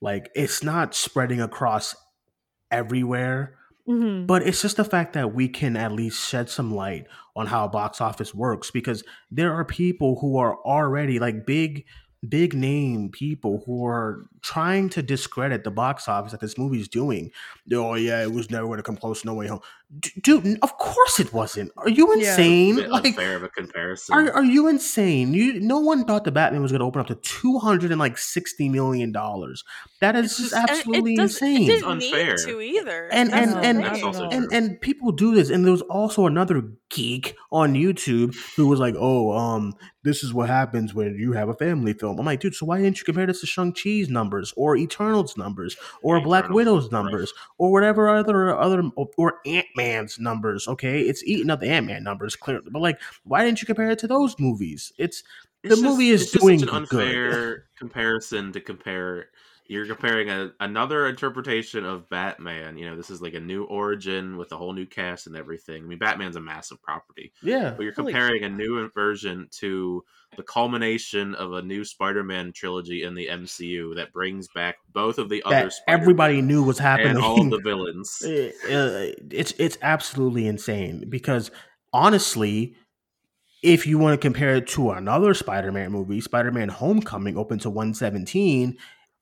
[0.00, 1.94] like it's not spreading across
[2.70, 3.56] everywhere
[3.88, 4.28] Mhm.
[4.28, 7.66] but it's just the fact that we can at least shed some light on how
[7.66, 11.84] box office works because there are people who are already like big
[12.28, 16.86] big name people who are trying to discredit the box office that this movie is
[16.86, 17.32] doing.
[17.72, 19.58] Oh yeah it was never going to come close no way home
[20.22, 21.70] dude, of course it wasn't.
[21.76, 22.76] Are you insane?
[22.76, 24.14] bit Like, unfair of a comparison.
[24.14, 25.34] are, are you insane?
[25.34, 28.00] You no one thought the Batman was going to open up to two hundred and
[28.00, 29.64] like sixty million dollars.
[30.00, 31.66] That is just just- And absolutely it, does, it insane.
[31.66, 32.30] didn't unfair.
[32.36, 33.08] need to either.
[33.12, 33.92] and That's and the and, thing.
[33.92, 38.36] That's also and, and people do this and there was also another geek on youtube
[38.54, 39.72] who was like oh um
[40.04, 42.76] this is what happens when you have a family film i'm like dude so why
[42.76, 46.82] didn't you compare this to shang-chi's numbers or eternals numbers or Yeah, black Eternals, widow's
[46.84, 46.92] right.
[46.92, 48.82] numbers or whatever other other
[49.16, 49.40] or
[49.82, 53.66] ant-man's numbers okay it's eating up the ant-man numbers clearly but like why didn't you
[53.66, 55.22] compare it to those movies it's
[55.64, 56.74] It's the movie is just doing an good.
[56.74, 59.28] unfair comparison to compare.
[59.66, 62.76] You're comparing a, another interpretation of Batman.
[62.76, 65.82] You know, this is like a new origin with a whole new cast and everything.
[65.84, 70.04] I mean, Batman's a massive property, yeah but you're comparing a new version to
[70.36, 75.28] the culmination of a new Spider-Man trilogy in the MCU that brings back both of
[75.28, 78.22] the other Spider-Man everybody knew was happening and all the villains.
[78.24, 81.50] uh, it's it's absolutely insane because
[81.92, 82.74] honestly
[83.62, 88.76] if you want to compare it to another spider-man movie spider-man homecoming opened to 117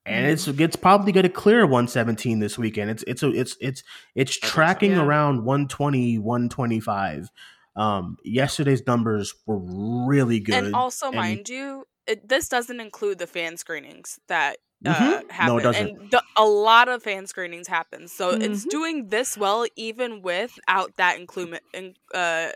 [0.07, 3.83] and it's it's probably going to clear 117 this weekend it's it's a, it's it's
[4.15, 4.55] it's think so.
[4.55, 5.03] tracking Yeah.
[5.05, 7.31] around 120 125
[7.77, 9.59] um yesterday's numbers were
[10.07, 14.57] really good and also, and- mind you, it, this doesn't include the fan screenings that
[14.87, 15.47] uh, Mhm.
[15.47, 16.01] No, it doesn't.
[16.01, 18.71] And the, a lot of fan screenings happen, so it's Mhm.
[18.71, 22.49] doing this well even without that include in, uh,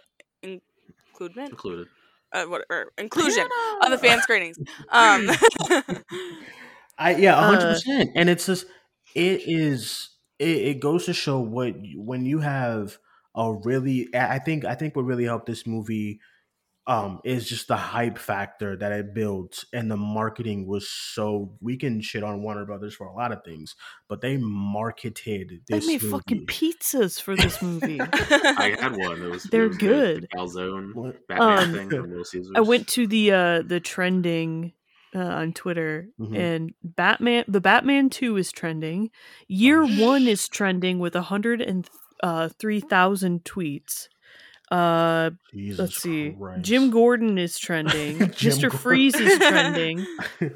[0.42, 1.88] includement, included.
[2.32, 3.46] uh, what, or inclusion
[3.82, 4.58] of the fan screenings.
[4.90, 5.28] Um,
[6.98, 8.10] I yeah, Uh, hundred percent.
[8.14, 8.66] And it's just
[9.14, 12.98] it is it, it goes to show what when you have
[13.36, 16.20] a really I I think I think what really helped this movie
[16.86, 21.78] um is just the hype factor that it built and the marketing was so we
[21.78, 23.74] can shit on Warner Brothers for a lot of things,
[24.08, 25.86] but they marketed this.
[25.86, 26.12] They made movie.
[26.12, 27.98] fucking pizzas for this movie.
[28.02, 29.22] I had one.
[29.22, 29.44] It was.
[29.44, 30.28] They're was good.
[30.30, 32.52] The calzone Batman Um, thing from Little Caesars.
[32.54, 34.72] I went to the uh the trending
[35.14, 36.36] uh, on Twitter Mhm.
[36.36, 39.10] and Batman the Batman 2 is trending.
[39.48, 44.08] Year Oh, 1 is trending with 103,000 tweets.
[44.70, 46.34] Uh Jesus let's see.
[46.38, 46.62] Christ.
[46.62, 48.18] Jim Gordon is trending.
[48.40, 48.62] Mr.
[48.62, 48.78] Gordon.
[48.78, 50.06] Freeze is trending.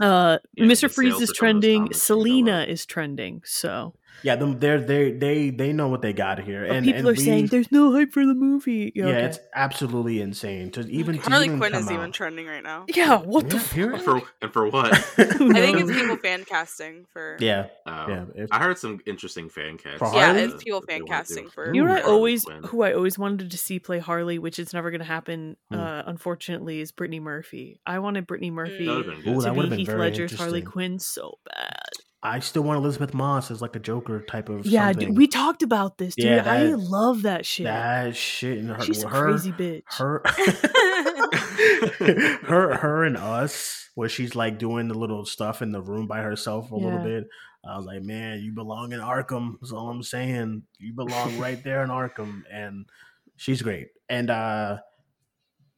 [0.00, 0.90] Uh Yeah, Mr.
[0.92, 1.80] Freeze is of some of those trending.
[1.82, 3.42] comics are going Selina is trending.
[3.44, 6.66] So yeah, them they're they they they know what they got here.
[6.66, 8.92] but And people and are saying there's no hype for the movie.
[8.94, 9.24] Yeah, yeah, okay.
[9.26, 12.84] it's absolutely insane to even to Harley even Quinn come is even trending right now.
[12.88, 14.00] yeah, what the fuck?
[14.02, 14.92] for and for what?
[15.18, 17.36] I think it's people fan casting for.
[17.40, 18.24] yeah, Oh, yeah.
[18.34, 19.98] If, I heard some interesting fan casts.
[19.98, 21.74] For Yeah, it's people fan casting for.
[21.74, 22.62] You know what I always Quinn.
[22.64, 25.78] who I always wanted to see play Harley, which is never gonna happen, Hmm.
[25.78, 27.80] uh, unfortunately, is Brittany Murphy.
[27.86, 29.46] I wanted Brittany Murphy That would've been good.
[29.46, 30.62] Ooh, to be Heath Ledger's Harley.
[30.62, 31.80] Quinn so bad.
[32.26, 35.08] I still want Elisabeth Moss as like a Joker type of Yeah, something.
[35.08, 36.24] dude, we talked about this, dude.
[36.24, 37.64] Yeah, I love that shit.
[37.64, 39.82] that shit and her, She's a her, crazy bitch.
[39.98, 40.22] her,
[42.46, 46.22] her, her, and us, where she's like doing the little stuff in the room by
[46.22, 47.24] herself a little bit.
[47.62, 49.56] I was like, man, you belong in Arkham.
[49.60, 50.62] That's all I'm saying.
[50.78, 52.86] You belong right there in Arkham, and
[53.36, 53.88] she's great.
[54.08, 54.78] And uh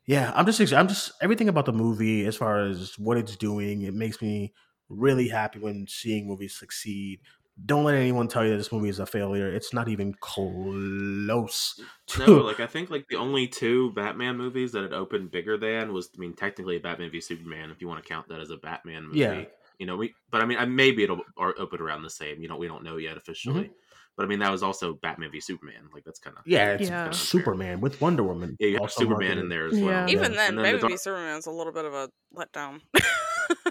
[0.07, 3.83] yeah, I'm just, I'm just everything about the movie as far as what it's doing.
[3.83, 4.55] It makes me
[4.89, 7.21] really happy when seeing movies succeed.
[7.65, 9.49] Don't let anyone tell you that this movie is a failure.
[9.49, 12.27] It's not even close to.
[12.27, 15.93] No, like I think like the only two Batman movies that had opened bigger than
[15.93, 18.57] was I mean technically Batman v Superman if you want to count that as a
[18.59, 19.21] Batman movie.
[19.21, 19.45] Yeah.
[19.79, 22.43] You know, we but I mean I- maybe it'll open around the same.
[22.43, 23.71] You know, we don't know yet officially.
[24.19, 25.89] But I mean that was also Batman v Superman.
[25.95, 26.53] Like that's kind of Mm-hmm.
[26.53, 27.11] yeah, it's Yeah.
[27.11, 28.57] Superman with Wonder Woman.
[28.61, 28.69] yeah.
[28.69, 29.39] You have Superman marketed.
[29.45, 29.83] in there as well.
[29.85, 30.07] Yeah.
[30.09, 30.37] Even Yeah.
[30.39, 32.81] then, And then Batman the v Superman is a little bit of a letdown.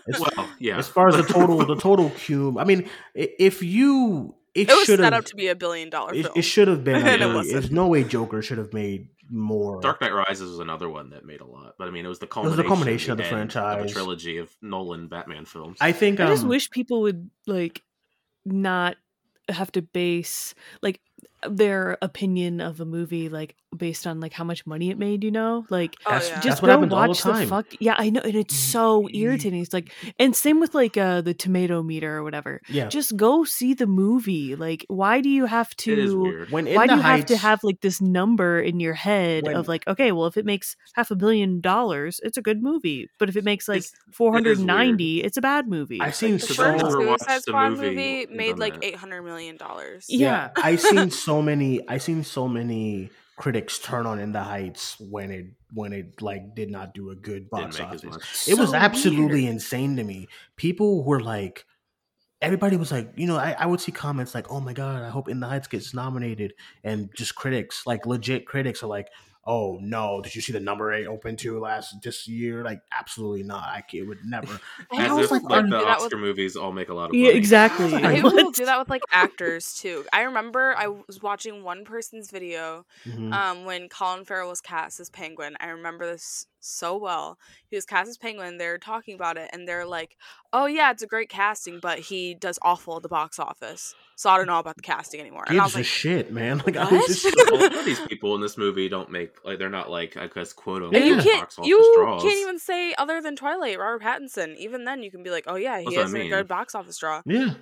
[0.08, 0.78] As, Well, yeah.
[0.78, 2.58] as far as the total, the total cume.
[2.60, 5.22] I mean, if you, it, it was should set have.
[5.22, 6.34] up to be a billion dollar It, film.
[6.38, 7.06] it should have been.
[7.06, 7.54] And it wasn't.
[7.54, 9.82] There's no way Joker should have made more.
[9.82, 12.20] Dark Knight Rises was another one that made a lot, but I mean, it was
[12.20, 13.90] the was culmination, the culmination of the end franchise.
[13.92, 15.78] a trilogy of Nolan Batman films.
[15.82, 16.20] I think.
[16.20, 17.82] I just um, wish people would like
[18.46, 18.98] not
[19.50, 21.00] have to base like
[21.48, 25.32] their opinion of a movie like based on like how much money it made, you
[25.32, 25.66] know?
[25.70, 26.34] Like Oh, That's, yeah.
[26.36, 28.56] that's just what go happens all the watch the, fuck yeah i know and it's
[28.56, 32.88] so irritating it's like and same with like uh the tomato meter or whatever Yeah.
[32.88, 36.94] just go see the movie like why do you have to when in why the
[36.94, 40.12] do you have to have like this number in your head When- of like okay
[40.14, 43.44] well if it makes half a billion dollars it's a good movie but if it
[43.44, 46.54] makes like It's- 490 it's a bad movie I've seen the so.
[46.54, 48.84] First Suicide the Squad movie movie made like that.
[48.86, 50.06] eight hundred million dollars.
[50.10, 51.88] yeah, i've seen so many.
[51.88, 56.56] I seen so many critics turn on In the Heights when it when it like
[56.56, 58.04] did not do a good box office.
[58.04, 58.48] much.
[58.48, 59.54] It was absolutely weird.
[59.54, 60.28] insane to me.
[60.56, 61.66] People were like,
[62.42, 65.10] everybody was like, you know, I, I would see comments like, "Oh my god, I
[65.10, 69.08] hope In the Heights gets nominated," and just critics, like legit critics, are like,
[69.46, 73.44] "Oh no, did you see the number eight open to last this year?" Like, absolutely
[73.44, 73.64] not.
[73.64, 74.48] I c- it would never.
[74.92, 77.10] And As I was if like, like, the that Oscar movies all make a lot
[77.10, 77.38] of Yeah, money.
[77.38, 77.94] exactly.
[78.04, 78.34] I hate What?
[78.36, 80.06] people do that with like actors too.
[80.14, 83.32] I remember I was watching one person's video Mhm.
[83.34, 85.56] um, when Colin Farrell was cast as Penguin.
[85.60, 87.38] I remember this so well.
[87.70, 88.58] He was cast as Penguin.
[88.58, 90.18] They're talking about it, and they're like,
[90.54, 94.30] "Oh yeah, it's a great casting, but he does awful at the box office, so
[94.30, 96.58] I don't know about the casting anymore." And I gives was a like, shit, man.
[96.66, 99.44] Like I was "What?" just a lot of these people in this movie don't make
[99.46, 101.22] like they're not like I guess quote unquote you Yeah.
[101.24, 102.22] can't box office you draws.
[102.24, 104.56] can't even say other than Twilight, Robert Pattinson.
[104.58, 106.48] Even then, you can be like, "Oh yeah, he That's what I is a good
[106.48, 107.54] box office draw." yeah.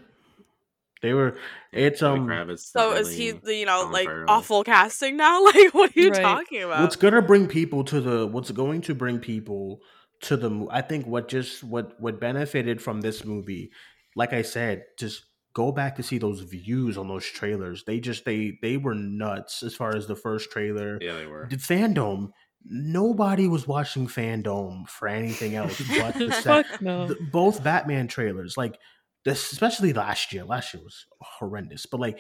[1.04, 1.38] They were.
[1.72, 2.26] It's Zoe um.
[2.28, 4.26] Kravitz, So is he the you know Colin like Farrell.
[4.32, 5.44] awful casting now?
[5.46, 6.22] Like, what are you Right.
[6.24, 6.82] talking about?
[6.82, 9.82] what's gonna bring people to the what's going to bring people
[10.22, 13.70] to the i think what just what what benefited from this movie
[14.16, 18.24] like i said just go back to see those views on those trailers they just
[18.24, 21.48] they they were nuts as far as the first trailer Yeah, they were.
[21.50, 22.30] the fandom
[22.66, 27.08] nobody was watching fandom for anything else but the set Fuck no.
[27.08, 28.80] the, both Batman trailers, like
[29.26, 30.44] this, especially last year.
[30.44, 32.20] Last year was horrendous, but like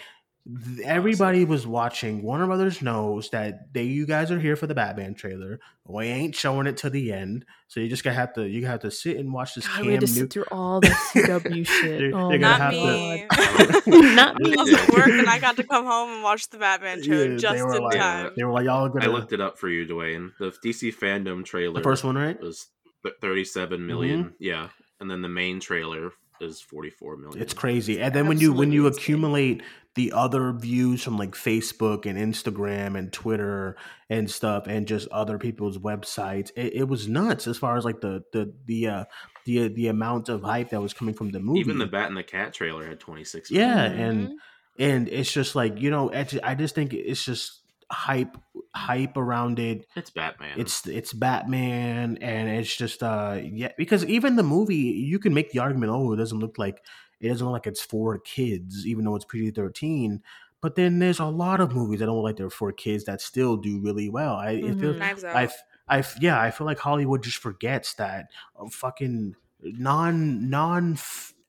[0.66, 2.22] th- everybody was watching.
[2.24, 5.60] Warner Brothers knows that they you guys are here for the Batman trailer.
[5.86, 8.80] We ain't showing it to the end, so you just gonna have to you have
[8.82, 10.22] to sit and watch this God, Cam we had to Newton.
[10.24, 12.00] sit through all the CW shit.
[12.02, 14.16] You're- oh you're my gonna Not have to- me.
[14.16, 14.56] Not I me.
[14.56, 17.38] was at work and I got to come home and watch the Batman trailer Yeah,
[17.38, 18.32] just in like, time.
[18.38, 20.32] they were like, y'all are I gonna looked it up for you, Duane.
[20.40, 22.40] The DC fandom trailer, the first one, right?
[22.40, 22.68] was
[23.04, 23.88] th- 37 mm-hmm.
[23.88, 24.34] million.
[24.40, 24.70] Yeah,
[25.02, 26.12] and then the main trailer
[26.44, 27.42] is 44 million.
[27.42, 28.00] It's crazy.
[28.02, 29.00] And then when you when you insane.
[29.02, 29.64] accumulate
[29.96, 33.76] the other views from like Facebook and Instagram and Twitter
[34.10, 38.02] and stuff and just other people's websites, it, it was nuts as far as like
[38.02, 39.06] the the the uh
[39.46, 41.60] the the amount of hype that was coming from the movie.
[41.60, 43.52] Even the Bat and the Cat trailer had 26.
[43.52, 44.00] yeah, million.
[44.10, 44.34] and Mhm.
[44.80, 47.62] and it's just like you know, I just think it's just
[47.94, 48.36] hype
[48.76, 50.60] hype around it it's Batman.
[50.60, 55.52] it's it's Batman, and it's just uh yeah because even the movie you can make
[55.52, 56.84] the argument oh it doesn't look like
[57.22, 60.22] it doesn't look like it's for kids even though it's PG thirteen.
[60.62, 63.20] But then there's a lot of movies that don't look like they're for kids that
[63.22, 64.36] still do really well.
[64.36, 65.00] I it feels, Mhm.
[65.00, 65.36] Knives Out.
[65.36, 70.50] I f- I f- yeah I feel like Hollywood just forgets that uh, fucking non
[70.50, 70.98] non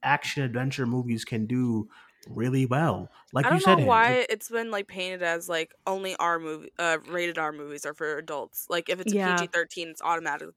[0.03, 1.87] action adventure movies can do
[2.27, 3.09] really well.
[3.33, 6.15] Like I you don't said, know why it- it's been like painted as like only
[6.15, 8.65] R movie, uh, rated R movies are for adults.
[8.69, 9.17] Like if it's a Yeah.
[9.17, 10.53] PG thirteen, it's automatically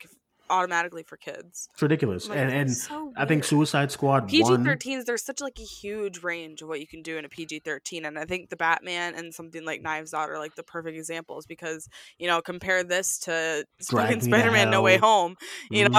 [0.51, 1.69] automatically for kids.
[1.73, 2.29] it's ridiculous.
[2.29, 3.45] Like, and and so I think.
[3.45, 4.65] Suicide Squad PG one.
[4.65, 7.61] 13s, there's such like a huge range of what you can do in a PG
[7.61, 8.05] 13.
[8.05, 11.47] And I think the Batman and something like Knives Out are like the perfect examples
[11.47, 11.89] because,
[12.19, 15.37] you know, compare this to fucking Spider Man No Way Home,
[15.70, 15.93] you Mhm.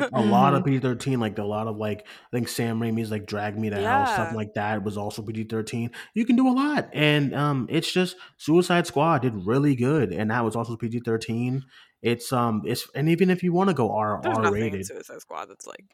[0.00, 0.08] know?
[0.12, 3.26] a lot of PG thirteen, like a lot of like I think Sam Raimi's like
[3.26, 4.04] Drag Me to Hell, Yeah.
[4.14, 5.90] stuff like that was also PG thirteen.
[6.14, 10.30] You can do a lot, and um, it's just Suicide Squad did really good, and
[10.30, 11.64] that was also PG thirteen.
[12.06, 14.62] It's um, it's and even if you want to go R There's R nothing in
[14.72, 15.84] rated, Suicide Squad that's like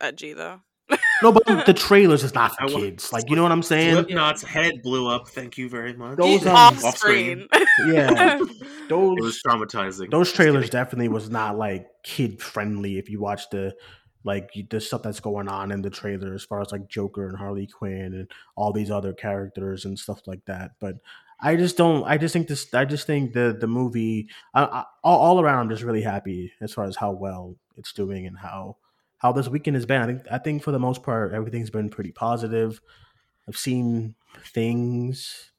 [0.00, 0.60] edgy though.
[1.22, 3.12] no, but the trailers is not for kids.
[3.12, 3.94] Like you know what I'm saying?
[3.94, 5.28] Slipknot's head blew up.
[5.28, 6.16] Thank you very much.
[6.18, 7.48] Those, um, off off screen.
[7.86, 10.10] Yeah, It those was traumatizing.
[10.10, 13.74] those trailers definitely was not like kid friendly if you watch the
[14.24, 17.36] like the stuff that's going on in the trailer as far as like joker and
[17.36, 20.96] harley quinn and all these other characters and stuff like that but
[21.42, 24.84] i just don't i just think this i just think the the movie I, I,
[25.04, 28.38] all, all around i'm just really happy as far as how well it's doing and
[28.38, 28.76] how
[29.18, 30.02] how this weekend has been.
[30.02, 32.80] I think i think for the most part everything's been pretty positive.
[33.48, 34.16] I've seen
[34.54, 35.51] things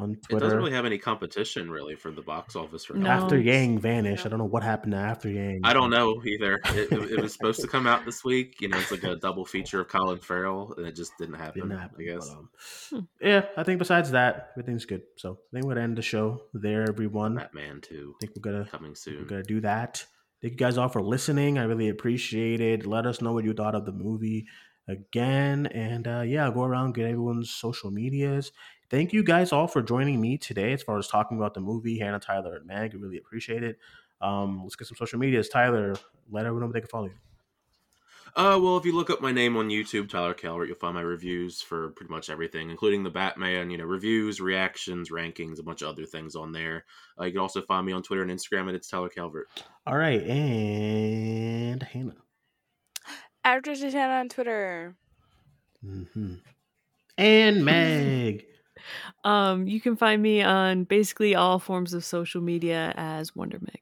[0.00, 3.06] on It doesn't really have any competition really for the box office for No.
[3.06, 3.24] now.
[3.24, 6.58] after yang vanished i don't know what happened to after yang I don't know either.
[6.80, 8.60] It, it, it was supposed to come out this week.
[8.60, 11.62] You know, it's like a double feature of Colin Farrell, and it just didn't happen.
[11.62, 11.96] didn't happen.
[12.00, 12.28] I guess.
[12.28, 15.02] But, um, yeah, I think besides that, everything's good.
[15.16, 17.38] So I think we'll end the show there, everyone.
[17.38, 17.46] I
[17.82, 18.14] too.
[18.16, 19.18] I think we're gonna coming soon.
[19.20, 20.04] we're gonna do that.
[20.40, 21.58] Thank you guys all for listening.
[21.58, 22.86] I really appreciate it.
[22.86, 24.46] Let us know what you thought of the movie
[24.88, 28.52] again, and uh, yeah, go around get everyone's social medias.
[28.90, 31.98] Thank you guys all for joining me today as far as talking about the movie.
[31.98, 33.78] Hannah, Tyler, and Meg, I really appreciate it.
[34.20, 35.48] Um, let's get some social medias.
[35.48, 35.94] Tyler,
[36.30, 37.14] let everyone know where they can follow you.
[38.36, 41.00] Uh, well, if you look up my name on YouTube, Tyler Calvert, you'll find my
[41.00, 43.70] reviews for pretty much everything, including the Batman.
[43.70, 46.84] You know, reviews, reactions, rankings, a bunch of other things on there.
[47.18, 49.48] Uh, you can also find me on Twitter and Instagram, and it's Tyler Calvert.
[49.86, 52.14] All right, and Hannah.
[53.44, 54.96] After Titana on Twitter.
[55.84, 56.34] Mm-hmm.
[57.18, 58.46] And Meg.
[59.24, 63.80] Um, you can find me on basically all forms of social media as WonderMeg.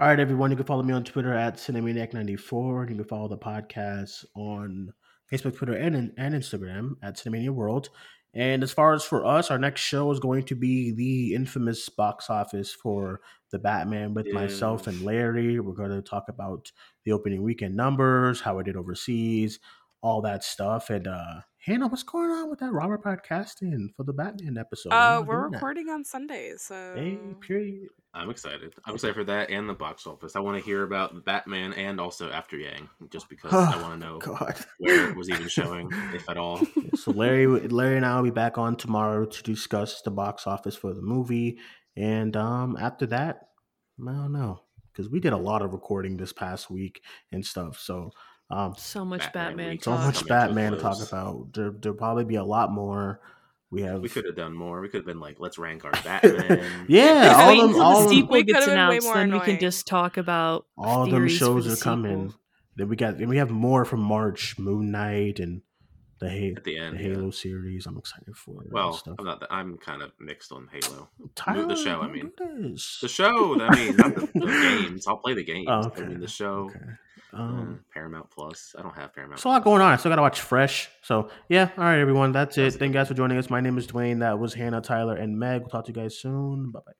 [0.00, 0.50] All right, everyone.
[0.50, 2.88] You can follow me on Twitter at Cinemaniac94.
[2.88, 4.92] You can follow the podcast on
[5.32, 7.88] Facebook, Twitter, and and Instagram at Cinemania World.
[8.34, 11.88] And as far as for us, our next show is going to be the infamous
[11.88, 13.20] box office for
[13.50, 15.58] the Batman with myself and Larry.
[15.58, 16.70] We're going to talk about
[17.04, 19.58] the opening weekend numbers, how it did overseas,
[20.02, 20.90] all that stuff.
[20.90, 24.88] And uh Hannah, what's going on with that Robert podcasting for the Batman episode?
[24.88, 25.56] Uh, we're doing that?
[25.58, 27.90] recording on Sundays, so Hey, period.
[28.14, 28.72] I'm excited.
[28.86, 30.34] I'm excited for that and the box office.
[30.34, 34.06] I want to hear about Batman and also After Yang, just because I want to
[34.06, 34.56] know God.
[34.78, 36.58] where it was even showing, if at all.
[36.94, 40.74] so Larry, Larry and I will be back on tomorrow to discuss the box office
[40.74, 41.58] for the movie,
[41.94, 43.48] and um, after that,
[44.00, 47.78] I don't know because we did a lot of recording this past week and stuff.
[47.78, 48.10] So
[48.50, 49.84] um, So much Batman Batman, week.
[49.84, 51.52] so much coming Batman to talk about.
[51.54, 53.20] There, there'll probably be a lot more.
[53.70, 54.80] We have We could have done more.
[54.80, 56.86] We could have been like, let's rank our Batman.
[56.88, 58.84] yeah, I all mean, them, Until all the them, sequel We gets could've been way
[58.96, 62.28] announced, more then we can just talk about all them shows the are coming.
[62.28, 62.40] sequel.
[62.76, 65.60] Then we got, then we have more from March, Moon Knight, and
[66.20, 67.14] the, ha- At the end, the yeah.
[67.14, 67.86] Halo series.
[67.86, 68.62] I'm excited for.
[68.70, 69.00] Well.
[69.18, 69.42] I'm not.
[69.50, 71.08] I'm kind of mixed on Halo.
[71.34, 72.30] Tyler, the show, I mean.
[72.38, 73.60] The show.
[73.60, 74.46] I mean, not the, the
[74.86, 75.06] games.
[75.06, 75.66] I'll play the games.
[75.68, 76.70] Oh, I mean, the show.
[76.74, 76.80] Okay.
[77.34, 78.74] uh, Um, Paramount Plus.
[78.78, 79.36] I don't have Paramount.
[79.38, 79.92] There's a lot going on.
[79.92, 80.88] I still got to watch Fresh.
[81.02, 81.70] So, yeah.
[81.76, 82.32] All right, everyone.
[82.32, 82.62] That's it.
[82.62, 83.50] That's Thank you guys for joining us.
[83.50, 84.18] My name is Duane.
[84.20, 85.60] That was Hannah, Tyler, and Meg.
[85.62, 86.70] We'll talk to you guys soon.
[86.70, 86.92] Bye bye.